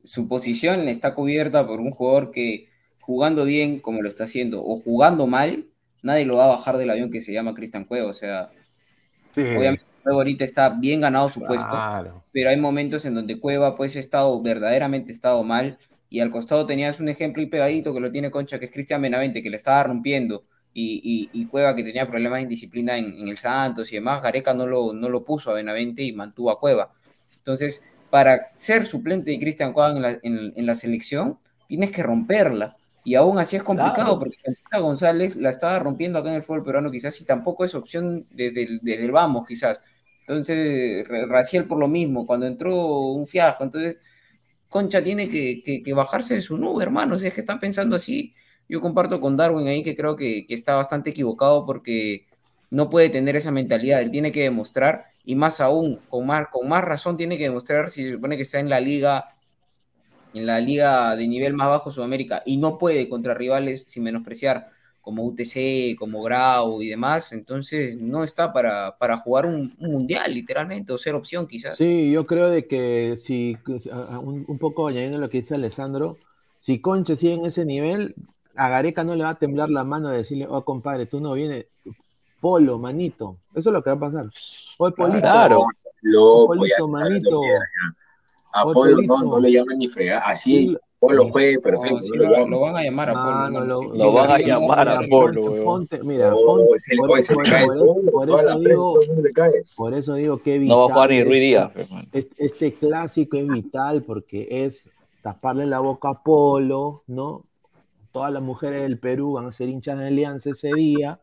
su 0.03 0.27
posición 0.27 0.87
está 0.87 1.13
cubierta 1.13 1.65
por 1.67 1.79
un 1.79 1.91
jugador 1.91 2.31
que 2.31 2.69
jugando 2.99 3.45
bien 3.45 3.79
como 3.79 4.01
lo 4.01 4.07
está 4.09 4.23
haciendo 4.25 4.63
o 4.63 4.79
jugando 4.81 5.27
mal, 5.27 5.65
nadie 6.03 6.25
lo 6.25 6.37
va 6.37 6.45
a 6.45 6.55
bajar 6.55 6.77
del 6.77 6.89
avión 6.89 7.11
que 7.11 7.21
se 7.21 7.33
llama 7.33 7.53
Cristian 7.53 7.85
Cueva. 7.85 8.09
O 8.09 8.13
sea, 8.13 8.49
Sí, 9.33 9.41
obviamente 9.41 9.83
Cueva 10.03 10.17
ahorita 10.19 10.43
está 10.43 10.69
bien 10.69 11.01
ganado 11.01 11.29
su 11.29 11.41
puesto, 11.41 11.69
claro. 11.69 12.23
pero 12.31 12.49
hay 12.49 12.57
momentos 12.57 13.05
en 13.05 13.13
donde 13.15 13.39
Cueva 13.39 13.75
pues 13.77 13.95
ha 13.95 13.99
estado 13.99 14.41
verdaderamente 14.41 15.11
estado 15.11 15.43
mal 15.43 15.77
y 16.09 16.19
al 16.19 16.31
costado 16.31 16.65
tenías 16.65 16.99
un 16.99 17.07
ejemplo 17.09 17.41
y 17.41 17.45
pegadito 17.45 17.93
que 17.93 17.99
lo 18.01 18.11
tiene 18.11 18.31
Concha, 18.31 18.59
que 18.59 18.65
es 18.65 18.71
Cristian 18.71 19.01
Benavente, 19.01 19.41
que 19.43 19.49
le 19.49 19.57
estaba 19.57 19.83
rompiendo, 19.83 20.43
y, 20.73 21.29
y, 21.33 21.45
Cueva 21.47 21.75
que 21.75 21.83
tenía 21.83 22.07
problemas 22.07 22.37
de 22.37 22.43
indisciplina 22.43 22.97
en, 22.97 23.27
el 23.27 23.37
Santos 23.37 23.91
y 23.91 23.95
demás, 23.95 24.21
Gareca 24.21 24.53
no 24.53 24.65
lo, 24.65 24.93
no 24.93 25.09
lo 25.09 25.23
puso 25.23 25.51
a 25.51 25.53
Benavente 25.53 26.01
y 26.01 26.13
mantuvo 26.13 26.51
a 26.51 26.59
Cueva. 26.59 26.93
Entonces, 27.37 27.83
para 28.09 28.51
ser 28.55 28.85
suplente 28.85 29.31
de 29.31 29.39
Cristian 29.39 29.73
Cueva 29.73 29.91
en 29.91 30.01
la, 30.01 30.19
en, 30.21 30.65
la, 30.65 30.75
selección, 30.75 31.39
tienes 31.67 31.91
que 31.91 32.03
romperla. 32.03 32.77
Y 33.03 33.15
aún 33.15 33.39
así 33.39 33.55
es 33.55 33.63
complicado 33.63 34.19
porque 34.19 34.37
González 34.79 35.35
la 35.35 35.49
estaba 35.49 35.79
rompiendo 35.79 36.19
acá 36.19 36.29
en 36.29 36.35
el 36.35 36.43
fútbol 36.43 36.63
peruano 36.63 36.91
quizás 36.91 37.19
y 37.19 37.25
tampoco 37.25 37.65
es 37.65 37.73
opción 37.73 38.27
desde 38.29 38.63
el, 38.63 38.79
desde 38.81 39.05
el 39.05 39.11
vamos 39.11 39.47
quizás. 39.47 39.81
Entonces, 40.21 41.07
Raciel 41.27 41.65
por 41.65 41.79
lo 41.79 41.87
mismo, 41.87 42.27
cuando 42.27 42.45
entró 42.45 42.75
un 43.11 43.25
fiasco, 43.25 43.63
entonces 43.63 43.97
Concha 44.71 45.03
tiene 45.03 45.27
que, 45.27 45.83
bajarse 45.93 46.35
de 46.35 46.41
su 46.41 46.57
nube, 46.57 46.83
hermano, 46.83 47.19
si 47.19 47.27
es 47.27 47.33
que 47.33 47.41
están 47.41 47.59
pensando 47.59 47.97
así. 47.97 48.33
Yo 48.71 48.79
comparto 48.79 49.19
con 49.19 49.35
Darwin 49.35 49.67
ahí 49.67 49.83
que 49.83 49.97
creo 49.97 50.15
que, 50.15 50.45
está 50.47 50.75
bastante 50.75 51.09
equivocado 51.09 51.65
porque 51.65 52.25
no 52.69 52.89
puede 52.89 53.09
tener 53.09 53.35
esa 53.35 53.51
mentalidad, 53.51 54.01
él 54.01 54.11
tiene 54.11 54.31
que 54.31 54.43
demostrar, 54.43 55.07
y 55.25 55.35
más 55.35 55.59
aún, 55.59 55.99
con 56.07 56.25
más, 56.25 56.47
con 56.47 56.69
más 56.69 56.81
razón 56.81 57.17
tiene 57.17 57.37
que 57.37 57.43
demostrar 57.43 57.89
si 57.89 58.05
se 58.05 58.13
supone 58.13 58.37
que 58.37 58.43
está 58.43 58.59
en 58.61 58.69
la 58.69 58.79
liga, 58.79 59.35
en 60.33 60.45
la 60.45 60.61
liga 60.61 61.17
de 61.17 61.27
nivel 61.27 61.53
más 61.53 61.67
bajo 61.67 61.91
Sudamérica, 61.91 62.43
y 62.45 62.55
no 62.55 62.77
puede 62.77 63.09
contra 63.09 63.33
rivales 63.33 63.83
sin 63.89 64.03
menospreciar 64.03 64.69
como 65.01 65.25
UTC, 65.25 65.97
como 65.99 66.23
Grau 66.23 66.81
y 66.81 66.87
demás, 66.87 67.33
entonces 67.33 67.97
no 67.97 68.23
está 68.23 68.53
para, 68.53 68.97
para 68.97 69.17
jugar 69.17 69.47
un, 69.47 69.75
mundial, 69.79 70.33
literalmente, 70.33 70.93
o 70.93 70.97
ser 70.97 71.13
opción 71.15 71.45
quizás. 71.45 71.75
Sí, 71.75 72.09
yo 72.09 72.25
creo 72.25 72.49
de 72.49 72.67
que 72.67 73.17
si, 73.17 73.57
un, 73.67 74.57
poco 74.57 74.87
añadiendo 74.87 75.17
lo 75.17 75.29
que 75.29 75.39
dice 75.39 75.55
Alessandro, 75.55 76.19
si 76.59 76.79
Concha 76.79 77.17
sigue 77.17 77.33
en 77.33 77.45
ese 77.45 77.65
nivel, 77.65 78.15
a 78.55 78.69
Gareca 78.69 79.03
no 79.03 79.15
le 79.15 79.23
va 79.23 79.31
a 79.31 79.39
temblar 79.39 79.69
la 79.69 79.83
mano 79.83 80.09
de 80.09 80.17
decirle, 80.17 80.47
oh 80.49 80.63
compadre, 80.63 81.05
tú 81.05 81.19
no 81.19 81.33
vienes, 81.33 81.67
polo, 82.39 82.77
manito, 82.79 83.37
eso 83.53 83.69
es 83.69 83.73
lo 83.73 83.83
que 83.83 83.89
va 83.91 83.95
a 83.95 83.99
pasar. 83.99 84.25
Hoy 84.77 84.91
Polito, 84.91 85.19
claro, 85.19 85.65
polito, 86.47 86.87
manito. 86.87 87.41
A 88.53 88.63
Polo 88.63 89.01
no, 89.01 89.23
no, 89.23 89.39
le 89.39 89.51
llaman 89.51 89.77
ni 89.77 89.87
fregar, 89.87 90.21
así 90.25 90.75
Polo 90.99 91.29
juegue 91.29 91.59
perfecto. 91.59 92.15
lo, 92.15 92.47
lo, 92.47 92.59
van 92.59 92.77
a 92.77 92.83
llamar 92.83 93.09
a 93.09 93.13
Polo. 93.13 93.49
No, 93.65 93.95
lo, 93.95 94.13
van 94.13 94.31
a 94.31 94.37
llamar 94.37 94.87
a 94.87 94.99
Polo. 95.09 95.63
Ponte, 95.63 96.03
mira, 96.03 96.31
ponte, 96.31 96.65
por, 96.97 97.17
eso, 97.17 97.33
digo, 98.59 98.93
por 99.75 99.93
eso 99.95 100.13
digo 100.13 100.37
que 100.37 100.59
vital. 100.59 100.77
No 100.77 100.81
va 100.81 100.91
a 100.91 100.93
jugar 100.93 101.09
ni 101.09 101.23
Ruiz 101.23 101.39
Díaz. 101.39 101.71
Este, 102.11 102.45
este, 102.45 102.73
clásico 102.73 103.37
es 103.37 103.47
vital 103.47 104.03
porque 104.03 104.47
es 104.51 104.89
taparle 105.23 105.65
la 105.65 105.79
boca 105.79 106.09
a 106.09 106.21
Polo, 106.21 107.03
¿no? 107.07 107.45
Todas 108.11 108.31
las 108.31 108.41
mujeres 108.41 108.81
del 108.81 108.99
Perú 108.99 109.33
van 109.33 109.47
a 109.47 109.51
ser 109.51 109.69
hinchas 109.69 109.97
de 109.97 110.07
alianza 110.07 110.51
ese 110.51 110.73
día. 110.73 111.19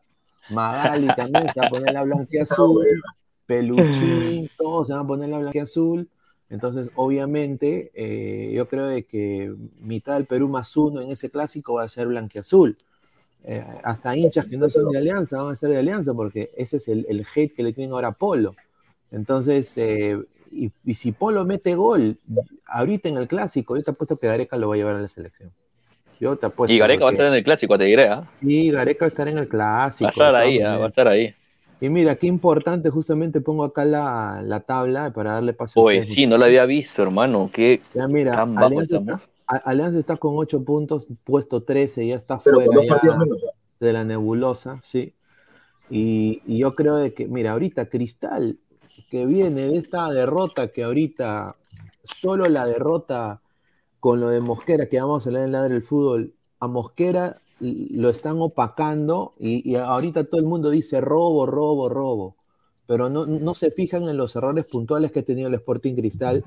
Magali 0.49 1.07
también 1.15 1.47
se 1.53 1.59
va 1.59 1.67
a 1.67 1.69
poner 1.69 1.93
la 1.93 2.03
blanqueazul. 2.03 2.85
Peluchín, 3.45 4.49
todos 4.57 4.87
se 4.87 4.93
van 4.93 5.03
a 5.03 5.07
poner 5.07 5.29
la 5.29 5.39
blanqueazul. 5.39 6.09
Entonces, 6.49 6.89
obviamente, 6.95 7.91
eh, 7.93 8.51
yo 8.53 8.67
creo 8.67 8.87
de 8.87 9.05
que 9.05 9.53
mitad 9.79 10.15
del 10.15 10.25
Perú 10.25 10.47
más 10.47 10.75
uno 10.77 11.01
en 11.01 11.11
ese 11.11 11.29
clásico 11.29 11.75
va 11.75 11.83
a 11.83 11.89
ser 11.89 12.07
blanqueazul. 12.07 12.77
Eh, 13.43 13.63
hasta 13.83 14.15
hinchas 14.17 14.47
que 14.47 14.57
no 14.57 14.69
son 14.69 14.89
de 14.89 14.97
Alianza 14.97 15.41
van 15.41 15.53
a 15.53 15.55
ser 15.55 15.69
de 15.69 15.77
Alianza 15.77 16.13
porque 16.13 16.51
ese 16.57 16.77
es 16.77 16.87
el, 16.89 17.05
el 17.07 17.25
hate 17.33 17.53
que 17.53 17.63
le 17.63 17.73
tienen 17.73 17.93
ahora 17.93 18.09
a 18.09 18.11
Polo. 18.11 18.55
Entonces, 19.11 19.73
eh, 19.77 20.19
y, 20.51 20.71
si 20.93 21.11
Polo 21.11 21.45
mete 21.45 21.75
gol 21.75 22.19
ahorita 22.65 23.09
en 23.09 23.17
el 23.17 23.27
clásico, 23.27 23.77
yo 23.77 23.83
te 23.83 23.91
apuesto 23.91 24.17
que 24.17 24.27
Gareca 24.27 24.57
lo 24.57 24.69
va 24.69 24.75
a 24.75 24.77
llevar 24.77 24.95
a 24.95 25.01
la 25.01 25.07
selección. 25.07 25.51
Yo 26.19 26.35
te 26.35 26.47
apuesto. 26.47 26.73
Y 26.73 26.77
Gareca 26.77 27.05
va 27.05 27.09
a 27.09 27.13
estar 27.13 27.27
en 27.27 27.33
el 27.33 27.43
clásico, 27.43 27.77
te 27.77 27.85
diré. 27.85 28.07
¿ah? 28.07 28.29
Y 28.41 28.71
Gareca 28.71 29.05
va 29.05 29.07
a 29.07 29.09
estar 29.09 29.27
en 29.27 29.37
el 29.37 29.47
clásico. 29.47 30.05
Va 30.05 30.09
a 30.09 30.11
estar 30.11 30.35
ahí, 30.35 30.61
¿ah? 30.61 30.77
va 30.77 30.85
a 30.85 30.89
estar 30.89 31.07
ahí. 31.07 31.33
Y 31.81 31.89
mira, 31.89 32.15
qué 32.15 32.27
importante, 32.27 32.89
justamente 32.89 33.39
pongo 33.39 33.63
acá 33.63 33.85
la, 33.85 34.63
tabla 34.65 35.11
para 35.11 35.33
darle 35.33 35.53
paso. 35.53 35.79
Oye, 35.79 36.03
sí, 36.03 36.27
no 36.27 36.37
la 36.37 36.47
había 36.47 36.65
visto, 36.65 37.01
hermano. 37.01 37.49
Qué 37.53 37.81
ya 37.93 38.07
mira, 38.07 38.41
Alianza 38.41 38.97
está, 38.97 39.21
Alianza 39.47 39.97
está, 39.97 40.17
con 40.17 40.33
8 40.35 40.65
puntos, 40.65 41.07
puesto 41.23 41.63
13, 41.63 42.07
ya 42.07 42.15
está 42.17 42.37
fuera 42.37 42.65
de 43.79 43.93
la 43.93 44.03
nebulosa, 44.03 44.81
sí. 44.83 45.13
Y, 45.89 46.41
yo 46.45 46.75
creo 46.75 46.97
de 46.97 47.13
que, 47.13 47.27
mira, 47.27 47.53
ahorita 47.53 47.89
Cristal, 47.89 48.59
que 49.09 49.25
viene 49.25 49.67
de 49.67 49.77
esta 49.77 50.11
derrota, 50.11 50.67
que 50.67 50.83
ahorita 50.83 51.55
solo 52.03 52.47
la 52.47 52.65
derrota 52.65 53.41
con 53.99 54.19
lo 54.19 54.29
de 54.29 54.39
Mosquera, 54.39 54.87
que 54.87 54.99
vamos 54.99 55.27
a 55.27 55.31
leer 55.31 55.45
en 55.45 55.51
Ladre 55.51 55.73
del 55.73 55.83
Fútbol, 55.83 56.33
a 56.59 56.67
Mosquera 56.67 57.41
lo 57.59 58.09
están 58.09 58.37
opacando 58.39 59.33
y, 59.39 59.75
ahorita 59.75 60.23
todo 60.23 60.39
el 60.39 60.47
mundo 60.47 60.69
dice 60.69 61.01
robo, 61.01 61.45
robo, 61.45 61.89
robo, 61.89 62.35
pero 62.87 63.09
no, 63.09 63.55
se 63.55 63.71
fijan 63.71 64.07
en 64.07 64.17
los 64.17 64.35
errores 64.35 64.65
puntuales 64.65 65.11
que 65.11 65.19
ha 65.19 65.23
tenido 65.23 65.47
el 65.47 65.53
Sporting 65.55 65.95
Cristal. 65.95 66.43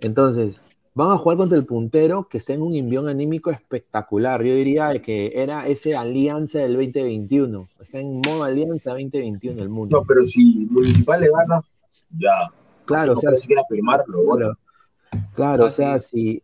Entonces, 0.00 0.60
van 0.94 1.12
a 1.12 1.18
jugar 1.18 1.38
contra 1.38 1.56
el 1.56 1.66
puntero 1.66 2.26
que 2.28 2.38
está 2.38 2.54
en 2.54 2.62
un 2.62 2.74
envión 2.74 3.08
anímico 3.08 3.50
espectacular. 3.50 4.42
Yo 4.42 4.54
diría 4.54 5.00
que 5.00 5.32
era 5.34 5.68
ese 5.68 5.94
alianza 5.94 6.58
del 6.58 6.72
2021. 6.72 7.68
Está 7.80 8.00
en 8.00 8.16
modo 8.16 8.42
alianza 8.42 8.90
2021 8.90 9.62
el 9.62 9.68
mundo. 9.68 9.98
No, 9.98 10.04
pero 10.04 10.24
si 10.24 10.66
Municipal 10.70 11.20
le 11.20 11.28
gana, 11.30 11.60
ya. 12.18 12.50
Claro, 12.86 13.12
o 13.12 13.20
sea, 13.20 13.36
si 13.36 13.46
quiere 13.46 13.62
firmarlo, 13.68 14.24
claro, 14.36 14.54
claro 15.34 15.66
o 15.66 15.70
sea, 15.70 15.98
si. 15.98 16.40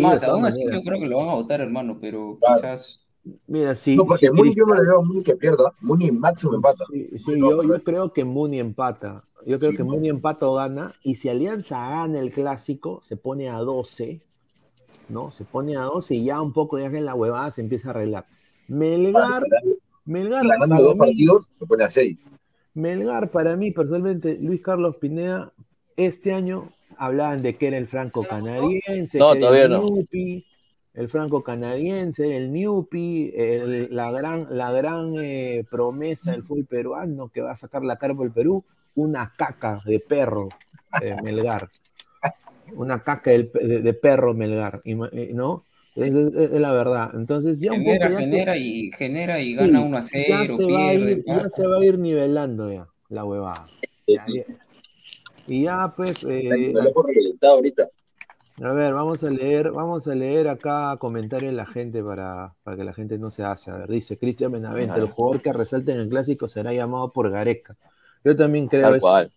más, 0.00 0.22
aún 0.22 0.44
así 0.44 0.62
yo 0.62 0.82
creo 0.82 1.00
que 1.00 1.06
lo 1.06 1.18
van 1.18 1.28
a 1.30 1.34
votar, 1.34 1.60
hermano, 1.60 1.98
pero 2.00 2.38
quizás 2.40 3.00
Mira, 3.46 3.74
sí. 3.74 3.96
No, 3.96 4.04
porque 4.04 4.30
Muni 4.30 4.54
yo 4.54 4.64
no 4.64 4.74
le 4.74 4.82
veo 4.82 5.00
a 5.00 5.04
Muni 5.04 5.22
que 5.22 5.36
pierda. 5.36 5.72
Muni 5.80 6.10
máximo 6.10 6.54
empata. 6.54 6.84
Sí, 6.90 7.38
yo, 7.38 7.62
yo, 7.62 7.82
creo 7.84 8.12
que 8.12 8.24
Muni 8.24 8.58
empata. 8.58 9.24
Yo 9.46 9.58
creo 9.58 9.72
que 9.72 9.84
Muni 9.84 10.08
empata 10.08 10.46
o 10.46 10.54
gana. 10.54 10.94
Y 11.02 11.16
si 11.16 11.28
Alianza 11.28 11.78
gana 11.90 12.18
el 12.18 12.32
clásico, 12.32 13.00
se 13.02 13.16
pone 13.16 13.48
a 13.48 13.56
12. 13.58 14.22
¿No? 15.08 15.30
Se 15.32 15.44
pone 15.44 15.76
a 15.76 15.82
12 15.82 16.14
y 16.14 16.24
ya 16.24 16.40
un 16.40 16.52
poco 16.52 16.76
de 16.76 16.84
en 16.84 17.04
la 17.04 17.14
huevada 17.14 17.50
se 17.50 17.60
empieza 17.60 17.88
a 17.88 17.90
arreglar. 17.90 18.26
Melgar. 18.68 19.42
Melgar. 20.04 20.46
Ganando 20.46 20.82
dos 20.82 20.94
partidos, 20.94 21.52
se 21.54 21.66
pone 21.66 21.84
a 21.84 21.90
6. 21.90 22.24
Melgar, 22.74 23.30
para 23.30 23.56
mí, 23.56 23.72
personalmente, 23.72 24.38
Luis 24.40 24.60
Carlos 24.60 24.96
Pineda, 24.96 25.52
este 25.96 26.32
año 26.32 26.70
hablaban 27.00 27.42
de 27.42 27.56
que 27.56 27.68
era 27.68 27.78
el 27.78 27.88
franco 27.88 28.24
canadiense. 28.24 29.18
No, 29.18 29.34
todavía 29.34 29.68
no 29.68 29.82
el 30.94 31.08
franco 31.08 31.42
canadiense, 31.42 32.36
el 32.36 32.52
Newpi, 32.52 33.32
la 33.90 34.10
gran, 34.10 34.46
la 34.50 34.72
gran 34.72 35.14
eh, 35.18 35.64
promesa 35.70 36.32
del 36.32 36.42
fútbol 36.42 36.66
peruano 36.66 37.28
que 37.28 37.42
va 37.42 37.52
a 37.52 37.56
sacar 37.56 37.82
la 37.84 37.96
cara 37.96 38.14
por 38.14 38.26
el 38.26 38.32
Perú, 38.32 38.64
una 38.96 39.32
caca 39.36 39.80
de 39.86 40.00
perro 40.00 40.48
eh, 41.00 41.16
Melgar. 41.22 41.70
Una 42.74 43.02
caca 43.02 43.30
de, 43.30 43.98
perro 44.00 44.34
Melgar, 44.34 44.80
eh, 44.84 45.30
¿no? 45.32 45.64
Es, 45.96 46.12
la 46.12 46.72
verdad. 46.72 47.10
Entonces 47.14 47.60
ya 47.60 47.72
genera, 47.72 48.06
un 48.06 48.12
poco. 48.12 48.20
genera 48.20 48.56
y 48.56 48.90
genera 48.92 49.40
y 49.40 49.54
gana 49.54 49.80
1 49.80 49.96
a 49.96 50.02
0. 50.02 50.24
Ya 50.28 50.46
se, 50.46 50.64
va 50.64 50.88
a 50.88 50.94
ir, 50.94 51.24
ya 51.26 51.48
se 51.48 51.66
va 51.66 51.78
a 51.78 51.84
ir 51.84 51.98
nivelando 51.98 52.72
ya 52.72 52.86
la 53.08 53.24
huevada. 53.24 53.66
Y 55.50 55.62
ya, 55.62 55.92
pues. 55.96 56.16
Eh, 56.28 56.72
ahorita. 57.42 57.88
A 58.62 58.72
ver, 58.72 58.94
vamos 58.94 59.24
a 59.24 59.30
leer, 59.30 59.72
vamos 59.72 60.06
a 60.06 60.14
leer 60.14 60.46
acá 60.46 60.96
comentarios 60.98 61.50
de 61.50 61.56
la 61.56 61.66
gente 61.66 62.04
para, 62.04 62.54
para 62.62 62.76
que 62.76 62.84
la 62.84 62.92
gente 62.92 63.18
no 63.18 63.32
se 63.32 63.42
hace. 63.42 63.70
A 63.70 63.78
ver, 63.78 63.88
dice 63.88 64.16
Cristian 64.16 64.52
Benavente, 64.52 65.00
el 65.00 65.06
jugador 65.06 65.42
que 65.42 65.52
resalte 65.52 65.92
en 65.92 65.98
el 65.98 66.08
clásico 66.08 66.46
será 66.46 66.72
llamado 66.72 67.08
por 67.08 67.30
Gareca. 67.30 67.76
Yo 68.22 68.36
también 68.36 68.68
creo 68.68 68.94
eso. 68.94 69.28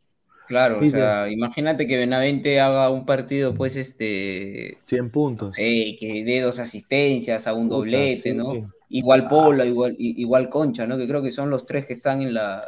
Claro, 0.46 0.80
o 0.80 0.90
sea, 0.90 1.32
imagínate 1.32 1.88
que 1.88 1.98
Benavente 1.98 2.60
haga 2.60 2.90
un 2.90 3.06
partido, 3.06 3.56
pues, 3.56 3.76
este... 3.76 4.78
100 4.84 5.10
puntos. 5.10 5.56
Eh, 5.58 5.96
que 5.98 6.24
dé 6.26 6.42
dos 6.42 6.60
asistencias 6.60 7.48
a 7.48 7.54
un 7.54 7.70
doblete, 7.70 8.34
¿no? 8.34 8.72
Igual 8.90 9.28
Polo, 9.30 9.66
igual, 9.66 9.96
igual 9.98 10.50
Concha, 10.50 10.86
¿no? 10.86 10.98
Que 10.98 11.08
creo 11.08 11.24
que 11.24 11.32
son 11.32 11.50
los 11.50 11.66
tres 11.66 11.86
que 11.88 11.94
están 11.94 12.22
en 12.22 12.34
la... 12.34 12.68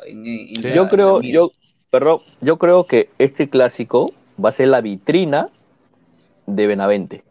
yo 0.74 0.88
creo, 0.88 1.22
yo, 1.22 1.52
pero 1.90 2.22
yo 2.42 2.58
creo 2.58 2.86
que 2.86 3.10
este 3.18 3.50
clásico 3.50 4.14
va 4.44 4.50
a 4.50 4.52
ser 4.52 4.70
la 4.70 4.82
vitrina 4.82 5.50
de 6.46 6.68
Benavente. 6.68 7.24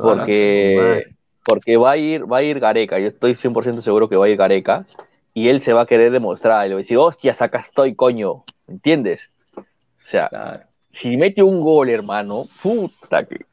porque, 0.00 1.14
porque 1.44 1.76
va 1.76 1.92
a 1.92 1.96
ir, 1.96 2.30
va 2.30 2.38
a 2.38 2.42
ir 2.42 2.60
Gareca, 2.60 2.98
yo 2.98 3.08
estoy 3.08 3.32
100% 3.32 3.80
seguro 3.80 4.08
que 4.08 4.16
va 4.16 4.26
a 4.26 4.28
ir 4.28 4.36
Gareca, 4.36 4.86
y 5.34 5.48
él 5.48 5.62
se 5.62 5.72
va 5.72 5.82
a 5.82 5.86
querer 5.86 6.12
demostrar, 6.12 6.66
y 6.66 6.68
le 6.68 6.74
va 6.74 6.78
a 6.78 6.82
decir, 6.82 6.98
hostia, 6.98 7.34
acá 7.38 7.60
estoy, 7.60 7.94
coño, 7.94 8.44
¿entiendes? 8.68 9.30
O 9.56 9.64
sea, 10.04 10.68
si 10.92 11.16
mete 11.16 11.42
un 11.42 11.60
gol, 11.60 11.88
hermano, 11.88 12.48
puta 12.62 13.24
que 13.24 13.46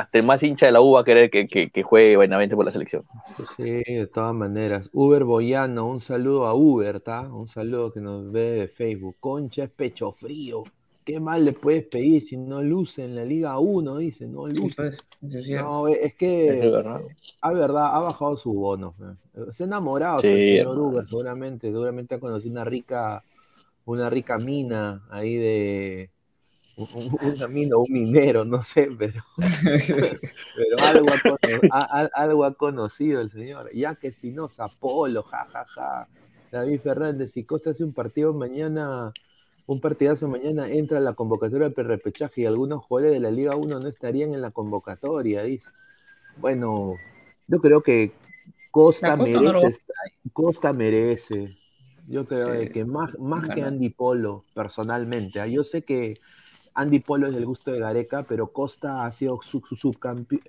hasta 0.00 0.18
el 0.18 0.24
más 0.24 0.42
hincha 0.42 0.66
de 0.66 0.72
la 0.72 0.80
U 0.80 0.92
va 0.92 1.00
a 1.00 1.04
querer 1.04 1.30
que, 1.30 1.46
que, 1.48 1.82
juegue 1.82 2.16
Benavente 2.16 2.54
por 2.56 2.64
la 2.64 2.72
selección. 2.72 3.04
Sí, 3.56 3.62
de 3.62 4.08
todas 4.12 4.34
maneras. 4.34 4.90
Uber 4.92 5.24
Boyano, 5.24 5.86
un 5.86 6.00
saludo 6.00 6.46
a 6.46 6.54
Uber, 6.54 6.96
¿está? 6.96 7.22
Un 7.22 7.46
saludo 7.46 7.92
que 7.92 8.00
nos 8.00 8.30
ve 8.30 8.52
de 8.52 8.68
Facebook. 8.68 9.16
Concha 9.20 9.64
es 9.64 9.70
pecho 9.70 10.12
frío. 10.12 10.64
¿qué 11.06 11.20
mal 11.20 11.44
le 11.44 11.52
puedes 11.52 11.84
pedir 11.84 12.22
si 12.24 12.36
no 12.36 12.60
luce 12.62 13.04
en 13.04 13.14
la 13.14 13.24
Liga 13.24 13.58
1? 13.58 13.98
Dice, 13.98 14.26
no 14.26 14.48
luce. 14.48 14.74
pues, 14.74 14.98
eso 15.22 15.38
es 15.38 15.46
cierto. 15.46 15.64
No, 15.68 15.88
es 15.88 16.14
que, 16.14 16.66
Es 16.66 16.72
verdad. 16.72 17.00
a 17.40 17.52
verdad, 17.52 17.94
ha 17.94 18.00
bajado 18.00 18.36
sus 18.36 18.54
bonos. 18.54 18.98
man. 18.98 19.16
Se 19.52 19.62
ha 19.62 19.66
enamorado 19.66 20.18
Sí, 20.20 20.26
el 20.26 20.58
señor. 20.58 20.78
Uber, 20.78 21.06
seguramente. 21.06 21.68
Seguramente 21.68 22.16
ha 22.16 22.20
conocido 22.20 22.50
una 22.50 22.64
rica, 22.64 23.22
una 23.84 24.10
rica 24.10 24.36
mina 24.36 25.06
ahí 25.08 25.36
de. 25.36 26.10
Un- 26.76 27.52
mina, 27.54 27.76
un 27.76 27.86
minero, 27.90 28.44
no 28.44 28.62
sé, 28.62 28.90
pero, 28.98 29.22
pero 30.56 30.78
algo, 30.84 31.06
ha, 31.10 31.20
cono- 31.22 31.60
a- 31.72 32.00
a- 32.02 32.10
algo 32.22 32.44
ha 32.44 32.54
conocido 32.54 33.20
el 33.20 33.30
señor. 33.30 33.70
Jack 33.74 34.04
Espinosa, 34.04 34.68
Polo, 34.68 35.22
jajaja. 35.22 36.08
David 36.52 36.80
Fernández, 36.80 37.32
si 37.32 37.44
Costa 37.44 37.70
hace 37.70 37.82
un 37.84 37.92
partido 37.92 38.32
mañana, 38.32 39.12
un 39.66 39.80
partidazo 39.80 40.28
mañana, 40.28 40.68
entra 40.70 40.98
a 40.98 41.00
la 41.00 41.14
convocatoria 41.14 41.68
del 41.70 41.84
repechaje 41.86 42.42
y 42.42 42.46
algunos 42.46 42.84
jugadores 42.84 43.14
de 43.14 43.20
la 43.20 43.30
Liga 43.30 43.56
1 43.56 43.80
no 43.80 43.88
estarían 43.88 44.32
en 44.34 44.40
la 44.42 44.50
convocatoria, 44.52 45.42
dice. 45.42 45.70
Bueno, 46.36 46.94
yo 47.48 47.60
creo 47.60 47.82
que 47.82 48.12
Costa, 48.70 49.16
merece, 49.16 49.80
Costa 50.32 50.72
merece. 50.72 51.56
Yo 52.06 52.26
creo 52.26 52.54
Sí. 52.60 52.68
que 52.68 52.84
más, 52.84 53.18
más 53.18 53.48
que. 53.48 53.62
Andy 53.62 53.88
Polo, 53.90 54.44
personalmente. 54.54 55.40
¿ah? 55.40 55.46
Yo 55.48 55.64
sé 55.64 55.82
que 55.82 56.18
Andy 56.76 57.00
Polo 57.00 57.26
es 57.26 57.34
del 57.34 57.46
gusto 57.46 57.72
de 57.72 57.80
Gareca, 57.80 58.22
pero 58.22 58.52
Costa 58.52 59.04
ha 59.04 59.10
sido 59.10 59.40
su, 59.42 59.60
su 59.60 59.74
subcampeón. 59.74 60.42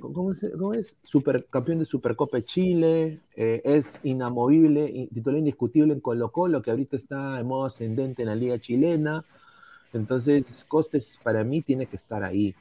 ¿cómo, 0.00 0.32
es, 0.32 0.46
cómo 0.58 0.74
es? 0.74 0.98
Supercampeón 1.02 1.78
de 1.80 1.84
Supercopa 1.84 2.36
de 2.38 2.44
Chile, 2.44 3.20
eh, 3.34 3.60
es 3.64 4.00
inamovible, 4.04 5.08
titular 5.12 5.38
indiscutible 5.38 5.92
en 5.92 6.00
Colo 6.00 6.30
Colo, 6.30 6.60
que 6.60 6.70
ahorita 6.70 6.96
está 6.96 7.40
en 7.40 7.46
modo 7.46 7.66
ascendente 7.66 8.22
en 8.22 8.28
la 8.28 8.34
liga 8.34 8.58
chilena. 8.58 9.24
Entonces, 9.92 10.64
Costes 10.68 11.18
para 11.22 11.44
mí 11.44 11.62
tiene 11.62 11.86
que 11.86 11.96
estar 11.96 12.22
ahí. 12.22 12.54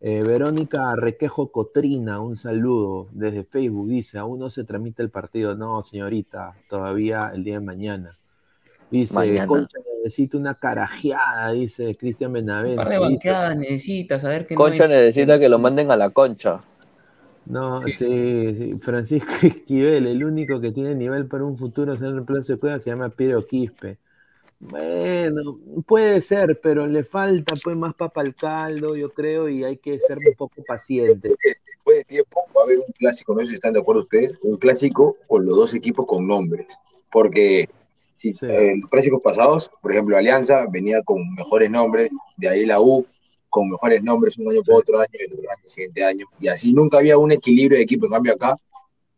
Eh, 0.00 0.22
Verónica 0.22 0.94
Requejo 0.94 1.50
Cotrina, 1.50 2.20
un 2.20 2.36
saludo 2.36 3.08
desde 3.12 3.44
Facebook, 3.44 3.88
dice, 3.88 4.18
aún 4.18 4.38
no 4.38 4.50
se 4.50 4.64
tramita 4.64 5.02
el 5.02 5.10
partido. 5.10 5.54
No, 5.54 5.82
señorita, 5.82 6.54
todavía 6.68 7.30
el 7.34 7.44
día 7.44 7.54
de 7.54 7.64
mañana. 7.64 8.18
Dice, 8.90 9.14
Mañana. 9.14 9.46
Concha 9.46 9.78
necesita 10.04 10.38
una 10.38 10.54
carajeada, 10.54 11.52
dice 11.52 11.94
Cristian 11.96 12.30
Un 12.30 12.34
Benavente. 12.34 12.76
par 12.76 12.88
de 12.88 12.94
Dice, 12.94 13.08
banqueadas 13.10 13.56
necesitas, 13.56 14.24
a 14.24 14.28
ver 14.28 14.46
qué 14.46 14.54
no 14.54 14.60
Concha 14.60 14.84
es. 14.84 14.90
necesita 14.90 15.38
que 15.38 15.48
lo 15.48 15.58
manden 15.58 15.90
a 15.90 15.96
la 15.96 16.10
concha. 16.10 16.62
No, 17.46 17.80
sí, 17.82 17.92
sí, 17.92 18.74
Francisco 18.80 19.32
Esquivel, 19.42 20.06
el 20.06 20.24
único 20.24 20.60
que 20.60 20.72
tiene 20.72 20.94
nivel 20.94 21.26
para 21.26 21.44
un 21.44 21.56
futuro 21.56 21.96
ser 21.96 22.12
reemplazo 22.12 22.52
de 22.54 22.58
Cueva 22.58 22.78
se 22.78 22.90
llama 22.90 23.08
Piero 23.08 23.46
Quispe. 23.46 23.98
Bueno, 24.58 25.58
puede 25.86 26.20
ser, 26.20 26.58
pero 26.62 26.86
le 26.86 27.04
falta 27.04 27.54
pues 27.62 27.76
más 27.76 27.94
papa 27.94 28.22
al 28.22 28.34
caldo, 28.34 28.96
yo 28.96 29.10
creo, 29.12 29.48
y 29.48 29.62
hay 29.64 29.76
que 29.76 30.00
ser 30.00 30.16
un 30.16 30.34
poco 30.36 30.62
paciente. 30.66 31.28
Después 31.28 31.98
de 31.98 32.04
tiempo 32.04 32.40
va 32.56 32.62
a 32.62 32.64
haber 32.64 32.78
un 32.78 32.92
clásico, 32.98 33.34
no 33.34 33.40
sé 33.42 33.48
si 33.48 33.54
están 33.54 33.74
de 33.74 33.80
acuerdo 33.80 34.02
ustedes, 34.02 34.34
un 34.42 34.56
clásico 34.56 35.16
con 35.26 35.44
los 35.44 35.56
dos 35.56 35.74
equipos 35.74 36.06
con 36.06 36.26
nombres. 36.26 36.66
Porque 37.12 37.68
Sí. 38.16 38.34
eh, 38.42 38.74
los 38.80 38.90
clásicos 38.90 39.20
pasados, 39.22 39.70
por 39.80 39.92
ejemplo, 39.92 40.16
Alianza 40.16 40.66
venía 40.70 41.02
con 41.02 41.34
mejores 41.34 41.70
nombres, 41.70 42.10
de 42.36 42.48
ahí 42.48 42.64
la 42.66 42.80
U 42.80 43.06
con 43.48 43.70
mejores 43.70 44.02
nombres 44.02 44.36
un 44.38 44.50
año 44.50 44.62
por 44.62 44.76
otro 44.76 44.98
año 44.98 45.08
y 45.12 45.22
el 45.24 45.32
otro 45.34 45.50
año, 45.50 45.60
el 45.62 45.70
siguiente 45.70 46.04
año. 46.04 46.26
Y 46.40 46.48
así 46.48 46.72
nunca 46.72 46.98
había 46.98 47.16
un 47.16 47.30
equilibrio 47.32 47.76
de 47.78 47.84
equipo. 47.84 48.06
En 48.06 48.12
cambio 48.12 48.32
acá, 48.34 48.56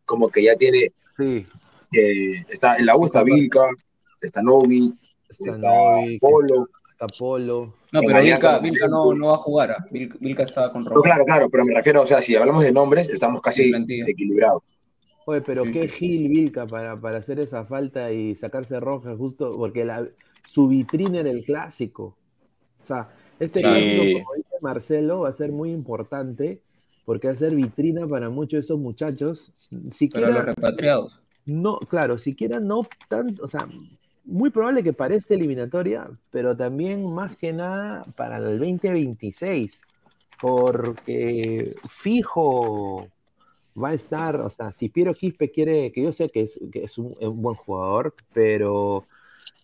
como 0.05 0.29
que 0.29 0.43
ya 0.43 0.55
tiene, 0.55 0.91
Sí, 1.17 1.45
eh, 1.91 2.45
está, 2.49 2.77
en 2.77 2.85
la 2.85 2.95
U 2.95 3.05
está 3.05 3.23
Vilca, 3.23 3.61
está 4.21 4.41
Novi, 4.41 4.93
está 5.27 5.49
está 5.49 5.71
Polo. 6.21 6.67
está 6.91 7.07
Polo. 7.07 7.73
No, 7.91 8.01
En 8.01 8.07
pero 8.07 8.21
Vilca, 8.21 8.51
no 8.53 8.61
Vilca 8.61 8.87
no, 8.87 9.13
no 9.15 9.27
va 9.27 9.33
a 9.33 9.37
jugar. 9.37 9.75
Vilca, 9.91 10.15
Vilca 10.19 10.43
estaba 10.43 10.71
con 10.71 10.83
No, 10.83 10.89
Román. 10.91 11.03
claro, 11.03 11.25
claro, 11.25 11.49
pero 11.49 11.65
me 11.65 11.73
refiero, 11.73 12.01
o 12.01 12.05
sea, 12.05 12.21
si 12.21 12.35
hablamos 12.35 12.63
de 12.63 12.71
nombres, 12.71 13.09
estamos 13.09 13.41
casi 13.41 13.71
En 13.73 13.85
equilibrados. 14.07 14.63
Oye, 15.29 15.41
pero 15.41 15.65
Sí, 15.65 15.71
qué 15.71 15.89
sí. 15.89 15.89
Gil 15.89 16.29
Vilca 16.29 16.67
para, 16.67 16.99
para 16.99 17.19
hacer 17.19 17.39
esa 17.39 17.65
falta 17.65 18.11
y 18.11 18.35
sacarse 18.35 18.79
roja 18.79 19.15
justo 19.17 19.55
porque 19.57 19.85
la, 19.85 20.07
su 20.45 20.67
vitrina 20.67 21.19
era 21.19 21.29
el 21.31 21.43
clásico. 21.45 22.17
O 22.79 22.83
sea, 22.83 23.09
este 23.39 23.65
clásico, 23.65 24.03
Sí. 24.03 24.13
como 24.13 24.33
dice 24.35 24.55
Marcelo, 24.61 25.21
va 25.21 25.29
a 25.29 25.33
ser 25.33 25.51
muy 25.51 25.71
importante 25.71 26.63
porque 27.05 27.27
va 27.27 27.33
a 27.33 27.37
ser 27.37 27.55
vitrina 27.55 28.07
para 28.07 28.29
muchos 28.29 28.53
de 28.59 28.61
esos 28.61 28.79
muchachos. 28.79 29.53
Para 30.11 30.29
los 30.29 30.43
Siquiera, 30.43 30.43
repatriados. 30.43 31.21
no, 31.45 31.79
claro, 31.79 32.17
siquiera 32.17 32.59
no 32.59 32.87
tanto, 33.09 33.43
o 33.43 33.47
sea, 33.47 33.67
muy 34.25 34.49
probable 34.51 34.83
que 34.83 34.93
para 34.93 35.15
esta 35.15 35.33
eliminatoria, 35.35 36.09
pero 36.31 36.55
también 36.57 37.11
más 37.13 37.35
que 37.37 37.53
nada 37.53 38.03
para 38.15 38.37
el 38.37 38.59
2026, 38.59 39.81
porque 40.41 41.75
fijo 41.89 43.11
va 43.81 43.89
a 43.89 43.93
estar, 43.93 44.35
o 44.41 44.49
sea, 44.49 44.71
si 44.71 44.89
Piero 44.89 45.13
Quispe 45.13 45.51
quiere, 45.51 45.91
que 45.91 46.03
yo 46.03 46.11
sé 46.13 46.29
que 46.29 46.41
es, 46.41 46.59
que 46.71 46.83
es 46.83 46.97
un, 46.97 47.15
es 47.19 47.27
un 47.27 47.41
buen 47.41 47.55
jugador, 47.55 48.15
pero 48.33 49.07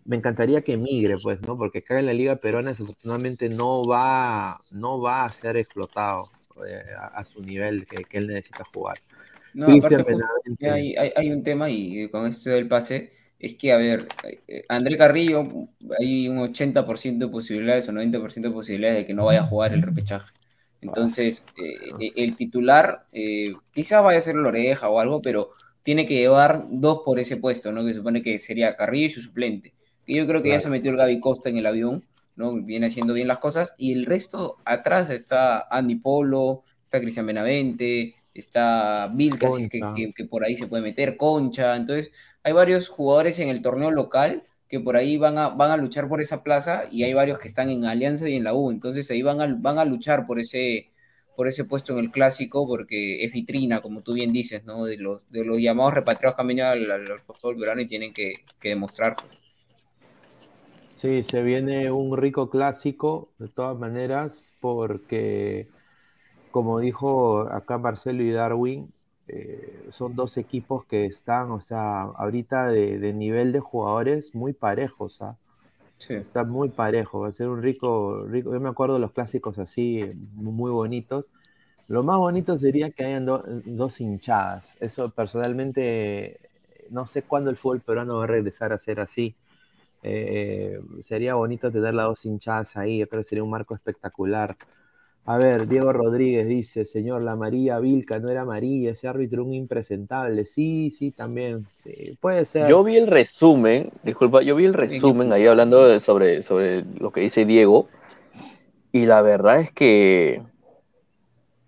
me 0.05 0.15
encantaría 0.15 0.61
que 0.61 0.73
emigre, 0.73 1.17
pues, 1.21 1.41
¿no? 1.41 1.57
Porque 1.57 1.79
acá 1.79 1.99
en 1.99 2.05
la 2.05 2.13
Liga 2.13 2.35
Peruana 2.37 2.69
desafortunadamente 2.69 3.49
no 3.49 3.85
va, 3.87 4.61
no 4.71 5.01
va 5.01 5.25
a 5.25 5.31
ser 5.31 5.57
explotado 5.57 6.29
eh, 6.67 6.83
a, 6.97 7.07
a 7.07 7.25
su 7.25 7.41
nivel 7.41 7.85
que, 7.87 8.03
que 8.03 8.17
él 8.19 8.27
necesita 8.27 8.63
jugar. 8.73 8.99
No, 9.53 9.67
aparte, 9.67 10.03
Benavente. 10.03 10.69
hay, 10.69 10.95
hay, 10.95 11.11
hay 11.15 11.31
un 11.31 11.41
tema 11.41 11.69
y 11.69 12.09
con 12.09 12.27
esto 12.27 12.49
del 12.49 12.67
pase, 12.67 13.13
es 13.39 13.55
que, 13.55 13.71
a 13.71 13.77
ver, 13.77 14.07
eh, 14.47 14.65
André 14.69 14.97
Carrillo, 14.97 15.69
hay 15.99 16.27
un 16.27 16.39
80% 16.39 17.17
de 17.17 17.27
posibilidades 17.27 17.87
o 17.89 17.91
90% 17.91 18.41
de 18.41 18.51
posibilidades 18.51 18.97
de 18.99 19.05
que 19.05 19.13
no 19.13 19.25
vaya 19.25 19.41
a 19.41 19.47
jugar 19.47 19.73
el 19.73 19.81
repechaje. 19.81 20.31
Entonces, 20.81 21.43
eh, 21.57 22.11
el 22.15 22.35
titular 22.35 23.05
eh, 23.11 23.53
quizás 23.73 24.03
vaya 24.03 24.19
a 24.19 24.21
ser 24.21 24.35
Loreja 24.35 24.89
o 24.89 24.99
algo, 24.99 25.21
pero 25.21 25.51
tiene 25.83 26.05
que 26.05 26.15
llevar 26.15 26.65
dos 26.69 27.01
por 27.05 27.19
ese 27.19 27.37
puesto, 27.37 27.71
¿no? 27.71 27.81
Que 27.83 27.89
se 27.91 27.97
supone 27.99 28.21
que 28.21 28.39
sería 28.39 28.75
Carrillo 28.75 29.05
y 29.07 29.09
su 29.09 29.21
suplente. 29.21 29.73
Que 30.05 30.15
yo 30.15 30.27
creo 30.27 30.41
que 30.43 30.49
ya 30.49 30.59
se 30.59 30.69
metió 30.69 30.91
el 30.91 30.97
Gaby 30.97 31.19
Costa 31.19 31.49
en 31.49 31.57
el 31.57 31.65
avión, 31.65 32.03
¿no? 32.35 32.53
Viene 32.53 32.87
haciendo 32.87 33.13
bien 33.13 33.27
las 33.27 33.39
cosas. 33.39 33.73
Y 33.77 33.93
el 33.93 34.05
resto, 34.05 34.57
atrás 34.65 35.09
está 35.09 35.67
Andy 35.69 35.95
Polo, 35.95 36.63
está 36.83 36.99
Cristian 36.99 37.25
Benavente, 37.25 38.15
está 38.33 39.09
Vilca, 39.13 39.47
si 39.51 39.63
es 39.63 39.69
que, 39.69 39.79
Concha. 39.79 39.95
que- 39.95 40.13
que 40.13 40.25
por 40.25 40.43
ahí 40.43 40.57
se 40.57 40.67
puede 40.67 40.83
meter, 40.83 41.17
Concha. 41.17 41.75
Entonces, 41.75 42.11
hay 42.43 42.53
varios 42.53 42.89
jugadores 42.89 43.39
en 43.39 43.49
el 43.49 43.61
torneo 43.61 43.89
local 43.91 44.43
que 44.79 44.83
por 44.85 44.97
ahí 44.97 45.17
van 45.17 45.37
a, 45.37 45.49
van 45.49 45.71
a 45.71 45.77
luchar 45.77 46.07
por 46.09 46.21
esa 46.21 46.43
plaza 46.43 46.83
y 46.91 47.03
hay 47.03 47.13
varios 47.13 47.39
que 47.39 47.47
están 47.47 47.69
en 47.69 47.85
Alianza 47.85 48.29
y 48.29 48.35
en 48.35 48.43
la 48.43 48.53
U. 48.53 48.71
Entonces, 48.71 49.09
ahí 49.11 49.21
van 49.21 49.41
a, 49.41 49.47
van 49.59 49.79
a 49.79 49.85
luchar 49.85 50.25
por 50.27 50.39
ese, 50.39 50.91
por 51.35 51.47
ese 51.47 51.65
puesto 51.65 51.93
en 51.93 51.99
el 51.99 52.11
clásico 52.11 52.67
porque 52.67 53.23
es 53.25 53.31
vitrina, 53.33 53.81
como 53.81 54.01
tú 54.03 54.13
bien 54.13 54.33
dices, 54.33 54.63
¿no? 54.65 54.85
De 54.85 54.97
los, 54.97 55.29
de 55.31 55.45
los 55.45 55.59
llamados 55.59 55.93
repatriados 55.95 56.39
al, 56.39 56.61
al- 56.91 56.91
al 57.11 57.21
fútbol 57.21 57.55
verano 57.57 57.81
y 57.81 57.87
tienen 57.87 58.13
que, 58.13 58.33
que 58.59 58.69
demostrar. 58.69 59.15
Sí, 60.87 61.23
se 61.23 61.43
viene 61.43 61.91
un 61.91 62.17
rico 62.17 62.49
clásico, 62.49 63.33
de 63.37 63.49
todas 63.49 63.77
maneras, 63.77 64.55
porque, 64.59 65.73
como 66.51 66.79
dijo 66.81 67.41
acá 67.53 67.79
Marcelo 67.79 68.23
y 68.23 68.31
Darwin, 68.31 68.94
eh, 69.27 69.87
son 69.91 70.15
dos 70.15 70.37
equipos 70.37 70.85
que 70.85 71.05
están, 71.05 71.51
o 71.51 71.61
sea, 71.61 72.01
ahorita 72.03 72.67
de, 72.69 72.99
de 72.99 73.13
nivel 73.13 73.51
de 73.51 73.59
jugadores 73.61 74.35
muy 74.35 74.53
parejos, 74.53 75.21
¿ah? 75.21 75.37
Sí. 75.97 76.15
Está 76.21 76.43
muy 76.45 76.69
parejo, 76.69 77.21
va 77.21 77.29
a 77.29 77.33
ser 77.33 77.47
un 77.49 77.61
rico, 77.61 78.25
rico. 78.27 78.53
Yo 78.53 78.59
me 78.59 78.69
acuerdo 78.69 78.95
de 78.95 79.01
los 79.01 79.11
clásicos 79.13 79.59
así, 79.59 79.99
eh, 80.01 80.13
muy 80.33 80.71
bonitos. 80.71 81.31
Lo 81.87 82.03
más 82.03 82.17
bonito 82.17 82.57
sería 82.59 82.91
que 82.91 83.05
hayan 83.05 83.25
do- 83.25 83.43
dos 83.65 84.01
hinchadas. 84.01 84.77
Eso 84.81 85.11
personalmente, 85.11 86.39
no 86.89 87.07
sé 87.07 87.23
cuándo 87.23 87.49
el 87.51 87.57
fútbol 87.57 87.81
peruano 87.81 88.17
va 88.19 88.25
a 88.25 88.27
regresar 88.27 88.73
a 88.73 88.77
ser 88.79 88.99
así. 89.01 89.37
Eh, 90.03 90.79
sería 91.01 91.35
bonito 91.35 91.71
tener 91.71 91.93
las 91.95 92.05
dos 92.07 92.25
hinchadas 92.25 92.77
ahí, 92.77 92.99
yo 92.99 93.07
creo 93.09 93.21
que 93.23 93.27
sería 93.29 93.43
un 93.43 93.49
marco 93.49 93.75
espectacular. 93.75 94.57
A 95.27 95.37
ver, 95.39 95.67
Diego 95.67 95.91
Rodríguez 95.91 96.47
dice, 96.47 96.85
señor, 96.85 97.23
la 97.23 97.35
María 97.35 97.79
Vilca 97.79 98.19
no 98.19 98.29
era 98.29 98.41
amarilla, 98.41 98.91
ese 98.91 99.07
árbitro 99.07 99.43
un 99.43 99.53
impresentable. 99.53 100.45
Sí, 100.45 100.91
sí, 100.91 101.11
también. 101.11 101.65
Sí, 101.83 102.17
puede 102.21 102.45
ser. 102.45 102.69
Yo 102.69 102.83
vi 102.83 102.97
el 102.97 103.07
resumen, 103.07 103.91
disculpa, 104.03 104.43
yo 104.43 104.55
vi 104.55 104.65
el 104.65 104.73
resumen 104.73 105.33
ahí 105.33 105.47
hablando 105.47 105.87
de- 105.87 105.99
sobre, 105.99 106.43
sobre 106.43 106.85
lo 106.99 107.11
que 107.11 107.21
dice 107.21 107.45
Diego, 107.45 107.87
y 108.91 109.05
la 109.05 109.21
verdad 109.21 109.59
es 109.61 109.71
que, 109.71 110.41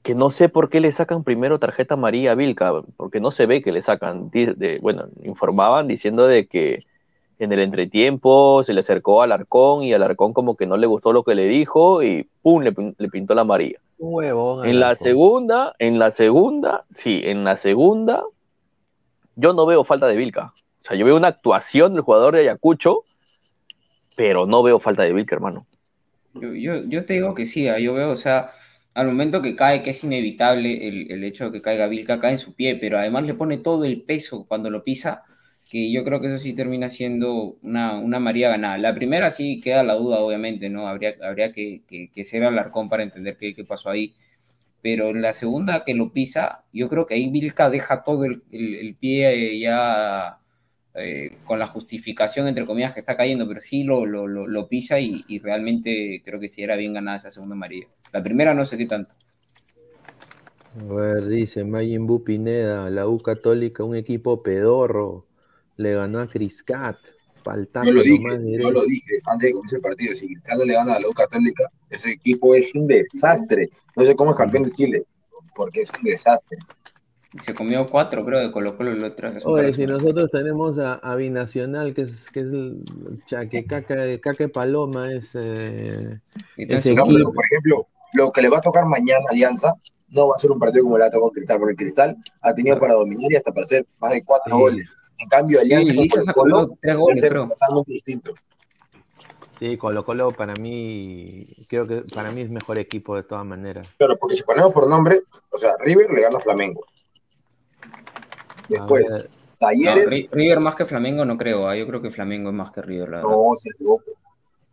que 0.04 0.16
no 0.16 0.30
sé 0.30 0.50
por 0.50 0.70
qué 0.70 0.80
le 0.80 0.92
sacan 0.92 1.24
primero 1.24 1.60
tarjeta 1.60 1.96
amarilla 1.96 2.32
a 2.32 2.36
Vilca, 2.36 2.72
porque 2.96 3.20
no 3.20 3.32
se 3.32 3.46
ve 3.46 3.62
que 3.62 3.72
le 3.72 3.82
sacan. 3.82 4.30
De- 4.30 4.80
bueno, 4.82 5.06
informaban 5.24 5.88
diciendo 5.88 6.28
de 6.28 6.48
que 6.48 6.86
en 7.40 7.52
el 7.52 7.60
entretiempo 7.60 8.64
se 8.64 8.74
le 8.74 8.82
acercó 8.82 9.22
al 9.22 9.32
Arcón 9.32 9.84
y 9.84 9.94
al 9.94 10.04
Arcón 10.04 10.34
como 10.34 10.56
que 10.56 10.66
no 10.66 10.78
le 10.78 10.88
gustó 10.88 11.14
lo 11.14 11.24
que 11.24 11.36
le 11.36 11.46
dijo 11.46 12.02
y 12.04 12.28
¡pum! 12.42 12.64
le, 12.64 12.74
le 12.98 13.10
pintó 13.10 13.36
la 13.36 13.42
amarilla. 13.42 13.80
un 14.00 14.16
huevón. 14.16 14.68
En 14.68 14.80
la 14.80 14.96
segunda, 14.96 15.76
en 15.80 16.00
la 16.00 16.12
segunda, 16.12 16.86
sí, 16.92 17.22
en 17.24 17.44
la 17.44 17.56
segunda, 17.56 18.24
yo 19.36 19.54
no 19.54 19.66
veo 19.66 19.84
falta 19.84 20.08
de 20.08 20.16
Vilca. 20.16 20.54
O 20.82 20.86
sea, 20.88 20.98
yo 20.98 21.06
veo 21.06 21.18
una 21.18 21.28
actuación 21.28 21.94
del 21.94 22.02
jugador 22.02 22.36
de 22.36 22.42
Ayacucho 22.42 23.04
pero 24.18 24.48
no 24.48 24.64
veo 24.64 24.80
falta 24.80 25.04
de 25.04 25.14
Vilca, 25.14 25.36
hermano. 25.36 25.68
Yo, 26.34 26.52
yo, 26.54 26.84
yo 26.86 27.06
te 27.06 27.14
digo 27.14 27.36
que 27.36 27.46
sí, 27.46 27.68
ah, 27.68 27.78
yo 27.78 27.94
veo, 27.94 28.10
o 28.10 28.18
sea, 28.18 28.50
al 28.96 29.06
momento 29.06 29.44
que 29.44 29.56
cae, 29.56 29.84
que 29.84 29.92
es 29.92 30.04
inevitable 30.04 30.88
el, 30.88 31.12
el 31.12 31.24
hecho 31.24 31.46
de 31.46 31.52
que 31.52 31.62
caiga 31.62 31.88
Vilca, 31.88 32.20
cae 32.20 32.32
en 32.32 32.40
su 32.40 32.56
pie, 32.56 32.76
pero 32.76 32.98
además 32.98 33.26
le 33.26 33.36
pone 33.36 33.60
todo 33.60 33.86
el 33.86 34.02
peso 34.02 34.46
cuando 34.48 34.72
lo 34.72 34.84
pisa, 34.84 35.24
que 35.70 35.92
yo 35.92 36.04
creo 36.04 36.22
que 36.22 36.28
eso 36.28 36.38
sí 36.38 36.54
termina 36.54 36.90
siendo 36.90 37.58
una, 37.62 38.00
una 38.00 38.20
María 38.20 38.50
ganada. 38.50 38.78
La 38.78 38.96
primera 38.96 39.32
sí 39.32 39.60
queda 39.62 39.84
la 39.84 39.96
duda, 39.96 40.20
obviamente, 40.20 40.70
¿no? 40.70 40.88
Habría, 40.88 41.16
habría 41.22 41.52
que, 41.52 41.82
que, 41.88 42.10
que 42.12 42.26
ser 42.26 42.44
Alarcón 42.44 42.90
para 42.90 43.04
entender 43.04 43.38
qué, 43.38 43.54
qué 43.54 43.64
pasó 43.66 43.90
ahí. 43.90 44.16
Pero 44.82 45.10
en 45.10 45.22
la 45.22 45.34
segunda 45.34 45.84
que 45.84 45.94
lo 45.94 46.14
pisa, 46.14 46.64
yo 46.72 46.88
creo 46.88 47.06
que 47.06 47.16
ahí 47.16 47.30
Vilca 47.30 47.70
deja 47.70 48.04
todo 48.04 48.26
el, 48.26 48.44
el, 48.52 48.76
el 48.76 48.96
pie 48.96 49.60
ya 49.60 50.40
eh, 51.00 51.38
con 51.46 51.60
la 51.60 51.68
justificación, 51.68 52.48
entre 52.48 52.66
comillas, 52.66 52.92
que 52.92 53.00
está 53.00 53.16
cayendo, 53.16 53.48
pero 53.48 53.62
sí 53.62 53.84
lo, 53.84 54.04
lo, 54.08 54.26
lo, 54.26 54.48
lo 54.48 54.68
pisa 54.68 55.00
y, 55.00 55.24
y, 55.28 55.38
realmente 55.38 56.24
creo 56.26 56.40
que 56.40 56.50
sí 56.50 56.64
era 56.64 56.76
bien 56.76 56.94
ganada 56.94 57.18
esa 57.18 57.30
segunda 57.30 57.56
María. 57.56 57.86
La 58.12 58.24
primera 58.24 58.56
no 58.56 58.66
sé 58.66 58.80
qué 58.80 58.88
tanto. 58.88 59.14
A 60.76 60.94
ver, 60.94 61.28
dice 61.28 61.64
Mayin 61.64 62.08
Bu 62.08 62.24
Pineda, 62.24 62.90
la 62.90 63.08
U 63.08 63.20
Católica, 63.20 63.84
un 63.84 63.96
equipo 63.96 64.42
pedorro, 64.42 65.27
le 65.78 65.94
ganó 65.94 66.20
a 66.20 66.28
Criscat. 66.28 66.98
Paltazo 67.44 67.88
yo 67.88 67.94
lo 67.94 68.02
dije, 68.02 68.58
yo 68.60 68.72
lo 68.72 68.84
dije 68.84 69.22
antes 69.26 69.48
de 69.48 69.54
comenzar 69.54 69.78
el 69.78 69.82
partido. 69.82 70.14
Si 70.14 70.28
Cristal 70.28 70.68
le 70.68 70.74
gana 70.74 70.96
a 70.96 71.00
la 71.00 71.08
U 71.08 71.14
Católica, 71.14 71.72
ese 71.90 72.12
equipo 72.12 72.54
es 72.56 72.76
un 72.76 72.88
desastre. 72.88 73.70
No 73.96 74.04
sé 74.04 74.16
cómo 74.16 74.32
es 74.32 74.38
campeón 74.38 74.64
de 74.64 74.72
Chile, 74.72 75.04
porque 75.56 75.82
es 75.82 75.90
un 75.98 76.04
desastre. 76.04 76.58
Se 77.42 77.54
comió 77.54 77.88
cuatro, 77.90 78.26
creo, 78.26 78.40
de 78.40 78.52
Colo 78.52 78.76
Colo 78.76 78.92
el 78.92 79.04
otro. 79.04 79.32
Oye, 79.46 79.74
si 79.74 79.86
nosotros 79.86 80.32
tenemos 80.32 80.78
a, 80.80 80.96
a, 80.96 81.16
Binacional, 81.16 81.94
que 81.94 82.02
es, 82.02 82.30
que 82.32 82.40
es 82.42 82.48
el 82.48 82.84
chaque, 83.26 83.66
caca, 83.66 84.20
caca 84.20 84.48
Paloma, 84.48 85.12
es 85.12 85.32
eh, 85.36 86.20
ese 86.58 86.96
no, 86.96 87.06
equipo. 87.06 87.34
por 87.34 87.46
ejemplo, 87.46 87.88
lo 88.14 88.32
que 88.32 88.42
le 88.42 88.50
va 88.50 88.58
a 88.58 88.62
tocar 88.62 88.86
mañana 88.86 89.24
a 89.30 89.32
Alianza 89.32 89.74
no 90.10 90.28
va 90.28 90.36
a 90.36 90.40
ser 90.40 90.52
un 90.52 90.60
partido 90.60 90.84
como 90.84 90.98
le 90.98 91.06
ha 91.06 91.12
tocado 91.12 91.32
Cristal, 91.32 91.60
porque 91.60 91.76
Cristal 91.76 92.18
ha 92.42 92.54
tenido 92.54 92.80
para 92.80 92.94
dominar 92.94 93.32
y 93.32 93.36
hasta 93.36 93.54
para 93.54 93.66
hacer 93.66 93.86
más 94.00 94.12
de 94.12 94.24
cuatro 94.24 94.56
sí. 94.56 94.62
goles. 94.62 94.98
En 95.20 95.30
cambio, 95.30 95.60
Alianza 95.60 95.92
sí, 95.92 96.10
con 96.10 96.26
Colo 96.34 96.78
goles, 96.98 97.20
ser 97.20 97.34
totalmente 97.34 97.92
distinto. 97.92 98.34
Sí, 99.60 99.78
Colo 99.78 100.06
Colo 100.06 100.32
para 100.32 100.54
mí, 100.54 101.66
creo 101.68 101.88
que 101.88 102.04
para 102.14 102.32
mí 102.32 102.42
es 102.42 102.50
mejor 102.50 102.78
equipo 102.78 103.16
de 103.16 103.24
todas 103.24 103.46
maneras. 103.46 103.88
Claro, 103.98 104.18
porque 104.18 104.36
si 104.36 104.44
ponemos 104.44 104.72
por 104.74 104.88
nombre, 104.88 105.22
o 105.50 105.58
sea, 105.58 105.76
River 105.80 106.12
le 106.12 106.22
gana 106.22 106.38
a 106.38 106.42
Flamengo. 106.42 106.86
Después, 108.70 109.06
Talleres. 109.58 110.06
No, 110.06 110.36
River 110.36 110.60
más 110.60 110.76
que 110.76 110.86
Flamengo 110.86 111.26
no 111.26 111.38
creo, 111.38 111.72
¿eh? 111.72 111.80
yo 111.80 111.88
creo 111.88 112.02
que 112.02 112.12
Flamengo 112.12 112.50
es 112.50 112.56
más 112.56 112.72
que 112.72 112.82
River. 112.82 113.10
La 113.10 113.22
no, 113.22 113.54
se 113.56 113.70
loco. 113.80 114.04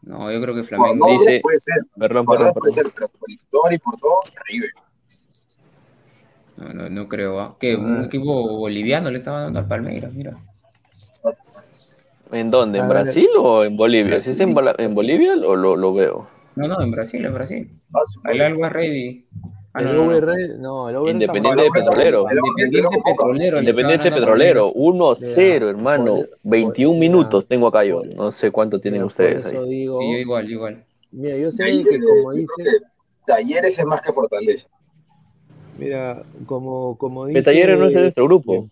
No, 0.03 0.31
yo 0.31 0.41
creo 0.43 0.55
que 0.55 0.63
Flamengo. 0.63 0.95
No, 0.95 1.15
no, 1.15 1.21
dice, 1.21 1.41
puede 1.43 1.59
ser. 1.59 1.77
Perdón, 1.97 2.27
perdón, 2.27 2.53
puede 2.53 2.73
ser, 2.73 2.93
pero 2.95 3.09
por 3.09 3.31
historia 3.31 3.77
y 3.77 3.79
por 3.79 3.99
todo, 3.99 4.21
River. 4.49 4.71
No, 6.57 6.73
no, 6.73 6.89
no 6.89 7.09
creo. 7.09 7.43
¿eh? 7.43 7.49
Que 7.59 7.77
un 7.77 8.05
equipo 8.05 8.57
boliviano 8.59 9.11
le 9.11 9.19
estaba 9.19 9.41
dando 9.41 9.59
al 9.59 9.67
Palmeiras, 9.67 10.13
mira. 10.13 10.37
¿En 12.33 12.51
dónde? 12.51 12.79
¿En 12.79 12.89
Brasil 12.89 13.29
o 13.39 13.65
en 13.65 13.77
Bolivia? 13.77 14.21
¿Si 14.21 14.31
es 14.31 14.41
en, 14.41 14.55
en 14.79 14.95
Bolivia 14.95 15.35
o 15.35 15.57
lo, 15.57 15.77
lo, 15.77 15.95
veo? 15.95 16.29
No, 16.57 16.69
no, 16.69 16.81
en 16.81 16.91
Brasil, 16.91 17.25
en 17.25 17.35
Brasil. 17.35 17.71
El 18.25 18.41
Alba 18.41 18.69
Ready. 18.69 19.21
Ah, 19.73 19.81
el 19.81 19.87
no, 19.87 20.07
no, 20.59 20.93
no, 20.93 21.07
el 21.09 21.15
Independiente 21.15 21.65
Petrolero. 21.73 22.27
Independiente 22.31 22.99
Petrolero. 23.05 23.59
Independiente 23.59 24.11
Petrolero. 24.11 24.73
1-0, 24.73 25.69
hermano. 25.69 26.19
21 26.45 26.99
minutos 26.99 27.47
tengo 27.47 27.67
acá 27.67 27.85
yo. 27.85 28.03
No 28.05 28.31
sé 28.31 28.53
cuánto 28.53 28.79
tienen 28.81 29.03
ustedes 29.03 29.45
ahí. 29.47 29.69
Digo, 29.69 30.01
y 30.01 30.13
yo 30.13 30.19
igual, 30.19 30.51
igual. 30.51 30.85
Mira, 31.11 31.37
yo 31.37 31.51
sé 31.51 31.65
que 31.65 32.01
como 32.01 32.33
dice. 32.33 32.63
Talleres 33.27 33.79
es 33.79 33.85
más 33.87 34.03
que 34.03 34.13
Fortaleza. 34.13 34.69
Mira, 35.79 36.23
como, 36.47 36.97
como 36.99 37.27
dice. 37.27 37.43
Talleres 37.43 37.79
no 37.79 37.89
es 37.89 37.95
de 37.95 38.01
nuestro 38.03 38.25
grupo. 38.25 38.69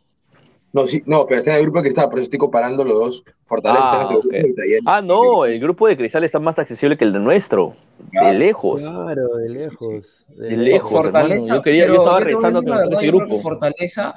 No, 0.72 0.86
sí, 0.86 1.03
no, 1.05 1.26
pero 1.26 1.38
está 1.38 1.53
en 1.53 1.59
el 1.59 1.62
grupo 1.64 1.78
de 1.78 1.84
Cristal, 1.84 2.09
por 2.09 2.18
eso 2.18 2.24
estoy 2.24 2.38
comparando 2.38 2.82
los 2.82 2.94
dos. 2.94 3.24
Fortaleza 3.44 3.88
ah, 3.90 4.03
está 4.03 4.14
en 4.14 4.34
este 4.34 4.62
okay. 4.62 4.72
grupo. 4.76 4.90
Ah, 4.90 5.03
no, 5.03 5.44
el 5.44 5.61
grupo 5.61 5.86
de 5.86 5.96
Cristal 5.98 6.24
está 6.24 6.38
más 6.38 6.59
accesible 6.59 6.96
que 6.96 7.05
el 7.05 7.12
de 7.12 7.18
nuestro. 7.18 7.76
De 8.11 8.32
lejos. 8.32 8.80
Claro, 8.80 9.36
de 9.36 9.48
lejos. 9.50 10.24
De, 10.28 10.48
de 10.48 10.57
lejos. 10.57 10.90
Fortaleza. 10.90 11.44
Hermano. 11.44 11.57
Yo, 11.57 11.62
quería, 11.62 11.86
yo 11.86 11.94
estaba 11.96 12.20
rezando 12.20 12.62
con 12.62 12.92
ese 12.94 13.07
grupo. 13.07 13.38
Fortaleza 13.40 14.14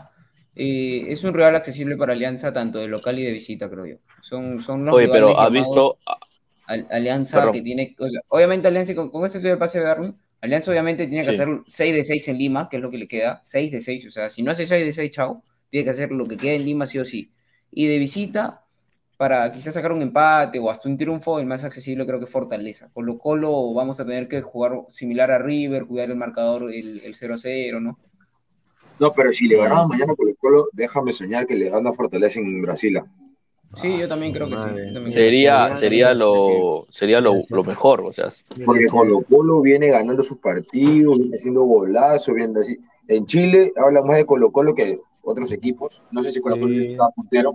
eh, 0.56 1.04
es 1.10 1.24
un 1.26 1.34
rival 1.34 1.58
accesible 1.58 1.98
para 1.98 2.14
Alianza, 2.14 2.54
tanto 2.54 2.80
de 2.80 2.88
local 2.88 3.20
y 3.20 3.24
de 3.24 3.32
visita, 3.34 3.70
creo 3.70 3.86
yo. 3.86 3.96
Son, 4.22 4.62
son 4.62 4.86
los 4.86 4.96
Oye, 4.96 5.10
pero 5.10 5.38
ha 5.38 5.50
visto. 5.50 5.98
Alianza 6.68 7.40
Perdón. 7.40 7.54
que 7.54 7.62
tiene. 7.62 7.96
O 8.00 8.10
sea, 8.10 8.22
obviamente, 8.30 8.68
Alianza, 8.70 8.96
con, 8.96 9.10
con 9.10 9.26
este 9.26 9.40
estudio 9.40 9.56
de 9.56 9.60
pase 9.60 9.80
de 9.80 9.86
Darwin, 9.86 10.16
Alianza 10.42 10.72
obviamente 10.72 11.08
tiene 11.08 11.26
que 11.26 11.36
sí. 11.36 11.42
hacer 11.42 11.62
6 11.66 11.94
de 11.96 12.04
6 12.04 12.28
en 12.28 12.38
Lima, 12.38 12.70
que 12.70 12.78
es 12.78 12.82
lo 12.82 12.92
que 12.92 12.98
le 12.98 13.08
queda. 13.08 13.42
6 13.44 13.72
de 13.72 13.82
6. 13.82 14.06
O 14.08 14.12
sea, 14.12 14.30
si 14.30 14.44
no 14.44 14.52
hace 14.52 14.66
6 14.66 14.86
de 14.86 14.92
6, 14.92 15.12
chao. 15.12 15.44
Tiene 15.70 15.84
que 15.84 15.90
hacer 15.90 16.12
lo 16.12 16.28
que 16.28 16.38
queda 16.38 16.54
en 16.54 16.66
Lima, 16.66 16.86
sí 16.86 17.00
o 17.00 17.06
sí. 17.06 17.32
Y 17.72 17.88
de 17.88 17.98
visita, 17.98 18.64
para 19.18 19.52
quizás 19.52 19.74
sacar 19.74 19.92
un 19.92 20.02
empate 20.02 20.60
o 20.60 20.70
hasta 20.70 20.88
un 20.88 20.98
triunfo, 20.98 21.40
el 21.40 21.46
más 21.46 21.64
accesible 21.64 22.06
creo 22.06 22.20
que 22.20 22.28
Fortaleza. 22.28 22.90
Colo 22.94 23.18
Colo 23.18 23.74
vamos 23.74 24.00
a 24.00 24.06
tener 24.06 24.28
que 24.28 24.42
jugar 24.42 24.82
similar 24.90 25.32
a 25.32 25.40
River, 25.40 25.86
cuidar 25.86 26.10
el 26.10 26.18
marcador, 26.18 26.72
el, 26.72 27.02
el 27.04 27.16
0 27.16 27.34
a 27.34 27.38
0, 27.38 27.80
¿no? 27.80 28.00
No, 29.00 29.12
pero 29.12 29.32
si 29.32 29.48
le 29.48 29.58
ganamos 29.58 29.90
mañana 29.90 30.14
a 30.14 30.16
Colo 30.16 30.34
Colo, 30.38 30.66
déjame 30.72 31.12
soñar 31.12 31.48
que 31.48 31.56
le 31.56 31.70
gana 31.70 31.92
Fortaleza 31.92 32.40
en 32.40 32.62
Brasil. 32.62 33.02
Sí, 33.76 34.00
yo 34.00 34.08
también 34.08 34.34
creo 34.34 34.48
que 34.48 34.58
sí. 34.58 34.94
También 34.94 35.12
sería, 35.12 35.66
creo. 35.68 35.80
sería 35.80 36.14
lo, 36.14 36.88
sería 36.90 37.22
lo, 37.22 37.34
lo, 37.50 37.64
mejor, 37.64 38.02
o 38.02 38.14
sea. 38.14 38.30
Porque 38.66 38.86
Colo 38.88 39.22
Colo 39.22 39.62
viene 39.62 39.90
ganando 39.90 40.24
sus 40.24 40.38
partidos, 40.38 41.18
viene 41.18 41.36
haciendo 41.36 41.64
golazo, 41.64 42.34
viendo 42.34 42.62
así. 42.62 42.78
En 43.08 43.26
Chile 43.26 43.72
habla 43.76 44.02
más 44.02 44.18
de 44.18 44.26
Colo 44.26 44.52
Colo 44.52 44.74
que 44.74 45.00
otros 45.22 45.52
equipos. 45.52 46.04
No 46.12 46.22
sé 46.22 46.32
si 46.32 46.42
Colo 46.42 46.60
Colo 46.60 46.82
sí. 46.82 46.92
está 46.92 47.10
puntero. 47.10 47.52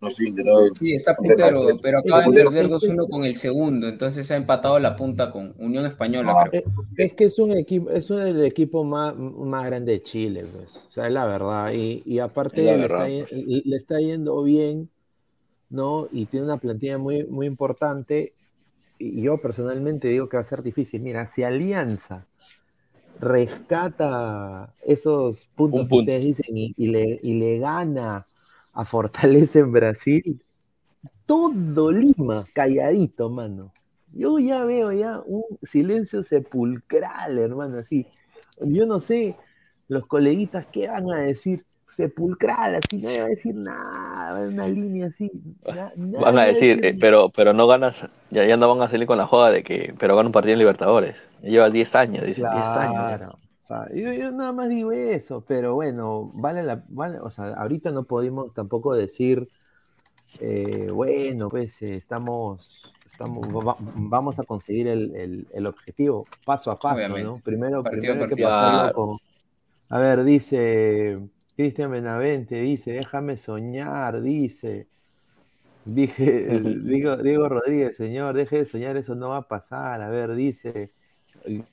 No 0.00 0.08
estoy 0.08 0.28
enterado. 0.28 0.66
Sí, 0.78 0.94
está 0.94 1.14
puntero, 1.14 1.66
pero 1.82 1.98
acaba 1.98 2.22
de 2.22 2.32
perder 2.32 2.68
2-1 2.68 3.08
con 3.10 3.24
el 3.24 3.36
segundo, 3.36 3.86
entonces 3.86 4.30
ha 4.30 4.36
empatado 4.36 4.78
la 4.78 4.96
punta 4.96 5.30
con 5.30 5.54
Unión 5.58 5.84
Española. 5.84 6.32
No, 6.32 6.50
creo. 6.50 6.62
Es, 6.96 7.12
que 7.12 7.24
es 7.24 7.38
un 7.38 7.52
equipo, 7.52 7.90
es 7.90 8.10
el 8.10 8.42
equipo 8.44 8.82
más, 8.82 9.14
más 9.16 9.66
grande 9.66 9.92
de 9.92 10.02
Chile, 10.02 10.44
pues. 10.56 10.76
O 10.76 10.90
sea, 10.90 11.06
es 11.06 11.12
la 11.12 11.26
verdad. 11.26 11.72
Y, 11.72 12.02
y 12.06 12.18
aparte 12.18 12.62
le, 12.62 12.76
verdad. 12.78 13.10
Está, 13.10 13.36
le 13.36 13.76
está 13.76 14.00
yendo 14.00 14.42
bien, 14.42 14.88
¿no? 15.70 16.08
Y 16.12 16.26
tiene 16.26 16.46
una 16.46 16.58
plantilla 16.58 16.98
muy, 16.98 17.24
muy 17.24 17.46
importante. 17.46 18.34
Y 18.98 19.22
yo 19.22 19.38
personalmente 19.40 20.08
digo 20.08 20.28
que 20.28 20.36
va 20.36 20.42
a 20.42 20.44
ser 20.44 20.62
difícil. 20.62 21.00
Mira, 21.00 21.26
si 21.26 21.42
Alianza 21.42 22.26
rescata 23.20 24.74
esos 24.84 25.46
puntos 25.54 25.80
punto. 25.80 25.96
que 25.96 26.00
ustedes 26.00 26.24
dicen 26.24 26.56
y, 26.56 26.74
y, 26.76 26.88
le, 26.88 27.20
y 27.22 27.34
le 27.38 27.58
gana 27.58 28.26
a 28.72 28.84
Fortaleza 28.84 29.60
en 29.60 29.72
Brasil, 29.72 30.42
todo 31.26 31.92
Lima 31.92 32.44
calladito, 32.52 33.30
mano. 33.30 33.72
Yo 34.12 34.38
ya 34.38 34.64
veo 34.64 34.90
ya 34.92 35.20
un 35.24 35.44
silencio 35.62 36.22
sepulcral, 36.22 37.38
hermano, 37.38 37.78
así. 37.78 38.06
Yo 38.60 38.86
no 38.86 39.00
sé, 39.00 39.36
los 39.88 40.06
coleguitas, 40.06 40.66
¿qué 40.72 40.88
van 40.88 41.10
a 41.10 41.18
decir? 41.18 41.64
Sepulcral, 41.88 42.76
así, 42.76 42.98
no 42.98 43.08
va 43.08 43.26
a 43.26 43.28
decir 43.28 43.54
nada, 43.54 43.99
una 44.34 44.68
línea 44.68 45.06
así. 45.08 45.30
Van 45.96 46.38
a 46.38 46.46
decir. 46.46 46.84
Eh, 46.84 46.96
pero, 46.98 47.30
pero 47.30 47.52
no 47.52 47.66
ganas, 47.66 47.96
ya, 48.30 48.46
ya 48.46 48.56
no 48.56 48.68
van 48.68 48.82
a 48.82 48.90
salir 48.90 49.06
con 49.06 49.18
la 49.18 49.26
joda 49.26 49.50
de 49.50 49.62
que, 49.62 49.94
pero 49.98 50.16
gana 50.16 50.28
un 50.28 50.32
partido 50.32 50.54
en 50.54 50.58
Libertadores. 50.58 51.16
Lleva 51.42 51.70
10 51.70 51.94
años, 51.94 52.26
dice, 52.26 52.40
10 52.40 52.50
claro. 52.50 52.96
años. 52.96 53.34
O 53.62 53.66
sea, 53.66 53.88
yo, 53.94 54.12
yo, 54.12 54.30
nada 54.32 54.52
más 54.52 54.68
digo 54.68 54.92
eso, 54.92 55.44
pero 55.46 55.74
bueno, 55.74 56.30
vale 56.34 56.62
la, 56.62 56.82
vale, 56.88 57.18
o 57.20 57.30
sea, 57.30 57.52
ahorita 57.54 57.90
no 57.92 58.04
podemos 58.04 58.52
tampoco 58.52 58.94
decir, 58.94 59.48
eh, 60.40 60.90
bueno, 60.92 61.48
pues 61.48 61.80
eh, 61.82 61.94
estamos, 61.94 62.82
estamos, 63.06 63.46
va, 63.48 63.76
vamos 63.78 64.40
a 64.40 64.44
conseguir 64.44 64.88
el, 64.88 65.14
el, 65.14 65.46
el, 65.52 65.66
objetivo 65.66 66.26
paso 66.44 66.70
a 66.72 66.78
paso, 66.78 66.96
Obviamente. 66.96 67.24
¿no? 67.24 67.40
Primero, 67.44 67.82
partido, 67.82 68.14
primero 68.14 68.24
hay 68.24 68.36
que 68.36 68.42
pasarlo 68.42 68.92
con, 68.92 69.18
a 69.88 69.98
ver, 69.98 70.24
dice 70.24 71.18
Cristian 71.56 71.90
Benavente, 71.90 72.56
dice, 72.60 72.92
déjame 72.92 73.36
soñar, 73.36 74.20
dice, 74.22 74.88
dije, 75.84 76.60
Diego, 76.84 77.16
Diego 77.18 77.48
Rodríguez, 77.48 77.96
señor, 77.96 78.36
deje 78.36 78.58
de 78.58 78.66
soñar, 78.66 78.96
eso 78.96 79.14
no 79.14 79.30
va 79.30 79.38
a 79.38 79.48
pasar, 79.48 80.02
a 80.02 80.08
ver, 80.10 80.34
dice, 80.34 80.92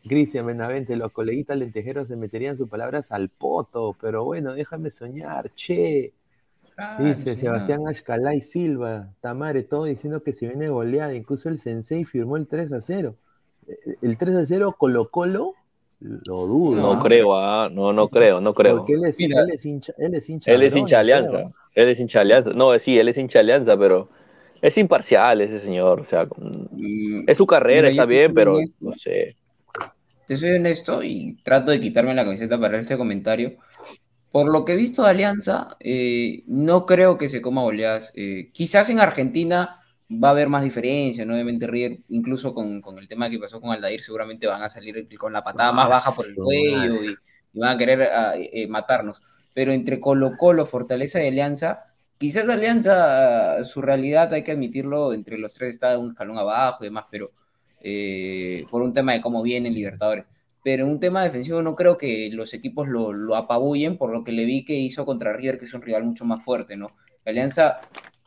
Cristian 0.04 0.46
Benavente, 0.46 0.96
los 0.96 1.12
coleguitas 1.12 1.58
lentejeros 1.58 2.08
se 2.08 2.16
meterían 2.16 2.58
sus 2.58 2.70
palabras 2.70 3.12
al 3.12 3.30
poto, 3.30 3.98
pero 4.00 4.24
bueno, 4.26 4.54
déjame 4.54 4.92
soñar, 4.92 5.52
che. 5.56 6.14
Ah, 6.78 6.98
Dice 6.98 7.36
sí, 7.36 7.38
Sebastián 7.38 7.82
no. 7.82 7.88
Ashkalay 7.88 8.42
Silva, 8.42 9.14
Tamare, 9.22 9.64
todo 9.64 9.86
diciendo 9.86 10.24
que 10.24 10.34
se 10.34 10.48
viene 10.48 10.70
goleada, 10.70 11.14
incluso 11.16 11.50
el 11.50 11.60
Sensei 11.60 12.06
firmó 12.06 12.38
el 12.38 12.48
3 12.48 12.74
a 12.74 12.82
0. 12.82 13.18
El 14.02 14.18
3 14.18 14.36
a 14.36 14.46
0 14.46 14.76
Colo 14.78 15.10
Colo, 15.12 15.57
lo 16.00 16.46
dudo. 16.46 16.82
No 16.82 17.00
creo, 17.00 17.36
ah, 17.38 17.70
no, 17.72 17.92
no 17.94 18.10
creo, 18.10 18.40
no 18.42 18.54
creo. 18.54 18.78
Porque 18.78 18.94
él 18.94 19.06
es, 19.06 19.20
él 19.20 19.50
es 19.54 19.66
hincha, 19.66 19.94
él 19.98 20.14
es 20.16 20.30
hincha. 20.30 20.52
Él 20.52 20.64
es 20.64 20.76
hincha 20.76 21.00
alianza, 21.00 21.52
él 21.74 21.90
es 21.90 22.00
hincha 22.00 22.22
alianza. 22.22 22.52
No, 22.54 22.78
sí, 22.80 22.98
él 22.98 23.10
es 23.10 23.18
hincha 23.18 23.40
alianza, 23.40 23.78
pero 23.78 24.10
Es 24.62 24.78
imparcial 24.78 25.42
ese 25.42 25.60
señor, 25.60 26.02
o 26.02 26.06
sea, 26.06 26.28
es 27.28 27.38
su 27.38 27.46
carrera, 27.48 27.90
Mira, 27.90 27.90
está 27.90 28.06
bien, 28.06 28.34
pero 28.34 28.56
honesto. 28.56 28.76
no 28.80 28.94
sé. 28.94 29.38
Te 30.26 30.36
soy 30.38 30.52
honesto 30.52 31.04
y 31.04 31.38
trato 31.44 31.72
de 31.72 31.80
quitarme 31.80 32.14
la 32.14 32.26
camiseta 32.26 32.60
para 32.60 32.80
este 32.80 32.98
comentario. 32.98 33.58
Por 34.32 34.50
lo 34.52 34.66
que 34.66 34.74
he 34.74 34.76
visto 34.78 35.04
de 35.04 35.10
Alianza, 35.12 35.78
eh, 35.80 36.44
no 36.48 36.86
creo 36.86 37.18
que 37.18 37.30
se 37.30 37.42
coma 37.42 37.64
goleadas. 37.64 38.12
Eh, 38.16 38.50
quizás 38.54 38.90
en 38.90 39.00
Argentina 39.00 39.82
va 40.10 40.30
a 40.30 40.32
haber 40.32 40.48
más 40.48 40.64
diferencia, 40.64 41.26
¿no? 41.26 41.34
Obviamente 41.34 41.68
River, 41.68 42.00
incluso 42.10 42.54
con, 42.54 42.82
con 42.82 42.98
el 42.98 43.08
tema 43.08 43.30
que 43.30 43.40
pasó 43.40 43.60
con 43.60 43.72
Aldair, 43.72 44.02
seguramente 44.02 44.48
van 44.48 44.64
a 44.64 44.70
salir 44.70 45.08
con 45.18 45.34
la 45.34 45.44
patada 45.44 45.72
más 45.74 45.90
baja 45.90 46.12
por 46.12 46.26
el 46.30 46.36
cuello 46.36 47.04
y, 47.04 47.16
y 47.54 47.60
van 47.60 47.76
a 47.76 47.78
querer 47.78 48.02
ah, 48.04 48.34
eh, 48.38 48.68
matarnos. 48.68 49.22
Pero 49.54 49.72
entre 49.72 50.00
Colo 50.00 50.38
Colo, 50.38 50.66
Fortaleza 50.66 51.22
y 51.22 51.28
Alianza, 51.28 51.86
quizás 52.18 52.48
Alianza, 52.48 53.58
ah, 53.58 53.64
su 53.64 53.82
realidad, 53.82 54.34
hay 54.34 54.44
que 54.44 54.54
admitirlo, 54.54 55.14
entre 55.14 55.38
los 55.38 55.54
tres 55.54 55.72
está 55.72 55.98
un 55.98 56.12
escalón 56.12 56.38
abajo 56.38 56.84
y 56.84 56.88
demás, 56.88 57.06
pero 57.12 57.32
eh, 57.82 58.66
por 58.72 58.82
un 58.82 58.94
tema 58.94 59.14
de 59.14 59.22
cómo 59.22 59.44
vienen 59.44 59.74
Libertadores. 59.74 60.26
Pero 60.64 60.84
en 60.86 60.92
un 60.92 61.00
tema 61.00 61.24
defensivo 61.24 61.62
no 61.62 61.76
creo 61.76 61.98
que 61.98 62.30
los 62.32 62.54
equipos 62.54 62.88
lo, 62.88 63.14
lo 63.14 63.36
apabullen 63.36 63.98
por 63.98 64.12
lo 64.12 64.24
que 64.24 64.32
le 64.32 64.46
vi 64.46 64.66
que 64.66 64.74
hizo 64.74 65.06
contra 65.06 65.34
River, 65.34 65.60
que 65.60 65.66
es 65.66 65.74
un 65.74 65.82
rival 65.82 66.04
mucho 66.04 66.26
más 66.26 66.44
fuerte, 66.44 66.76
¿no? 66.76 66.92
La 67.24 67.32
Alianza 67.32 67.80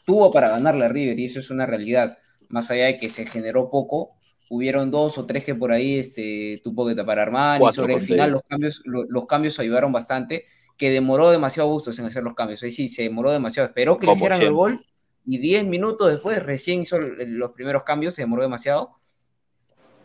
tuvo 0.05 0.32
para 0.32 0.48
ganarle 0.51 0.84
a 0.86 0.88
River 0.88 1.18
y 1.18 1.26
eso 1.26 1.40
es 1.40 1.51
una 1.51 1.66
realidad. 1.66 2.18
Más 2.48 2.70
allá 2.70 2.86
de 2.86 2.96
que 2.96 3.09
se 3.09 3.26
generó 3.26 3.70
poco, 3.70 4.12
hubieron 4.48 4.90
dos 4.90 5.18
o 5.18 5.26
tres 5.26 5.44
que 5.44 5.55
por 5.55 5.72
ahí 5.72 5.98
este, 5.98 6.61
tuvo 6.64 6.86
que 6.88 6.94
tapar 6.94 7.18
Armani. 7.18 7.70
Cuatro, 7.70 7.86
sobre 7.86 7.94
el 7.94 8.01
final 8.03 8.30
los 8.32 8.42
cambios, 8.48 8.82
lo- 8.84 9.05
los 9.05 9.26
cambios 9.26 9.59
ayudaron 9.59 9.92
bastante, 9.92 10.46
que 10.76 10.90
demoró 10.90 11.30
demasiado 11.30 11.68
Bustos 11.68 11.98
en 11.98 12.07
hacer 12.07 12.22
los 12.24 12.34
cambios. 12.34 12.62
Ahí 12.62 12.70
sí, 12.70 12.88
se 12.88 13.03
demoró 13.05 13.30
demasiado. 13.32 13.68
Esperó 13.68 13.98
que 13.98 14.07
le 14.07 14.12
hicieran 14.14 14.40
el 14.40 14.51
gol 14.53 14.84
y 15.26 15.38
10 15.38 15.64
minutos 15.66 16.11
después 16.11 16.42
recién 16.42 16.82
hizo 16.82 16.98
los 16.98 17.53
primeros 17.53 17.84
cambios, 17.84 18.14
se 18.14 18.22
demoró 18.22 18.42
demasiado. 18.42 18.96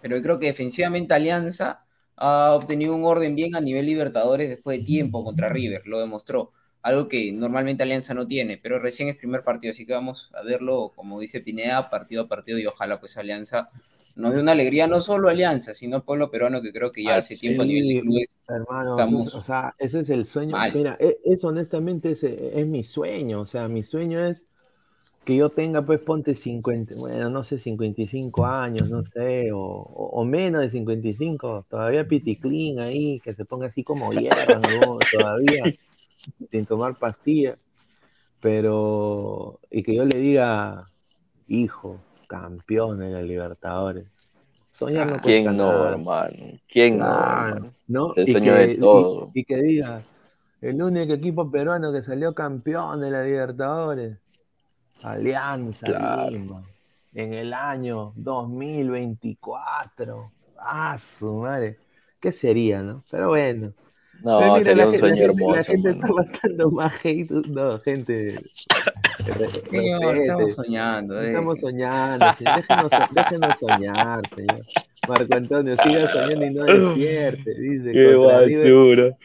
Pero 0.01 0.17
yo 0.17 0.23
creo 0.23 0.39
que 0.39 0.47
defensivamente 0.47 1.13
Alianza 1.13 1.85
ha 2.17 2.53
obtenido 2.53 2.95
un 2.95 3.03
orden 3.03 3.35
bien 3.35 3.55
a 3.55 3.61
nivel 3.61 3.85
Libertadores 3.85 4.49
después 4.49 4.79
de 4.79 4.85
tiempo 4.85 5.23
contra 5.23 5.49
River, 5.49 5.81
lo 5.85 5.99
demostró. 5.99 6.51
Algo 6.85 7.07
que 7.07 7.31
normalmente 7.31 7.83
Alianza 7.83 8.13
no 8.13 8.27
tiene, 8.27 8.57
pero 8.57 8.79
recién 8.79 9.09
es 9.09 9.17
primer 9.17 9.43
partido, 9.43 9.71
así 9.71 9.85
que 9.85 9.93
vamos 9.93 10.29
a 10.33 10.43
verlo, 10.43 10.93
como 10.95 11.19
dice 11.19 11.41
Pineda, 11.41 11.89
partido 11.89 12.23
a 12.23 12.27
partido 12.29 12.59
y 12.59 12.65
ojalá 12.67 12.99
pues 12.99 13.17
Alianza 13.17 13.69
nos 14.15 14.33
dé 14.35 14.41
una 14.41 14.51
alegría, 14.53 14.87
no 14.87 15.01
solo 15.01 15.29
Alianza, 15.29 15.73
sino 15.73 16.03
pueblo 16.05 16.29
peruano 16.31 16.61
que 16.61 16.71
creo 16.71 16.91
que 16.91 17.03
ya 17.03 17.17
Ah, 17.17 17.19
hace 17.19 17.37
tiempo 17.37 17.63
a 17.63 17.65
nivel 17.65 17.87
de 17.87 17.97
clubes 17.99 18.27
Hermano, 18.47 19.01
Estamos 19.01 19.27
es- 19.27 19.27
o 19.33 19.41
sea, 19.41 19.73
ese 19.79 19.99
es 20.01 20.09
el 20.11 20.25
sueño. 20.25 20.57
mal. 20.57 20.71
Mira, 20.71 20.97
e- 20.99 21.17
es, 21.23 21.43
honestamente 21.43 22.11
ese 22.11 22.59
es 22.59 22.67
mi 22.67 22.83
sueño. 22.83 23.41
O 23.41 23.45
sea, 23.47 23.67
mi 23.67 23.83
sueño 23.83 24.19
es 24.25 24.45
que 25.25 25.35
yo 25.37 25.51
tenga, 25.51 25.85
pues, 25.85 25.99
ponte 26.01 26.35
50, 26.35 26.95
bueno, 26.95 27.29
no 27.31 27.43
sé, 27.43 27.59
55 27.59 28.45
años, 28.45 28.89
no 28.89 29.03
sé, 29.05 29.51
o, 29.53 29.59
o- 29.59 30.21
o 30.21 30.25
menos 30.25 30.61
de 30.63 30.69
55, 30.69 31.65
todavía 31.69 32.07
piticlín 32.07 32.79
ahí, 32.79 33.21
que 33.21 33.33
se 33.33 33.45
ponga 33.45 33.67
así 33.67 33.83
como 33.83 34.13
hierba, 34.15 34.59
¿no? 34.59 35.05
Todavía, 35.11 35.73
sin 36.51 36.65
tomar 36.65 36.97
pastillas. 36.97 37.57
Pero, 38.39 39.59
y 39.71 39.81
que 39.83 39.95
yo 39.95 40.05
le 40.05 40.17
diga, 40.19 40.89
hijo, 41.47 41.99
campeón 42.27 42.99
de 42.99 43.09
la 43.11 43.21
Libertadores. 43.21 44.07
Soñar 44.69 45.07
no 45.07 45.13
cuesta 45.21 45.27
¿Quién 45.29 45.57
no, 45.57 45.71
nada. 45.71 45.91
hermano? 45.93 46.59
¿Quién 46.67 46.97
no, 46.97 47.05
Claro, 47.05 47.47
hermano? 47.55 47.73
¿no? 47.87 48.13
El 48.15 48.29
Y 48.29 48.31
sueño 48.31 48.53
que, 48.53 48.59
de 48.59 48.71
y- 48.73 48.77
todo. 48.79 49.31
y 49.33 49.43
que 49.45 49.57
diga, 49.61 50.03
el 50.61 50.81
único 50.81 51.13
equipo 51.13 51.49
peruano 51.49 51.91
que 51.93 52.01
salió 52.01 52.33
campeón 52.35 52.99
de 53.01 53.11
la 53.11 53.23
Libertadores, 53.23 54.17
Alianza 55.03 55.87
Claro. 55.87 56.31
Lima, 56.31 56.63
en 57.13 57.33
el 57.33 57.53
año 57.53 58.13
2024. 58.15 60.31
Ah, 60.59 60.97
su 60.97 61.33
madre. 61.35 61.77
¿Qué 62.19 62.31
sería, 62.31 62.81
no? 62.81 63.03
Pero 63.09 63.29
bueno. 63.29 63.71
No, 64.23 64.39
Pero 64.39 64.53
mira, 64.53 64.63
sería 64.63 64.75
la, 64.75 64.87
un 64.87 64.91
la 64.93 64.99
sueño 64.99 65.15
gente, 65.27 65.47
la 65.51 65.61
hermoso, 65.61 65.63
gente 65.63 65.89
hermano. 65.89 66.19
está 66.21 66.39
matando 66.39 66.71
más 66.71 67.05
hate. 67.05 67.31
No, 67.47 67.79
gente. 67.79 68.39
Señor, 69.69 70.17
estamos 70.17 70.53
soñando. 70.53 71.21
eh. 71.21 71.27
Estamos 71.27 71.59
soñando, 71.59 72.33
señor. 72.33 72.55
Déjenos, 72.55 72.91
déjenos 73.11 73.59
soñar, 73.59 74.21
señor. 74.35 74.65
Marco 75.07 75.35
Antonio, 75.35 75.75
siga 75.83 76.07
soñando 76.09 76.45
y 76.45 76.51
no 76.51 76.63
despierte. 76.95 77.53
Dice, 77.59 77.91
Qué 77.93 78.17
River, 78.17 78.17
basura. 78.17 79.17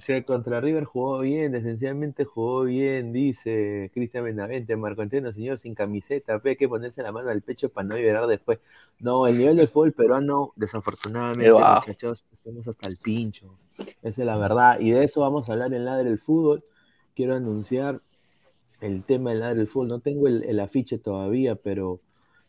O 0.00 0.02
sea, 0.02 0.24
contra 0.24 0.62
River 0.62 0.84
jugó 0.84 1.18
bien, 1.18 1.54
esencialmente 1.54 2.24
jugó 2.24 2.62
bien, 2.62 3.12
dice 3.12 3.90
Cristian 3.92 4.24
Benavente, 4.24 4.74
Marco 4.74 5.02
Antonio, 5.02 5.30
señor, 5.30 5.58
sin 5.58 5.74
camiseta, 5.74 6.40
hay 6.42 6.56
que 6.56 6.70
ponerse 6.70 7.02
la 7.02 7.12
mano 7.12 7.28
al 7.28 7.42
pecho 7.42 7.68
para 7.68 7.86
no 7.86 7.96
liberar 7.96 8.26
después. 8.26 8.60
No, 8.98 9.26
el 9.26 9.36
nivel 9.36 9.58
del 9.58 9.68
fútbol 9.68 9.92
peruano, 9.92 10.54
desafortunadamente, 10.56 11.52
ah. 11.62 11.82
muchachos, 11.86 12.24
estamos 12.32 12.66
hasta 12.66 12.88
el 12.88 12.96
pincho. 12.96 13.54
Esa 14.00 14.22
es 14.22 14.26
la 14.26 14.38
verdad. 14.38 14.80
Y 14.80 14.90
de 14.90 15.04
eso 15.04 15.20
vamos 15.20 15.50
a 15.50 15.52
hablar 15.52 15.74
en 15.74 15.84
Ladre 15.84 16.08
del 16.08 16.18
Fútbol. 16.18 16.64
Quiero 17.14 17.34
anunciar 17.34 18.00
el 18.80 19.04
tema 19.04 19.32
del 19.32 19.40
Ladre 19.40 19.58
del 19.58 19.68
Fútbol. 19.68 19.88
No 19.88 20.00
tengo 20.00 20.28
el, 20.28 20.60
afiche 20.60 20.96
todavía, 20.98 21.56
pero... 21.56 22.00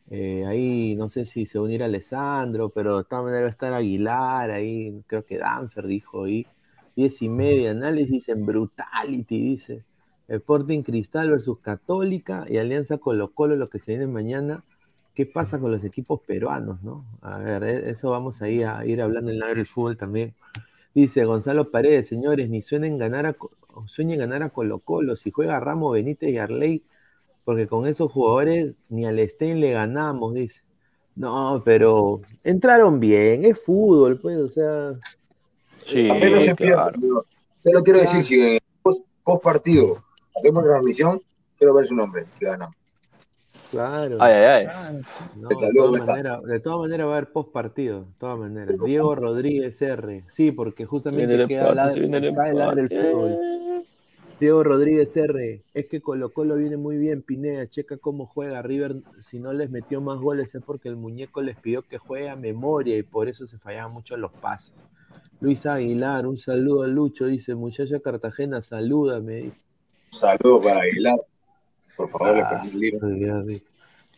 Eh, 0.09 0.45
ahí 0.45 0.95
no 0.97 1.07
sé 1.07 1.23
si 1.23 1.45
se 1.45 1.57
unirá 1.57 1.85
Alessandro, 1.85 2.69
pero 2.69 2.97
de 2.97 3.03
todas 3.05 3.23
maneras 3.23 3.43
va 3.43 3.47
a 3.47 3.49
estar 3.49 3.73
Aguilar, 3.73 4.51
ahí 4.51 5.01
creo 5.07 5.23
que 5.23 5.37
Danfer 5.37 5.87
dijo, 5.87 6.27
y 6.27 6.45
10 6.95 7.21
y 7.21 7.29
media, 7.29 7.71
análisis 7.71 8.29
en 8.29 8.45
Brutality, 8.45 9.39
dice. 9.41 9.85
Sporting 10.27 10.83
Cristal 10.83 11.29
versus 11.29 11.59
Católica 11.59 12.45
y 12.47 12.57
Alianza 12.57 12.97
Colo 12.97 13.33
Colo, 13.33 13.55
lo 13.55 13.67
que 13.67 13.79
se 13.79 13.91
viene 13.91 14.07
mañana. 14.07 14.63
¿Qué 15.13 15.25
pasa 15.25 15.59
con 15.59 15.71
los 15.71 15.83
equipos 15.83 16.21
peruanos, 16.21 16.81
no? 16.83 17.05
A 17.21 17.37
ver, 17.37 17.63
eh, 17.63 17.89
eso 17.89 18.11
vamos 18.11 18.41
ahí 18.41 18.63
a 18.63 18.85
ir 18.85 19.01
hablando 19.01 19.29
en 19.31 19.39
la 19.39 19.47
del 19.47 19.67
fútbol 19.67 19.97
también. 19.97 20.33
Dice 20.93 21.25
Gonzalo 21.25 21.71
Paredes, 21.71 22.07
señores, 22.07 22.49
ni 22.49 22.61
suenen 22.61 22.97
ganar 22.97 23.25
a, 23.25 23.35
sueñen 23.87 24.19
ganar 24.19 24.43
a 24.43 24.49
Colo 24.49 24.79
Colo. 24.79 25.15
Si 25.17 25.31
juega 25.31 25.59
Ramos 25.59 25.93
Benítez 25.93 26.29
y 26.31 26.37
Arley, 26.37 26.83
porque 27.43 27.67
con 27.67 27.87
esos 27.87 28.11
jugadores 28.11 28.77
ni 28.89 29.05
al 29.05 29.19
Stein 29.27 29.59
le 29.59 29.71
ganamos, 29.71 30.33
dice. 30.33 30.63
No, 31.15 31.61
pero 31.65 32.21
entraron 32.43 32.99
bien, 32.99 33.43
es 33.45 33.61
fútbol, 33.61 34.19
pues, 34.19 34.37
o 34.37 34.49
sea, 34.49 34.93
Sí, 35.85 36.03
La 36.03 36.15
fe 36.15 36.29
no 36.29 36.39
se 36.39 36.55
pierde, 36.55 36.73
claro. 36.73 36.91
señor. 36.91 37.25
Solo 37.57 37.83
quiero 37.83 37.99
decir, 37.99 38.23
si 38.23 38.59
post, 38.81 39.05
post 39.23 39.43
partido 39.43 40.03
hacemos 40.35 40.63
transmisión, 40.63 41.21
quiero 41.57 41.73
ver 41.73 41.85
su 41.85 41.95
nombre, 41.95 42.25
si 42.31 42.45
ganamos. 42.45 42.75
claro. 43.69 44.17
Ay, 44.19 44.33
ay, 44.33 44.65
ay. 44.65 45.01
No, 45.35 45.49
de, 45.49 45.55
todas 45.75 46.05
maneras, 46.05 46.43
de 46.43 46.59
todas 46.59 46.79
maneras 46.79 47.07
va 47.07 47.11
a 47.11 47.17
haber 47.17 47.31
post 47.31 47.51
partido, 47.51 48.01
de 48.01 48.13
todas 48.19 48.39
maneras. 48.39 48.75
Diego 48.83 49.15
Rodríguez 49.15 49.81
R. 49.81 50.23
Sí, 50.27 50.51
porque 50.51 50.85
justamente 50.85 51.47
queda 51.47 51.93
viene 51.93 52.17
el 52.17 52.25
el 52.25 52.89
fútbol. 52.89 53.39
Diego 54.41 54.63
Rodríguez 54.63 55.15
R. 55.15 55.63
Es 55.75 55.87
que 55.87 56.01
Colo 56.01 56.33
Colo 56.33 56.55
viene 56.55 56.75
muy 56.75 56.97
bien, 56.97 57.21
Pineda. 57.21 57.67
Checa 57.67 57.97
cómo 57.97 58.25
juega 58.25 58.63
River. 58.63 58.95
Si 59.19 59.39
no 59.39 59.53
les 59.53 59.69
metió 59.69 60.01
más 60.01 60.17
goles 60.17 60.55
es 60.55 60.63
porque 60.63 60.89
el 60.89 60.95
muñeco 60.95 61.43
les 61.43 61.57
pidió 61.57 61.83
que 61.83 61.99
juegue 61.99 62.27
a 62.27 62.35
memoria 62.35 62.97
y 62.97 63.03
por 63.03 63.29
eso 63.29 63.45
se 63.45 63.59
fallaban 63.59 63.93
mucho 63.93 64.17
los 64.17 64.31
pases. 64.31 64.87
Luis 65.41 65.65
Aguilar, 65.65 66.27
un 66.27 66.37
saludo 66.37 66.83
a 66.83 66.87
Lucho, 66.87 67.25
dice, 67.25 67.55
muchacha 67.55 67.99
Cartagena, 67.99 68.61
salúdame. 68.61 69.35
dice. 69.37 69.61
Un 70.13 70.17
saludo 70.19 70.61
para 70.61 70.81
Aguilar. 70.81 71.19
Por 71.97 72.09
favor, 72.09 72.35
le 72.35 72.41
Ah, 72.41 72.61
dice. 72.63 73.63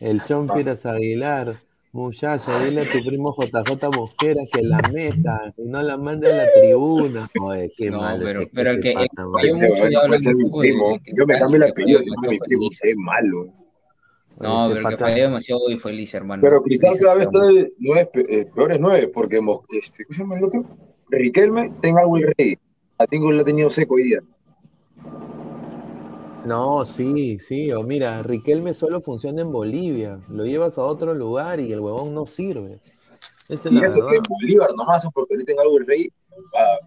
El 0.00 0.22
Chompiras 0.22 0.84
Aguilar, 0.84 1.60
muchacho, 1.92 2.50
dile 2.60 2.82
a 2.82 2.92
tu 2.92 3.02
primo 3.06 3.34
JJ 3.34 3.88
Mosquera 3.96 4.42
que 4.52 4.62
la 4.62 4.80
meta 4.92 5.54
y 5.56 5.62
no 5.64 5.82
la 5.82 5.96
mande 5.96 6.30
a 6.30 6.36
la 6.36 6.52
tribuna. 6.52 7.30
Joder, 7.38 7.70
qué 7.74 7.90
No, 7.90 8.00
malo 8.02 8.24
pero- 8.24 8.40
pero 8.52 8.80
que- 8.80 8.92
pata, 8.92 9.06
que 9.40 9.46
Ese 9.46 9.68
mucho 9.68 9.88
ya 9.88 10.00
primo. 10.60 10.98
que 11.02 11.12
Yo 11.16 11.26
me 11.26 11.38
cambio 11.38 11.56
el 11.56 11.64
que 11.64 11.70
apellido, 11.70 11.98
fue 12.00 12.04
si 12.04 12.10
no 12.10 12.16
es 12.22 12.28
mi 12.32 12.38
primo, 12.38 12.68
qué 12.82 12.94
malo. 12.96 13.44
No, 14.40 14.66
Ese 14.66 14.74
pero 14.74 14.88
el 14.88 14.94
que 14.96 15.04
fue 15.04 15.14
demasiado 15.14 15.70
y 15.70 15.78
feliz, 15.78 16.12
hermano. 16.14 16.42
Pero 16.42 16.60
Cristal 16.62 16.98
cada 16.98 17.14
vez 17.14 17.26
está 17.28 17.46
de 17.46 17.72
nueve, 17.78 18.10
eh, 18.28 18.46
peores 18.54 18.78
nueve, 18.80 19.08
porque 19.08 19.36
este, 19.70 20.04
¿cómo 20.04 20.14
se 20.16 20.20
llama 20.22 20.38
el 20.38 20.44
otro? 20.44 20.66
Riquelme, 21.08 21.72
tenga 21.80 22.00
algo 22.02 22.16
el 22.18 22.32
rey. 22.36 22.58
A 22.98 23.06
Tingo 23.06 23.30
lo 23.32 23.40
ha 23.40 23.44
tenido 23.44 23.70
seco 23.70 23.94
hoy 23.94 24.04
día. 24.04 24.20
No, 26.46 26.84
sí, 26.84 27.38
sí, 27.38 27.72
o 27.72 27.82
mira, 27.82 28.22
Riquelme 28.22 28.74
solo 28.74 29.00
funciona 29.00 29.40
en 29.40 29.50
Bolivia, 29.50 30.20
lo 30.28 30.44
llevas 30.44 30.76
a 30.76 30.82
otro 30.82 31.14
lugar 31.14 31.58
y 31.58 31.72
el 31.72 31.80
huevón 31.80 32.14
no 32.14 32.26
sirve. 32.26 32.80
Esa 33.48 33.68
es 33.68 33.74
Y 33.74 33.82
eso 33.82 34.06
que 34.06 34.16
en 34.16 34.22
Bolívar 34.28 34.70
nomás, 34.76 35.06
porque 35.14 35.36
no 35.36 35.44
tenga 35.44 35.62
algo 35.62 35.78
el 35.78 35.86
rey. 35.86 36.12
ah, 36.54 36.78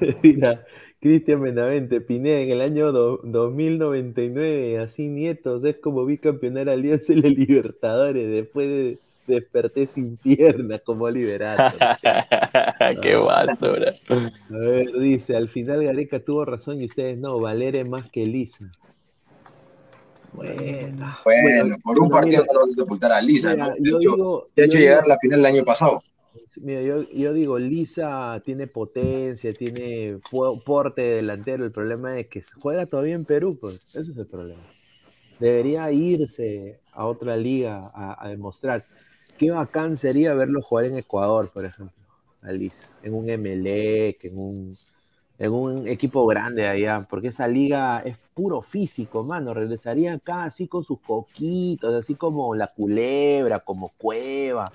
Mira, 0.22 0.64
Cristian 1.00 1.40
Benavente, 1.40 2.00
Pineda, 2.00 2.40
en 2.40 2.50
el 2.50 2.60
año 2.60 2.92
do- 2.92 3.20
2099, 3.22 4.78
así 4.78 5.08
nietos, 5.08 5.62
es 5.64 5.76
como 5.78 6.04
bicampeonar 6.04 6.68
Alianza 6.68 7.12
en 7.12 7.22
la 7.22 7.28
Libertadores, 7.28 8.28
después 8.28 8.66
de 8.68 8.98
desperté 9.26 9.86
sin 9.86 10.16
piernas 10.16 10.80
como 10.84 11.08
Liberato. 11.10 11.76
Qué 13.02 13.14
basura. 13.16 13.94
A 14.08 14.56
ver, 14.58 14.86
dice, 14.98 15.36
al 15.36 15.48
final 15.48 15.84
Gareca 15.84 16.20
tuvo 16.20 16.44
razón 16.44 16.80
y 16.80 16.86
ustedes 16.86 17.18
no, 17.18 17.40
Valer 17.40 17.76
es 17.76 17.88
más 17.88 18.08
que 18.10 18.22
Elisa. 18.24 18.70
Bueno, 20.32 21.06
Bueno, 21.24 21.76
por 21.82 21.98
un 21.98 22.10
partido 22.10 22.42
mira, 22.42 22.52
no 22.52 22.60
lo 22.60 22.60
vas 22.66 22.70
a 22.72 22.74
sepultar 22.74 23.12
a 23.12 23.20
Lisa, 23.22 23.52
mira, 23.52 23.68
¿no? 23.68 23.74
De 23.78 23.90
hecho, 23.90 23.98
digo- 23.98 24.48
te 24.54 24.62
ha 24.62 24.64
hecho 24.66 24.78
digo- 24.78 24.90
llegar 24.90 25.04
a 25.04 25.08
la 25.08 25.18
final 25.18 25.38
el 25.40 25.46
año 25.46 25.64
pasado. 25.64 26.02
Mira, 26.60 26.82
yo, 26.82 27.08
yo 27.10 27.32
digo, 27.32 27.58
Lisa 27.58 28.40
tiene 28.44 28.66
potencia, 28.66 29.52
tiene 29.54 30.18
po- 30.30 30.60
porte 30.62 31.00
de 31.02 31.14
delantero. 31.16 31.64
El 31.64 31.72
problema 31.72 32.18
es 32.18 32.26
que 32.28 32.42
juega 32.60 32.84
todavía 32.86 33.14
en 33.14 33.24
Perú, 33.24 33.58
pues. 33.58 33.76
Ese 33.94 34.12
es 34.12 34.16
el 34.16 34.26
problema. 34.26 34.60
Debería 35.38 35.90
irse 35.92 36.78
a 36.92 37.06
otra 37.06 37.36
liga 37.36 37.90
a, 37.94 38.22
a 38.22 38.28
demostrar. 38.28 38.84
Qué 39.38 39.50
bacán 39.50 39.96
sería 39.96 40.32
verlo 40.34 40.62
jugar 40.62 40.86
en 40.86 40.96
Ecuador, 40.96 41.50
por 41.52 41.66
ejemplo, 41.66 41.96
a 42.42 42.52
Lisa. 42.52 42.88
En 43.02 43.14
un 43.14 43.28
MLE, 43.28 44.16
en 44.22 44.38
un, 44.38 44.78
en 45.38 45.52
un 45.52 45.86
equipo 45.86 46.26
grande 46.26 46.66
allá, 46.66 47.06
porque 47.08 47.28
esa 47.28 47.46
liga 47.46 48.00
es 48.00 48.16
puro 48.32 48.62
físico, 48.62 49.24
mano. 49.24 49.52
Regresaría 49.52 50.14
acá 50.14 50.44
así 50.44 50.68
con 50.68 50.84
sus 50.84 51.00
coquitos, 51.00 51.94
así 51.94 52.14
como 52.14 52.54
la 52.54 52.68
culebra, 52.68 53.60
como 53.60 53.90
cueva. 53.98 54.72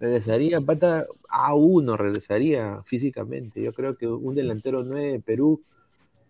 Regresaría, 0.00 0.60
pata 0.60 1.06
A1, 1.28 1.96
regresaría 1.96 2.82
físicamente. 2.84 3.62
Yo 3.62 3.72
creo 3.72 3.96
que 3.96 4.08
un 4.08 4.34
delantero 4.34 4.82
9 4.82 5.12
de 5.12 5.20
Perú, 5.20 5.62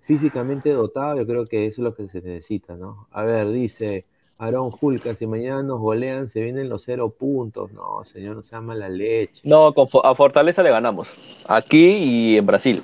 físicamente 0.00 0.70
dotado, 0.70 1.16
yo 1.16 1.26
creo 1.26 1.46
que 1.46 1.66
eso 1.66 1.80
es 1.80 1.84
lo 1.84 1.94
que 1.94 2.08
se 2.08 2.20
necesita, 2.20 2.76
¿no? 2.76 3.08
A 3.10 3.22
ver, 3.22 3.48
dice 3.50 4.04
Aarón 4.40 4.70
Julca, 4.70 5.14
si 5.14 5.26
mañana 5.26 5.62
nos 5.62 5.78
golean, 5.80 6.26
se 6.26 6.42
vienen 6.42 6.68
los 6.70 6.82
cero 6.84 7.10
puntos. 7.16 7.72
No, 7.72 8.02
señor, 8.04 8.36
no 8.36 8.42
sea 8.42 8.60
mala 8.62 8.88
leche. 8.88 9.42
No, 9.44 9.74
a 10.02 10.14
Fortaleza 10.14 10.62
le 10.62 10.70
ganamos. 10.70 11.08
Aquí 11.46 11.86
y 11.90 12.36
en 12.38 12.46
Brasil. 12.46 12.82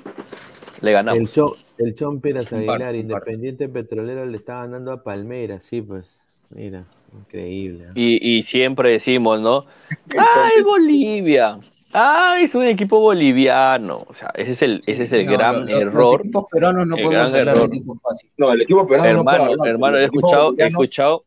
Le 0.81 0.91
ganamos. 0.91 1.19
El, 1.19 1.29
Cho, 1.31 1.55
el 1.79 1.95
Chon 1.95 2.21
Pérez 2.21 2.51
Un 2.51 2.65
par, 2.67 2.75
Aguilar. 2.83 2.95
Independiente 2.95 3.67
Petrolero, 3.69 4.25
le 4.27 4.37
está 4.37 4.57
ganando 4.57 4.91
a 4.91 5.03
Palmeiras, 5.03 5.63
sí, 5.63 5.81
pues. 5.81 6.15
Mira, 6.51 6.85
increíble. 7.17 7.85
¿eh? 7.85 7.91
Y, 7.95 8.37
y 8.37 8.43
siempre 8.43 8.91
decimos, 8.91 9.41
¿no? 9.41 9.65
¡Ay, 10.35 10.61
Bolivia! 10.63 11.59
¡Ay, 11.91 12.43
es 12.45 12.53
un 12.53 12.65
equipo 12.65 12.99
boliviano! 12.99 14.05
O 14.07 14.13
sea, 14.13 14.29
ese 14.35 14.51
es 14.51 14.61
el, 14.61 14.81
ese 14.85 15.03
es 15.05 15.11
el 15.13 15.25
No, 15.25 15.31
gran 15.31 15.65
lo- 15.65 15.71
lo- 15.71 15.77
error. 15.79 15.93
Los 16.11 16.19
equipos 16.19 16.45
peruanos 16.51 16.87
no 16.87 16.95
podemos 16.95 17.15
hablar 17.29 17.45
de 17.45 17.51
error. 17.51 17.65
equipos 17.73 18.01
fáciles. 18.01 18.33
No, 18.37 18.51
el 18.53 18.61
equipo 18.61 18.85
peruano 18.85 19.13
no 19.13 19.23
puede 19.23 19.37
Hermano, 19.37 19.51
hablar, 19.53 19.67
hermano, 19.73 19.97
he 19.97 20.03
escuchado, 20.03 20.53
he 20.57 20.67
escuchado, 20.67 21.23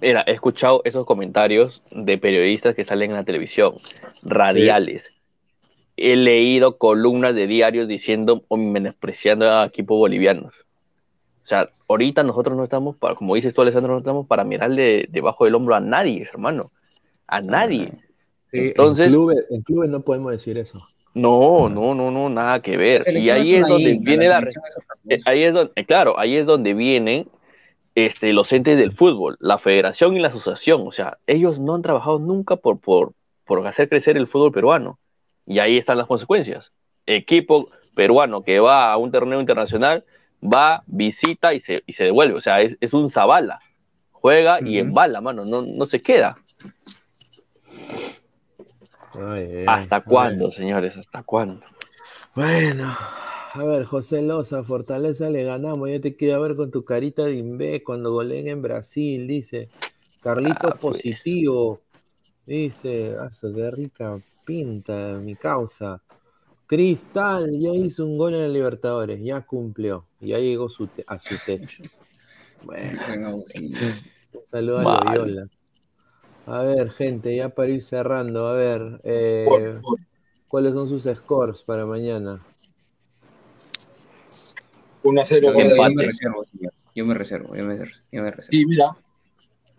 mira, 0.00 0.24
he 0.26 0.32
escuchado 0.32 0.82
esos 0.84 1.06
comentarios 1.06 1.82
de 1.90 2.18
periodistas 2.18 2.74
que 2.74 2.84
salen 2.84 3.10
en 3.10 3.16
la 3.16 3.24
televisión, 3.24 3.74
radiales. 4.22 5.12
He 5.96 6.16
leído 6.16 6.76
columnas 6.78 7.34
de 7.34 7.46
diarios 7.46 7.86
diciendo 7.88 8.44
o 8.48 8.56
menospreciando 8.56 9.48
a 9.50 9.66
equipos 9.66 9.96
bolivianos. 9.96 10.54
O 11.44 11.46
sea, 11.46 11.68
ahorita 11.88 12.22
nosotros 12.22 12.56
no 12.56 12.64
estamos, 12.64 12.96
para, 12.96 13.14
como 13.14 13.34
dices 13.34 13.52
tú, 13.54 13.60
Alessandro, 13.62 13.92
no 13.92 13.98
estamos 13.98 14.26
para 14.26 14.44
mirarle 14.44 15.06
debajo 15.10 15.44
del 15.44 15.54
hombro 15.54 15.74
a 15.74 15.80
nadie, 15.80 16.22
hermano. 16.22 16.72
A 17.26 17.40
nadie. 17.40 17.92
Sí, 18.50 18.68
Entonces- 18.68 19.06
en, 19.06 19.12
clubes, 19.12 19.46
en 19.50 19.62
clubes 19.62 19.90
no 19.90 20.00
podemos 20.00 20.32
decir 20.32 20.56
eso. 20.56 20.86
No, 21.12 21.68
no, 21.68 21.94
no, 21.94 22.10
no, 22.10 22.28
nada 22.28 22.60
que 22.60 22.76
ver. 22.76 23.02
Y 23.08 23.30
ahí 23.30 23.54
es 23.54 23.68
donde 23.68 23.98
viene 24.00 24.28
la, 24.28 24.40
Eh, 25.08 25.18
ahí 25.26 25.44
es 25.44 25.54
donde, 25.54 25.72
eh, 25.76 25.84
claro, 25.84 26.18
ahí 26.18 26.36
es 26.36 26.46
donde 26.46 26.74
vienen 26.74 27.28
este, 27.94 28.32
los 28.32 28.52
entes 28.52 28.76
del 28.76 28.92
fútbol, 28.92 29.36
la 29.40 29.58
federación 29.58 30.16
y 30.16 30.20
la 30.20 30.28
asociación. 30.28 30.82
O 30.86 30.92
sea, 30.92 31.18
ellos 31.26 31.58
no 31.58 31.74
han 31.74 31.82
trabajado 31.82 32.18
nunca 32.18 32.56
por, 32.56 32.80
por, 32.80 33.12
por 33.44 33.66
hacer 33.66 33.88
crecer 33.88 34.16
el 34.16 34.26
fútbol 34.26 34.52
peruano. 34.52 34.98
Y 35.46 35.58
ahí 35.58 35.76
están 35.76 35.98
las 35.98 36.06
consecuencias. 36.06 36.72
Equipo 37.06 37.68
peruano 37.94 38.42
que 38.42 38.60
va 38.60 38.92
a 38.92 38.96
un 38.96 39.12
torneo 39.12 39.40
internacional, 39.40 40.04
va, 40.42 40.82
visita 40.86 41.54
y 41.54 41.60
se, 41.60 41.82
y 41.86 41.92
se 41.92 42.04
devuelve. 42.04 42.34
O 42.34 42.40
sea, 42.40 42.60
es, 42.60 42.76
es 42.80 42.92
un 42.92 43.10
zabala. 43.10 43.60
Juega 44.12 44.58
y 44.60 44.78
embala, 44.78 45.20
mano. 45.20 45.44
No, 45.44 45.62
no 45.62 45.86
se 45.86 46.02
queda. 46.02 46.38
Ay, 49.14 49.58
ay, 49.58 49.64
¿Hasta 49.66 49.96
ay. 49.96 50.02
cuándo, 50.04 50.50
señores? 50.50 50.96
¿Hasta 50.96 51.22
cuándo? 51.22 51.64
Bueno, 52.34 52.96
a 53.54 53.64
ver, 53.64 53.84
José 53.84 54.20
Loza, 54.20 54.64
Fortaleza 54.64 55.30
le 55.30 55.44
ganamos. 55.44 55.88
Ya 55.88 56.00
te 56.00 56.16
quiero 56.16 56.42
ver 56.42 56.56
con 56.56 56.72
tu 56.72 56.84
carita 56.84 57.24
de 57.24 57.36
imbé 57.36 57.84
cuando 57.84 58.10
goleen 58.10 58.48
en 58.48 58.62
Brasil, 58.62 59.28
dice. 59.28 59.68
Carlitos 60.20 60.72
Ah, 60.72 60.78
pues. 60.80 60.96
positivo, 60.96 61.80
dice. 62.46 63.14
Aso, 63.16 63.54
qué 63.54 63.70
rica 63.70 64.20
pinta, 64.44 65.20
mi 65.22 65.36
causa. 65.36 66.02
Cristal 66.66 67.48
ya 67.60 67.70
hizo 67.70 68.04
un 68.04 68.18
gol 68.18 68.34
en 68.34 68.40
el 68.40 68.52
Libertadores, 68.52 69.22
ya 69.22 69.42
cumplió, 69.42 70.04
ya 70.20 70.38
llegó 70.38 70.68
su 70.68 70.88
a 71.06 71.18
su 71.20 71.36
techo. 71.46 71.84
Bueno, 72.64 73.36
un 73.36 73.44
saludo 74.46 74.78
a 74.78 74.82
Mal. 74.82 75.04
Loyola. 75.04 75.48
A 76.46 76.62
ver, 76.62 76.90
gente, 76.90 77.36
ya 77.36 77.50
para 77.50 77.70
ir 77.70 77.82
cerrando, 77.82 78.48
a 78.48 78.54
ver, 78.54 79.00
eh, 79.04 79.78
¿cuáles 80.48 80.72
son 80.72 80.88
sus 80.88 81.04
scores 81.04 81.62
para 81.62 81.86
mañana? 81.86 82.42
1 85.04 85.20
a 85.20 85.24
0 85.24 85.48
Yo, 85.48 85.52
gol 85.52 85.62
yo 85.64 85.94
me 85.94 86.02
reservo, 86.06 86.44
señor. 86.44 86.72
Yo 86.94 87.06
me 87.06 87.14
reservo, 87.14 87.56
yo 87.56 87.64
me, 87.64 87.76
yo 87.78 88.22
me 88.22 88.30
reservo. 88.30 88.50
Sí, 88.50 88.66
mira, 88.66 88.96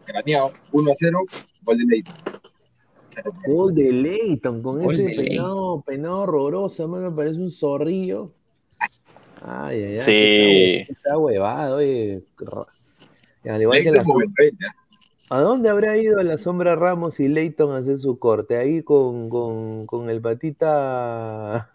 craneado, 0.06 0.52
1 0.72 0.92
a 0.92 0.96
0, 0.96 1.20
gol 1.64 1.78
de 1.78 1.86
Leite. 1.86 2.12
Gol 3.48 3.74
de 3.74 3.92
Leighton 3.94 4.62
con 4.62 4.82
Gol 4.84 4.94
ese 4.94 5.06
peinado, 5.16 5.82
peinado 5.82 6.20
horroroso, 6.22 6.88
mano, 6.88 7.16
parece 7.16 7.38
un 7.40 7.50
zorrillo. 7.52 8.32
Ay, 9.42 9.84
ay, 9.84 9.98
ay. 10.00 10.06
Sí. 10.06 10.12
Está, 10.12 10.46
hue- 10.90 10.92
está 10.92 11.18
huevado, 11.18 11.76
oye. 11.78 12.24
Y 13.44 13.50
Al 13.50 13.62
igual 13.62 13.84
que 13.84 13.92
la 13.92 14.02
es 14.02 14.08
joven, 14.08 14.30
som- 14.30 14.34
30. 14.36 14.76
¿A 15.30 15.40
dónde 15.40 15.70
habrá 15.70 15.98
ido 15.98 16.22
la 16.24 16.38
sombra 16.38 16.76
Ramos 16.76 17.20
y 17.20 17.28
Leighton 17.28 17.72
a 17.74 17.78
hacer 17.78 17.98
su 18.00 18.20
corte? 18.20 18.58
Ahí 18.58 18.84
con, 18.84 19.30
con, 19.30 19.86
con 19.88 20.10
el 20.10 20.22
patita, 20.22 21.70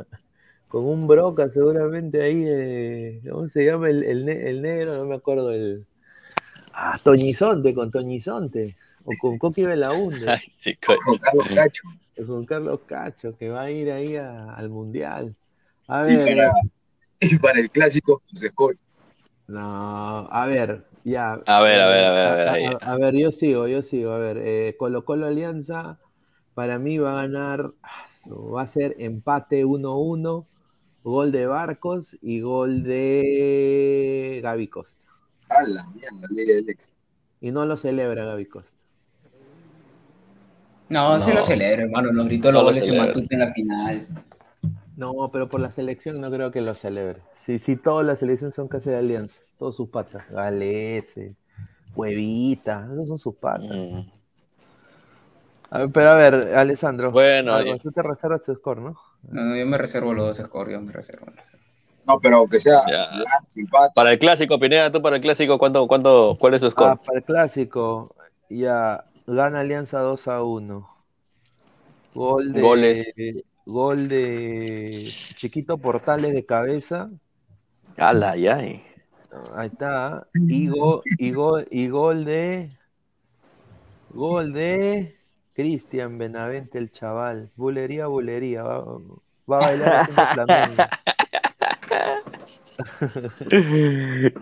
con 0.71 0.85
un 0.87 1.07
broca 1.07 1.49
seguramente 1.51 2.23
ahí, 2.23 2.45
eh, 2.47 3.23
¿cómo 3.31 3.49
se 3.51 3.65
llama 3.67 3.91
el, 3.91 4.05
el 4.05 4.25
ne- 4.27 4.51
el 4.51 4.63
negro? 4.63 4.97
No 4.97 5.07
me 5.07 5.17
acuerdo 5.17 5.53
el... 5.53 5.87
Ah, 6.73 6.99
Toñizonte, 7.03 7.75
con 7.75 7.91
Toñizonte. 7.91 8.77
O 9.05 9.15
con 9.17 9.39
Coqui 9.39 9.65
Belaunde. 9.65 10.27
Ay, 10.29 10.41
sí. 10.63 10.75
Con 10.87 11.19
Carlos 11.19 11.47
Cacho. 11.55 11.83
Juan 12.27 12.45
Carlos 12.47 12.81
Cacho, 12.87 13.37
que 13.37 13.49
va 13.51 13.63
a 13.63 13.71
ir 13.71 13.91
ahí 13.91 14.17
a- 14.17 14.55
al 14.55 14.69
Mundial. 14.71 15.35
A 15.89 16.03
Y 16.07 16.17
ver, 16.17 16.29
para, 16.29 16.53
y 17.21 17.39
para 17.39 17.61
el 17.61 17.71
clásico, 17.71 18.23
sus 18.25 18.41
scores. 18.41 18.79
no, 19.49 20.29
a 20.31 20.47
ver, 20.47 20.87
ya. 21.05 21.43
A 21.47 21.61
ver, 21.63 21.81
a 21.81 21.89
ver, 21.89 22.05
a 22.05 22.13
ver, 22.13 22.49
a 22.49 22.53
ver. 22.53 22.77
A, 22.83 22.93
a 22.93 22.97
ver, 22.97 23.15
yo 23.17 23.33
sigo, 23.33 23.67
yo 23.69 23.83
sigo. 23.83 24.13
A 24.13 24.19
ver, 24.19 24.39
eh, 24.39 24.77
Colo 24.79 25.05
Colo 25.05 25.27
Alianza, 25.27 25.99
para 26.55 26.79
mí 26.79 26.99
va 26.99 27.13
a 27.13 27.23
ganar, 27.23 27.73
ah, 27.83 28.07
va 28.55 28.63
a 28.63 28.67
ser 28.67 28.95
empate 28.99 29.65
1-1, 29.65 30.47
gol 31.03 31.33
de 31.33 31.47
Barcos 31.47 32.17
y 32.21 32.41
gol 32.41 32.83
de 32.83 34.41
Gaby 34.43 34.69
Costa. 34.69 35.07
A 35.49 35.63
la 35.65 35.87
mierda, 35.89 36.27
ley 36.31 36.47
del 36.47 36.69
ex. 36.69 36.93
Y 37.41 37.51
no 37.51 37.65
lo 37.67 37.77
celebra 37.77 38.25
Gaby 38.25 38.47
Costa. 38.47 38.79
No, 40.89 41.21
se 41.21 41.33
lo 41.33 41.43
celebra, 41.43 41.85
hermano. 41.85 42.13
Nos 42.13 42.27
gritó 42.27 42.49
No 42.49 42.59
los 42.59 42.63
lo 42.63 42.69
goles 42.71 42.83
en 42.83 42.91
celebra. 42.91 43.09
Matute 43.09 43.35
en 43.35 43.41
la 43.41 43.49
final. 43.49 44.09
No, 44.97 45.31
pero 45.33 45.49
por 45.49 45.61
la 45.61 45.71
selección 45.71 46.21
no 46.21 46.31
creo 46.31 46.51
que 46.51 46.61
lo 46.61 46.75
celebre. 46.75 47.23
Si, 47.37 47.59
si 47.59 47.77
toda 47.77 48.03
la 48.03 48.17
selección 48.17 48.53
son 48.53 48.69
casi 48.69 48.91
de 48.91 48.97
Alianza, 48.97 49.41
todos 49.59 49.77
sus 49.77 49.89
patas. 49.89 50.29
Galese, 50.31 51.37
Huevita, 51.95 52.89
esos 52.93 53.09
son 53.09 53.19
sus 53.19 53.35
patas. 53.37 53.71
Mm. 53.71 54.01
A 55.71 55.79
ver, 55.79 55.91
pero 55.91 56.09
a 56.11 56.15
ver, 56.17 56.35
Alessandro. 56.55 57.13
Bueno, 57.13 57.55
algo, 57.55 57.79
tú 57.79 57.93
te 57.93 58.03
reservas 58.03 58.43
tu 58.43 58.55
score, 58.55 58.81
¿no? 58.81 58.97
No, 59.29 59.43
no, 59.45 59.57
yo 59.57 59.67
me 59.67 59.79
reservo 59.79 60.15
los 60.15 60.27
dos 60.37 60.47
scores, 60.47 60.75
yo 60.75 60.81
me 60.81 60.93
reservo. 60.93 61.27
reservo. 61.27 61.63
No, 62.07 62.19
pero 62.19 62.47
que 62.49 62.59
sea 62.59 62.83
sin. 63.47 63.69
Para 63.95 64.13
el 64.13 64.19
clásico, 64.19 64.59
Pineda, 64.59 64.91
tú 64.91 65.01
para 65.03 65.17
el 65.17 65.23
clásico, 65.23 65.59
¿cuánto, 65.59 65.87
cuánto, 65.87 66.37
¿cuál 66.41 66.55
es 66.55 66.61
tu 66.61 66.67
Ah, 66.69 66.71
score? 66.71 66.99
para 67.05 67.19
el 67.19 67.25
clásico, 67.25 68.15
ya 68.49 69.05
gana 69.27 69.61
Alianza 69.61 70.01
2 70.01 70.27
a 70.29 70.43
1. 70.43 70.89
Gol 72.15 72.53
de. 72.53 72.61
Goles. 72.61 73.07
Gol 73.67 74.09
de 74.09 75.13
Chiquito 75.37 75.79
Portales 75.79 76.33
de 76.33 76.45
cabeza. 76.45 77.11
Ala, 77.97 78.37
ya. 78.37 78.57
Ahí 78.59 79.69
está. 79.71 80.27
Y, 80.35 80.67
go- 80.69 81.03
y, 81.19 81.31
gol, 81.33 81.67
y 81.71 81.89
gol 81.89 82.25
de. 82.25 82.71
Gol 84.13 84.53
de. 84.53 85.20
Cristian 85.61 86.17
Benavente, 86.19 86.79
el 86.79 86.91
chaval. 86.91 87.51
Bulería, 87.57 88.07
bulería. 88.07 88.63
Va, 88.63 88.85
va 89.51 89.57
a 89.59 89.61
bailar 89.61 89.95
haciendo 90.11 90.23
flamenco. 90.35 90.83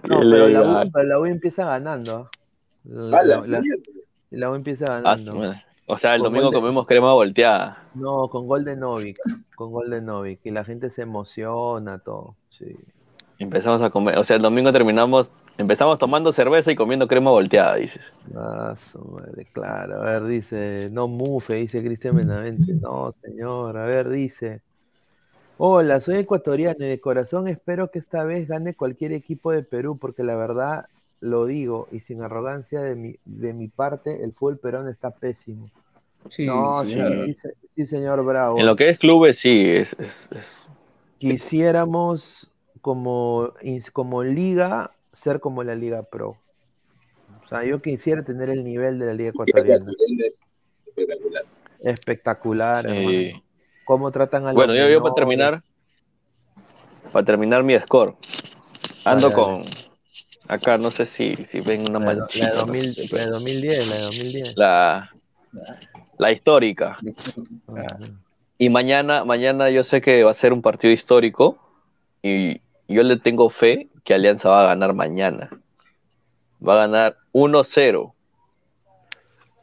No, 0.09 0.21
pero 0.21 0.49
la, 0.49 0.63
U, 0.85 0.91
pero 0.93 1.09
la 1.09 1.19
U 1.19 1.27
empieza 1.27 1.65
ganando. 1.65 2.17
¿ah? 2.17 2.31
La, 2.85 3.19
A 3.19 3.23
la 3.25 3.43
la- 4.31 4.51
U 4.51 4.55
empieza 4.55 4.85
Ah, 4.89 5.01
ganando. 5.01 5.53
O 5.87 5.99
sea, 5.99 6.15
el 6.15 6.21
Con 6.21 6.33
domingo 6.33 6.51
de- 6.51 6.57
comemos 6.57 6.87
crema 6.87 7.13
volteada. 7.15 7.83
No, 7.95 8.29
con 8.29 8.47
gol 8.47 8.65
de 8.65 8.77
Novik. 8.77 9.17
Con 9.57 9.73
gol 9.73 9.91
de 9.91 10.01
Novik. 10.03 10.41
Y 10.45 10.51
la 10.51 10.63
gente 10.65 10.91
se 10.91 11.03
emociona, 11.03 11.99
todo. 11.99 12.35
Sí. 12.51 12.77
Empezamos 13.39 13.81
a 13.83 13.91
comer. 13.91 14.19
O 14.19 14.25
sea, 14.25 14.37
el 14.37 14.43
domingo 14.43 14.71
terminamos 14.73 15.31
Empezamos 15.59 15.99
tomando 15.99 16.33
cerveza 16.33 16.71
y 16.71 16.77
comiendo 16.77 17.09
crema 17.09 17.31
volteada, 17.33 17.75
dices. 17.77 18.01
Ah, 18.37 18.75
su 18.77 18.99
madre, 19.05 19.45
claro. 19.53 20.03
A 20.03 20.05
ver, 20.05 20.25
dice, 20.25 20.89
no 20.93 21.09
mufe, 21.09 21.57
dice 21.57 21.83
Cristian 21.83 22.17
Benavente. 22.17 22.73
No, 22.75 23.13
señor. 23.23 23.77
A 23.77 23.85
ver, 23.85 24.09
dice. 24.09 24.63
Hola, 25.57 26.01
soy 26.01 26.19
ecuatoriano 26.19 26.85
y 26.85 26.89
de 26.89 27.01
corazón 27.01 27.49
espero 27.49 27.91
que 27.91 27.99
esta 27.99 28.23
vez 28.23 28.47
gane 28.47 28.75
cualquier 28.75 29.13
equipo 29.13 29.51
de 29.51 29.65
Perú, 29.65 29.99
porque 29.99 30.23
la 30.23 30.37
verdad 30.37 30.87
lo 31.21 31.47
digo 31.47 31.89
y 31.91 31.99
sin 31.99 32.23
arrogancia 32.23 32.81
de 32.81 32.95
mi, 32.95 33.17
de 33.25 33.53
mi 33.53 33.67
parte, 33.67 34.23
el 34.23 34.33
fútbol 34.33 34.59
peruano 34.59 34.89
está 34.89 35.11
pésimo. 35.11 35.69
Sí, 36.31 36.47
no, 36.47 36.85
sí, 36.85 36.91
señor. 36.91 37.17
sí, 37.17 37.33
se- 37.33 37.55
sí, 37.75 37.87
señor 37.87 38.25
Bravo. 38.25 38.59
En 38.59 38.67
lo 38.67 38.77
que 38.77 38.91
es 38.91 38.99
clubes, 38.99 39.39
sí, 39.41 39.65
es, 39.69 39.93
es- 39.95 40.29
es- 40.31 40.69
Quisiéramos 41.19 42.49
como, 42.81 43.53
como 43.93 44.23
liga 44.23 44.93
ser 45.13 45.41
como 45.41 45.63
la 45.65 45.75
Liga 45.75 46.03
Pro. 46.03 46.37
O 47.45 47.49
sea, 47.49 47.65
yo 47.65 47.81
quisiera 47.81 48.23
tener 48.25 48.51
el 48.51 48.65
nivel 48.65 48.99
de 48.99 49.07
la 49.07 49.15
Liga 49.15 49.31
Ecuatoriana. 49.31 49.85
Es 50.19 50.43
espectacular. 50.87 51.45
Espectacular, 51.83 52.85
sí. 52.85 52.91
hermano. 52.91 53.43
¿Cómo 53.85 54.11
tratan 54.11 54.47
a 54.47 54.53
Bueno, 54.53 54.75
yo, 54.75 54.89
yo 54.89 55.03
para 55.03 55.15
terminar, 55.15 55.63
para 57.13 57.25
terminar 57.25 57.63
mi 57.63 57.79
score, 57.79 58.15
ando 59.05 59.33
con, 59.33 59.65
acá 60.47 60.77
no 60.77 60.91
sé 60.91 61.07
si, 61.07 61.35
si 61.47 61.61
ven 61.61 61.89
una 61.89 61.99
La, 61.99 62.07
de- 62.11 62.15
la 62.15 62.21
manchita, 62.21 62.47
de 62.47 62.53
no 62.53 62.61
2000 62.67 62.95
sé, 62.95 63.01
la 63.01 63.07
de 63.07 63.25
pero 63.25 63.31
2010, 63.31 63.89
la 63.89 63.95
de 63.97 64.03
2010. 64.03 64.57
la, 64.57 65.11
la 66.19 66.33
histórica. 66.33 66.99
Y 68.59 68.69
mañana, 68.69 69.25
mañana 69.25 69.71
yo 69.71 69.83
sé 69.85 70.01
que 70.01 70.23
va 70.25 70.33
a 70.33 70.35
ser 70.35 70.53
un 70.53 70.61
partido 70.61 70.93
histórico 70.93 71.59
y 72.23 72.61
yo 72.89 73.03
le 73.05 73.19
tengo 73.19 73.49
fe 73.51 73.89
que 74.09 74.15
Alianza 74.15 74.49
va 74.49 74.63
a 74.63 74.67
ganar 74.69 74.95
mañana. 74.95 75.51
Va 76.67 76.73
a 76.73 76.87
ganar 76.87 77.17
1-0 77.35 78.15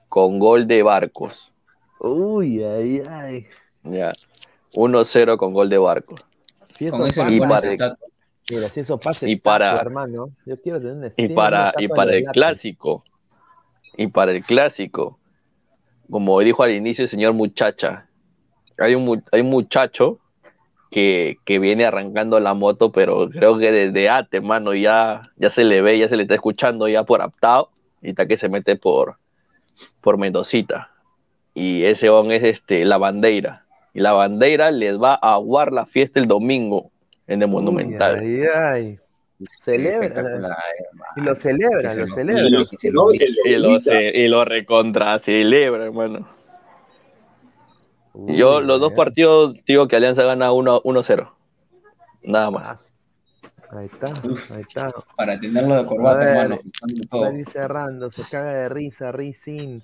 con 0.07 0.37
gol 0.37 0.67
de 0.67 0.83
Barcos. 0.83 1.51
Uy, 1.99 2.61
ay, 2.63 3.01
ay. 3.09 3.47
Ya. 3.81 4.13
1-0 4.75 5.37
con 5.37 5.51
gol 5.51 5.67
de 5.67 5.79
Barcos. 5.79 6.23
Si 6.77 6.87
eso 6.89 6.99
pasa, 6.99 7.27
Y 7.27 7.39
para- 7.39 7.97
mira, 8.51 8.67
si 8.69 8.79
eso 8.81 8.99
pasa, 8.99 9.27
y 9.27 9.35
para- 9.37 9.73
hermano. 9.73 10.29
Yo 10.45 10.61
quiero 10.61 10.79
tener 10.79 10.93
una 10.95 11.09
Y 11.17 11.29
para, 11.29 11.73
y 11.79 11.87
para 11.87 12.13
el 12.15 12.25
clásico, 12.25 13.03
y 13.97 14.05
para 14.05 14.31
el 14.31 14.43
clásico, 14.45 15.17
como 16.07 16.39
dijo 16.41 16.61
al 16.61 16.69
inicio 16.75 17.05
el 17.05 17.09
señor 17.09 17.33
muchacha, 17.33 18.07
hay 18.77 18.93
un, 18.93 19.23
hay 19.31 19.41
un 19.41 19.49
muchacho 19.49 20.19
que, 20.95 21.39
que 21.43 21.59
viene 21.59 21.85
arrancando 21.85 22.39
la 22.39 22.53
moto, 22.53 22.89
pero 22.93 23.29
creo 23.29 23.57
que 23.57 23.69
desde 23.69 24.07
antes, 24.07 24.39
hermano, 24.39 24.73
ya, 24.73 25.23
ya 25.35 25.49
se 25.49 25.65
le 25.65 25.81
ve, 25.81 25.99
ya 25.99 26.07
se 26.07 26.15
le 26.15 26.23
está 26.23 26.35
escuchando 26.35 26.87
ya 26.87 27.03
por 27.03 27.21
aptado, 27.21 27.69
y 28.01 28.11
está 28.11 28.25
que 28.25 28.37
se 28.37 28.47
mete 28.47 28.77
por, 28.77 29.17
por 29.99 30.17
Mendocita. 30.17 30.91
Y 31.53 31.83
ese 31.83 32.09
on 32.09 32.31
es 32.31 32.43
este, 32.43 32.85
la 32.85 32.97
bandera. 32.97 33.65
Y 33.93 33.99
la 33.99 34.13
bandera 34.13 34.71
les 34.71 34.97
va 34.97 35.19
a 35.21 35.33
aguar 35.33 35.73
la 35.73 35.85
fiesta 35.85 36.17
el 36.17 36.29
domingo 36.29 36.91
en 37.27 37.41
el 37.41 37.49
Monumental. 37.49 38.21
Uy, 38.21 38.43
ay, 38.45 38.47
ay. 38.53 38.99
Celebra. 39.59 40.55
Y 41.17 41.21
lo 41.21 41.35
celebra, 41.35 41.89
Sí, 41.89 41.99
lo 41.99 42.07
celebra. 42.07 42.41
Y 42.43 42.49
lo- 42.51 42.63
Sí, 42.63 42.77
sí, 42.79 42.89
no, 42.89 43.11
sí. 43.11 43.17
se 43.17 43.29
lo 43.31 43.45
Y 43.45 43.57
lo, 43.59 43.67
grita. 43.67 43.91
ce- 43.91 44.11
y 44.15 44.27
lo 44.29 44.45
recontra 44.45 45.19
celebra, 45.19 45.83
hermano. 45.87 46.25
Yo 48.27 48.61
los 48.61 48.79
dos 48.79 48.93
partidos 48.93 49.55
digo 49.65 49.87
que 49.87 49.95
Alianza 49.95 50.23
gana 50.23 50.51
1 50.51 50.81
1-0. 50.83 51.29
Nada 52.23 52.51
más. 52.51 52.95
Ahí 53.71 53.85
está, 53.87 54.13
Uf. 54.23 54.51
ahí 54.51 54.61
está. 54.61 54.93
Para 55.17 55.39
tenerlo 55.39 55.75
de 55.75 55.85
corbata, 55.85 56.21
A 56.21 56.25
ver, 56.47 56.59
hermano. 57.11 57.37
ir 57.39 57.49
cerrando, 57.49 58.11
se 58.11 58.23
caga 58.29 58.53
de 58.53 58.69
risa, 58.69 59.11
Rizin. 59.11 59.81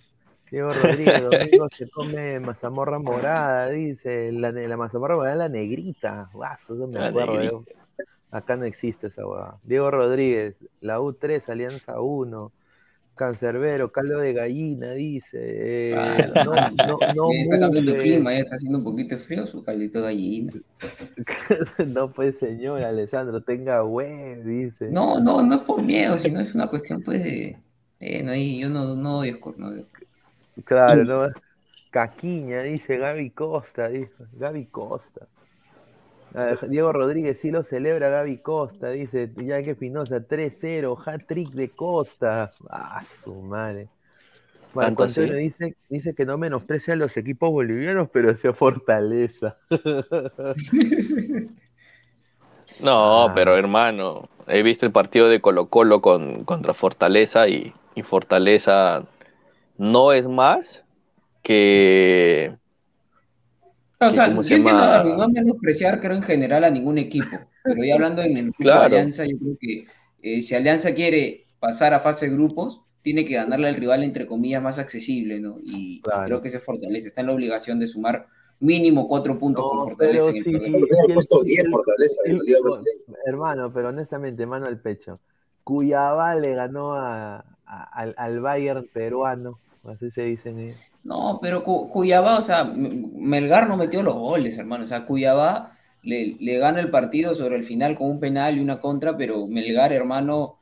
Diego 0.49 0.73
Rodríguez, 0.73 1.23
domingo 1.31 1.67
se 1.77 1.89
come 1.89 2.39
mazamorra 2.39 2.99
morada, 2.99 3.69
dice. 3.69 4.31
La, 4.31 4.51
la 4.51 4.77
mazamorra 4.77 5.15
morada 5.15 5.33
es 5.33 5.39
la 5.39 5.49
negrita. 5.49 6.29
Guaso, 6.33 6.75
eso 6.75 6.87
me 6.87 6.99
La 6.99 7.07
acuerdo. 7.07 7.33
negrita. 7.33 7.51
yo. 7.51 7.63
Acá 8.31 8.55
no 8.55 8.65
existe 8.65 9.07
esa 9.07 9.25
hueá. 9.27 9.55
Diego 9.63 9.91
Rodríguez, 9.91 10.55
la 10.79 10.99
U3, 10.99 11.49
Alianza 11.49 11.99
1. 11.99 12.51
Cancerbero, 13.21 13.91
caldo 13.91 14.17
de 14.17 14.33
gallina, 14.33 14.93
dice. 14.93 15.37
eh, 15.39 16.31
no, 16.43 16.43
no, 16.43 16.53
no 17.15 17.31
Ya 17.31 17.43
está 17.43 17.59
cambiando 17.59 17.91
el 17.93 17.97
clima, 17.99 18.33
ya 18.33 18.39
está 18.39 18.55
haciendo 18.55 18.79
un 18.79 18.83
poquito 18.83 19.15
frío, 19.19 19.45
su 19.45 19.63
caldito 19.63 19.99
de 19.99 20.05
gallina. 20.05 20.53
no, 21.87 22.11
pues 22.11 22.39
señor, 22.39 22.83
Alessandro, 22.83 23.43
tenga 23.43 23.83
web, 23.83 24.43
dice. 24.43 24.89
No, 24.89 25.19
no, 25.19 25.43
no 25.43 25.53
es 25.53 25.61
por 25.61 25.83
miedo, 25.83 26.17
sino 26.17 26.39
es 26.39 26.55
una 26.55 26.65
cuestión 26.65 27.03
pues 27.03 27.23
de. 27.23 27.59
Eh, 27.99 28.23
no, 28.23 28.31
ahí 28.31 28.57
yo 28.57 28.69
no, 28.69 28.95
no 28.95 29.19
odio 29.19 29.37
no 29.55 29.67
odio. 29.67 29.85
Claro, 30.63 31.03
¿no? 31.03 31.27
Caquiña, 31.91 32.63
dice 32.63 32.97
Gaby 32.97 33.29
Costa, 33.29 33.87
dijo. 33.89 34.25
Gaby 34.33 34.65
Costa. 34.65 35.27
Diego 36.69 36.93
Rodríguez 36.93 37.39
sí 37.39 37.51
lo 37.51 37.63
celebra 37.63 38.09
Gaby 38.09 38.37
Costa, 38.37 38.89
dice 38.89 39.31
ya 39.37 39.61
que 39.63 39.75
Pinoza 39.75 40.21
3-0, 40.27 40.97
hat-trick 41.05 41.49
de 41.51 41.69
Costa. 41.69 42.51
Ah, 42.69 43.01
su 43.03 43.33
madre. 43.41 43.89
Marco 44.73 45.05
dice, 45.05 45.75
dice 45.89 46.15
que 46.15 46.25
no 46.25 46.37
menosprecia 46.37 46.93
a 46.93 46.97
los 46.97 47.17
equipos 47.17 47.51
bolivianos, 47.51 48.09
pero 48.11 48.35
se 48.37 48.53
fortaleza. 48.53 49.57
No, 52.83 53.25
Ah. 53.25 53.33
pero 53.35 53.57
hermano, 53.57 54.29
he 54.47 54.63
visto 54.63 54.85
el 54.85 54.91
partido 54.93 55.27
de 55.27 55.41
Colo 55.41 55.67
Colo 55.67 56.01
con, 56.01 56.45
contra 56.45 56.73
Fortaleza 56.73 57.47
y, 57.49 57.73
y 57.95 58.03
Fortaleza 58.03 59.03
no 59.77 60.13
es 60.13 60.27
más 60.27 60.83
que... 61.43 62.55
O 64.01 64.11
sea, 64.11 64.33
yo 64.33 64.43
se 64.43 64.55
entiendo 64.55 64.81
a 64.83 65.03
no 65.03 65.29
menospreciar, 65.29 65.99
creo, 65.99 66.15
en 66.15 66.23
general 66.23 66.63
a 66.63 66.69
ningún 66.69 66.97
equipo. 66.97 67.37
Pero 67.63 67.83
ya 67.83 67.93
hablando 67.95 68.21
en 68.23 68.37
el 68.37 68.43
grupo 68.45 68.63
Claro. 68.63 68.79
de 68.81 68.85
Alianza, 68.87 69.25
yo 69.25 69.37
creo 69.37 69.57
que 69.59 69.85
eh, 70.23 70.41
si 70.41 70.55
Alianza 70.55 70.93
quiere 70.93 71.45
pasar 71.59 71.93
a 71.93 71.99
fase 71.99 72.27
de 72.27 72.33
grupos, 72.35 72.81
tiene 73.01 73.25
que 73.25 73.35
ganarle 73.35 73.67
al 73.67 73.75
rival, 73.75 74.03
entre 74.03 74.25
comillas, 74.25 74.61
más 74.61 74.79
accesible, 74.79 75.39
¿no? 75.39 75.57
Y, 75.63 76.01
creo 76.25 76.41
que 76.41 76.49
se 76.49 76.59
fortalece. 76.59 77.07
Está 77.07 77.21
en 77.21 77.27
la 77.27 77.33
obligación 77.33 77.79
de 77.79 77.87
sumar 77.87 78.27
mínimo 78.59 79.07
cuatro 79.07 79.37
puntos 79.39 79.65
con 79.67 79.77
No, 79.79 79.83
Fortaleza 79.85 80.25
pero 80.25 80.29
en 80.29 80.37
el 80.37 80.43
sí, 80.43 80.51
torneo. 80.51 80.69
Hubiera 80.77 80.87
sí, 80.87 81.05
el- 81.07 81.13
puesto 81.13 81.43
10 81.43 81.63
el- 81.65 81.71
Fortaleza 81.71 82.21
el-. 82.25 82.41
Hermano, 83.25 83.73
pero 83.73 83.89
honestamente, 83.89 84.45
mano 84.45 84.67
al 84.67 84.79
pecho. 84.79 85.19
Cuyabá 85.63 86.35
le 86.35 86.55
ganó 86.55 86.93
a, 86.93 87.37
a- 87.65 87.83
al, 87.93 88.13
al 88.17 88.39
Bayern 88.41 88.87
peruano, 88.93 89.59
así 89.83 90.11
se 90.11 90.23
dicen 90.23 90.59
ellos. 90.59 90.90
No, 91.03 91.39
pero 91.41 91.63
Cu- 91.63 91.89
Cuyabá, 91.89 92.37
o 92.37 92.41
sea, 92.43 92.63
Melgar 92.63 93.67
no 93.67 93.75
metió 93.77 94.03
los 94.03 94.13
goles, 94.13 94.57
hermano. 94.57 94.83
O 94.83 94.87
sea, 94.87 95.05
Cuyabá 95.05 95.77
le, 96.03 96.35
le 96.39 96.57
gana 96.59 96.79
el 96.79 96.91
partido 96.91 97.33
sobre 97.33 97.55
el 97.55 97.63
final 97.63 97.97
con 97.97 98.09
un 98.11 98.19
penal 98.19 98.57
y 98.57 98.59
una 98.61 98.79
contra, 98.79 99.17
pero 99.17 99.47
Melgar, 99.47 99.91
hermano, 99.93 100.59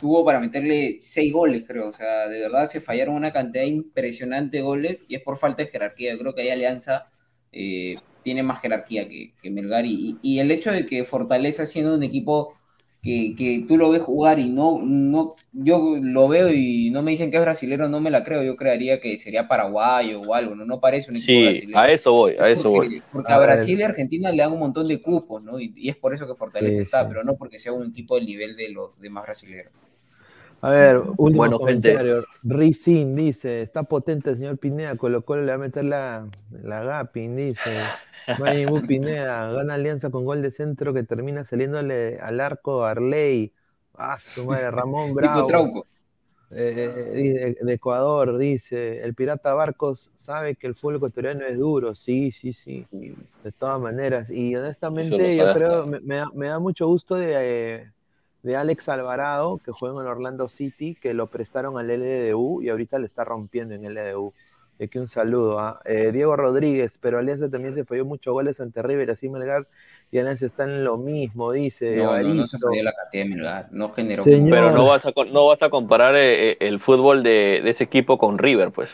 tuvo 0.00 0.24
para 0.24 0.40
meterle 0.40 0.98
seis 1.02 1.30
goles, 1.32 1.64
creo. 1.66 1.88
O 1.90 1.92
sea, 1.92 2.26
de 2.28 2.40
verdad 2.40 2.66
se 2.66 2.80
fallaron 2.80 3.16
una 3.16 3.32
cantidad 3.32 3.64
impresionante 3.64 4.58
de 4.58 4.62
goles 4.62 5.04
y 5.08 5.14
es 5.16 5.22
por 5.22 5.36
falta 5.36 5.62
de 5.62 5.68
jerarquía. 5.68 6.16
Creo 6.18 6.34
que 6.34 6.42
ahí 6.42 6.48
Alianza 6.50 7.10
eh, 7.52 7.94
tiene 8.22 8.42
más 8.42 8.60
jerarquía 8.62 9.06
que, 9.08 9.34
que 9.42 9.50
Melgar 9.50 9.84
y, 9.86 10.18
y 10.22 10.38
el 10.38 10.50
hecho 10.50 10.72
de 10.72 10.86
que 10.86 11.04
Fortaleza 11.04 11.66
siendo 11.66 11.94
un 11.94 12.02
equipo 12.02 12.54
que, 13.02 13.34
que 13.36 13.64
tú 13.68 13.76
lo 13.76 13.90
ves 13.90 14.02
jugar 14.02 14.38
y 14.38 14.48
no, 14.50 14.80
no, 14.82 15.34
yo 15.52 15.96
lo 16.00 16.28
veo 16.28 16.50
y 16.52 16.90
no 16.90 17.02
me 17.02 17.10
dicen 17.12 17.30
que 17.30 17.36
es 17.38 17.42
brasilero, 17.42 17.88
no 17.88 18.00
me 18.00 18.10
la 18.10 18.24
creo, 18.24 18.42
yo 18.44 18.56
creería 18.56 19.00
que 19.00 19.18
sería 19.18 19.48
paraguayo 19.48 20.22
o 20.22 20.34
algo, 20.34 20.54
no, 20.54 20.64
no 20.64 20.80
parece 20.80 21.10
un 21.10 21.16
equipo 21.18 21.40
Sí, 21.40 21.42
brasilero. 21.42 21.80
a 21.80 21.90
eso 21.92 22.12
voy, 22.12 22.36
a 22.38 22.48
eso 22.50 22.70
voy. 22.70 22.90
Porque, 22.90 23.02
porque 23.10 23.32
A. 23.32 23.38
Brasil 23.38 23.78
y 23.80 23.82
Argentina 23.82 24.30
le 24.30 24.38
dan 24.42 24.52
un 24.52 24.60
montón 24.60 24.88
de 24.88 25.02
cupos, 25.02 25.42
¿no? 25.42 25.60
Y, 25.60 25.72
y 25.76 25.88
es 25.90 25.96
por 25.96 26.14
eso 26.14 26.26
que 26.26 26.34
Fortaleza 26.36 26.80
Sí, 26.80 26.82
está, 26.82 27.02
sí. 27.02 27.08
pero 27.08 27.24
no 27.24 27.36
porque 27.36 27.58
sea 27.58 27.72
un 27.72 27.88
equipo 27.90 28.16
del 28.16 28.26
nivel 28.26 28.56
de 28.56 28.70
los 28.70 28.98
demás 29.00 29.24
brasileños. 29.24 29.72
A 30.62 30.70
ver, 30.70 31.02
último 31.18 31.38
Bueno, 31.38 31.58
comentario. 31.58 32.24
Rizin 32.44 33.14
dice, 33.16 33.62
está 33.62 33.82
potente 33.84 34.30
el 34.30 34.36
señor 34.36 34.58
Pineda, 34.58 34.96
Colo 34.96 35.24
Colo 35.24 35.42
le 35.42 35.48
va 35.48 35.54
a 35.54 35.58
meter 35.58 35.84
la, 35.84 36.28
la 36.50 36.82
Gapin, 36.84 37.36
dice. 37.36 37.94
Mayimú 38.36 38.80
Pineda, 38.86 39.52
gana 39.52 39.74
alianza 39.74 40.10
con 40.10 40.24
gol 40.24 40.40
de 40.42 40.50
centro 40.50 40.94
que 40.94 41.02
termina 41.04 41.44
saliéndole 41.44 42.18
al 42.20 42.40
arco 42.40 42.84
Arley. 42.84 43.52
Ah, 43.94 44.18
su 44.20 44.44
madre, 44.46 44.70
Ramón 44.70 45.14
Bravo. 45.14 45.46
Trauco. 45.48 45.86
eh, 46.50 47.56
de, 47.60 47.64
de 47.66 47.72
Ecuador, 47.74 48.38
dice, 48.38 49.02
el 49.04 49.14
Pirata 49.14 49.54
Barcos 49.54 50.10
sabe 50.14 50.56
que 50.56 50.66
el 50.66 50.74
fútbol 50.76 50.96
ecuatoriano 50.96 51.44
es 51.46 51.58
duro, 51.58 51.94
sí, 51.94 52.30
sí, 52.32 52.52
sí, 52.52 52.86
de 52.90 53.52
todas 53.52 53.80
maneras. 53.80 54.30
Y 54.30 54.54
honestamente, 54.56 55.36
yo 55.36 55.50
creo, 55.50 55.86
me, 55.86 56.00
me 56.00 56.16
da, 56.16 56.30
me 56.34 56.48
da 56.48 56.58
mucho 56.58 56.86
gusto 56.88 57.16
de, 57.16 57.32
eh, 57.76 57.92
de 58.42 58.56
Alex 58.56 58.88
Alvarado, 58.88 59.58
que 59.58 59.72
juega 59.72 60.00
en 60.00 60.06
Orlando 60.06 60.48
City, 60.48 60.96
que 61.00 61.14
lo 61.14 61.28
prestaron 61.28 61.78
al 61.78 61.88
LDU 61.88 62.62
y 62.62 62.68
ahorita 62.68 62.98
le 62.98 63.06
está 63.06 63.24
rompiendo 63.24 63.74
en 63.74 63.94
LDU. 63.94 64.32
Y 64.78 64.84
aquí 64.84 64.98
un 64.98 65.06
saludo 65.06 65.60
a 65.60 65.80
Diego 65.84 66.34
Rodríguez, 66.34 66.98
pero 67.00 67.18
Alianza 67.18 67.48
también 67.48 67.74
se 67.74 67.84
falló 67.84 68.04
muchos 68.04 68.32
goles 68.32 68.58
ante 68.60 68.82
River, 68.82 69.10
así 69.12 69.28
Melgar 69.28 69.66
y 70.10 70.18
Alianza 70.18 70.46
están 70.46 70.70
en 70.70 70.84
lo 70.84 70.98
mismo, 70.98 71.52
dice. 71.52 71.96
No, 71.96 72.18
no, 72.20 72.34
no 72.34 72.46
se 72.46 72.58
falló 72.58 72.82
la 72.82 72.92
cantidad 72.92 73.24
de 73.24 73.30
Melgar, 73.30 73.68
no 73.70 73.90
generó. 73.90 74.24
Pero 74.24 74.72
no 74.72 74.86
vas 74.86 75.06
a, 75.06 75.12
no 75.30 75.46
vas 75.46 75.62
a 75.62 75.70
comparar 75.70 76.14
eh, 76.16 76.56
el 76.60 76.80
fútbol 76.80 77.22
de, 77.22 77.60
de 77.62 77.70
ese 77.70 77.84
equipo 77.84 78.18
con 78.18 78.38
River, 78.38 78.72
pues. 78.72 78.90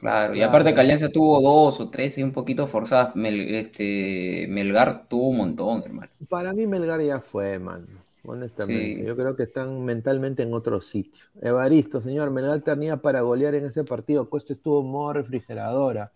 Claro, 0.00 0.34
y 0.34 0.42
aparte 0.42 0.74
que 0.74 0.80
Alianza 0.80 1.10
tuvo 1.10 1.40
dos 1.40 1.80
o 1.80 1.90
tres 1.90 2.18
y 2.18 2.22
un 2.22 2.32
poquito 2.32 2.66
forzadas, 2.66 3.12
este, 3.16 4.46
Melgar 4.48 5.08
tuvo 5.08 5.28
un 5.28 5.38
montón, 5.38 5.82
hermano. 5.84 6.10
Para 6.28 6.52
mí 6.52 6.66
Melgar 6.66 7.00
ya 7.00 7.20
fue, 7.20 7.58
man, 7.58 7.86
honestamente. 8.24 9.04
Yo 9.04 9.16
creo 9.16 9.36
que 9.36 9.44
están 9.44 9.84
mentalmente 9.84 10.42
en 10.42 10.54
otro 10.54 10.80
sitio. 10.80 11.24
Evaristo, 11.40 12.00
señor, 12.00 12.30
Melgar 12.30 12.60
tenía 12.62 12.96
para 12.98 13.20
golear 13.22 13.54
en 13.54 13.66
ese 13.66 13.84
partido, 13.84 14.28
Cuesta 14.28 14.52
estuvo 14.52 14.82
en 14.82 14.90
modo 14.90 15.14
refrigeradora. 15.14 16.10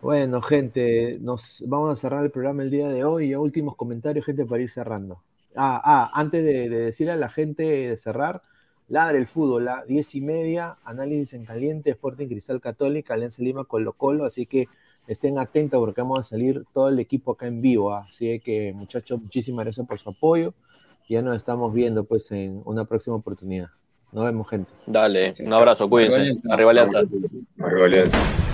Bueno, 0.00 0.42
gente, 0.42 1.18
nos 1.20 1.62
vamos 1.66 1.92
a 1.92 1.96
cerrar 1.96 2.24
el 2.24 2.30
programa 2.30 2.62
el 2.62 2.70
día 2.70 2.88
de 2.88 3.04
hoy. 3.04 3.30
Ya 3.30 3.38
últimos 3.38 3.76
comentarios, 3.76 4.26
gente, 4.26 4.44
para 4.44 4.62
ir 4.62 4.70
cerrando. 4.70 5.22
Ah, 5.56 5.80
ah 5.84 6.10
antes 6.14 6.44
de, 6.44 6.68
de 6.68 6.78
decirle 6.86 7.12
a 7.12 7.16
la 7.16 7.28
gente 7.28 7.62
de 7.62 7.96
cerrar, 7.96 8.42
Ladre 8.88 9.16
el 9.16 9.26
fútbol, 9.26 9.66
a 9.68 9.82
10 9.86 10.14
y 10.16 10.20
media, 10.20 10.76
análisis 10.84 11.32
en 11.32 11.46
caliente, 11.46 11.90
Sporting 11.90 12.26
Cristal 12.26 12.60
Católica, 12.60 13.14
Alianza 13.14 13.42
Lima, 13.42 13.64
Colo 13.64 13.94
Colo, 13.94 14.26
así 14.26 14.44
que 14.44 14.68
estén 15.06 15.38
atentos 15.38 15.80
porque 15.80 16.02
vamos 16.02 16.20
a 16.20 16.22
salir 16.22 16.64
todo 16.72 16.90
el 16.90 16.98
equipo 16.98 17.32
acá 17.32 17.46
en 17.46 17.62
vivo, 17.62 17.94
¿ah? 17.94 18.06
así 18.08 18.40
que 18.40 18.74
muchachos, 18.74 19.22
muchísimas 19.22 19.64
gracias 19.64 19.86
por 19.86 19.98
su 19.98 20.10
apoyo, 20.10 20.52
ya 21.08 21.22
nos 21.22 21.36
estamos 21.36 21.72
viendo 21.72 22.04
pues 22.04 22.30
en 22.32 22.62
una 22.64 22.84
próxima 22.84 23.16
oportunidad. 23.16 23.68
Nos 24.12 24.24
vemos 24.24 24.48
gente. 24.48 24.70
Dale, 24.86 25.34
un 25.40 25.52
abrazo, 25.52 25.88
cuídense. 25.88 26.40
Arriba 26.48 26.70
Alianza. 26.70 27.00
Arriba 27.58 27.86
Alianza. 27.86 28.53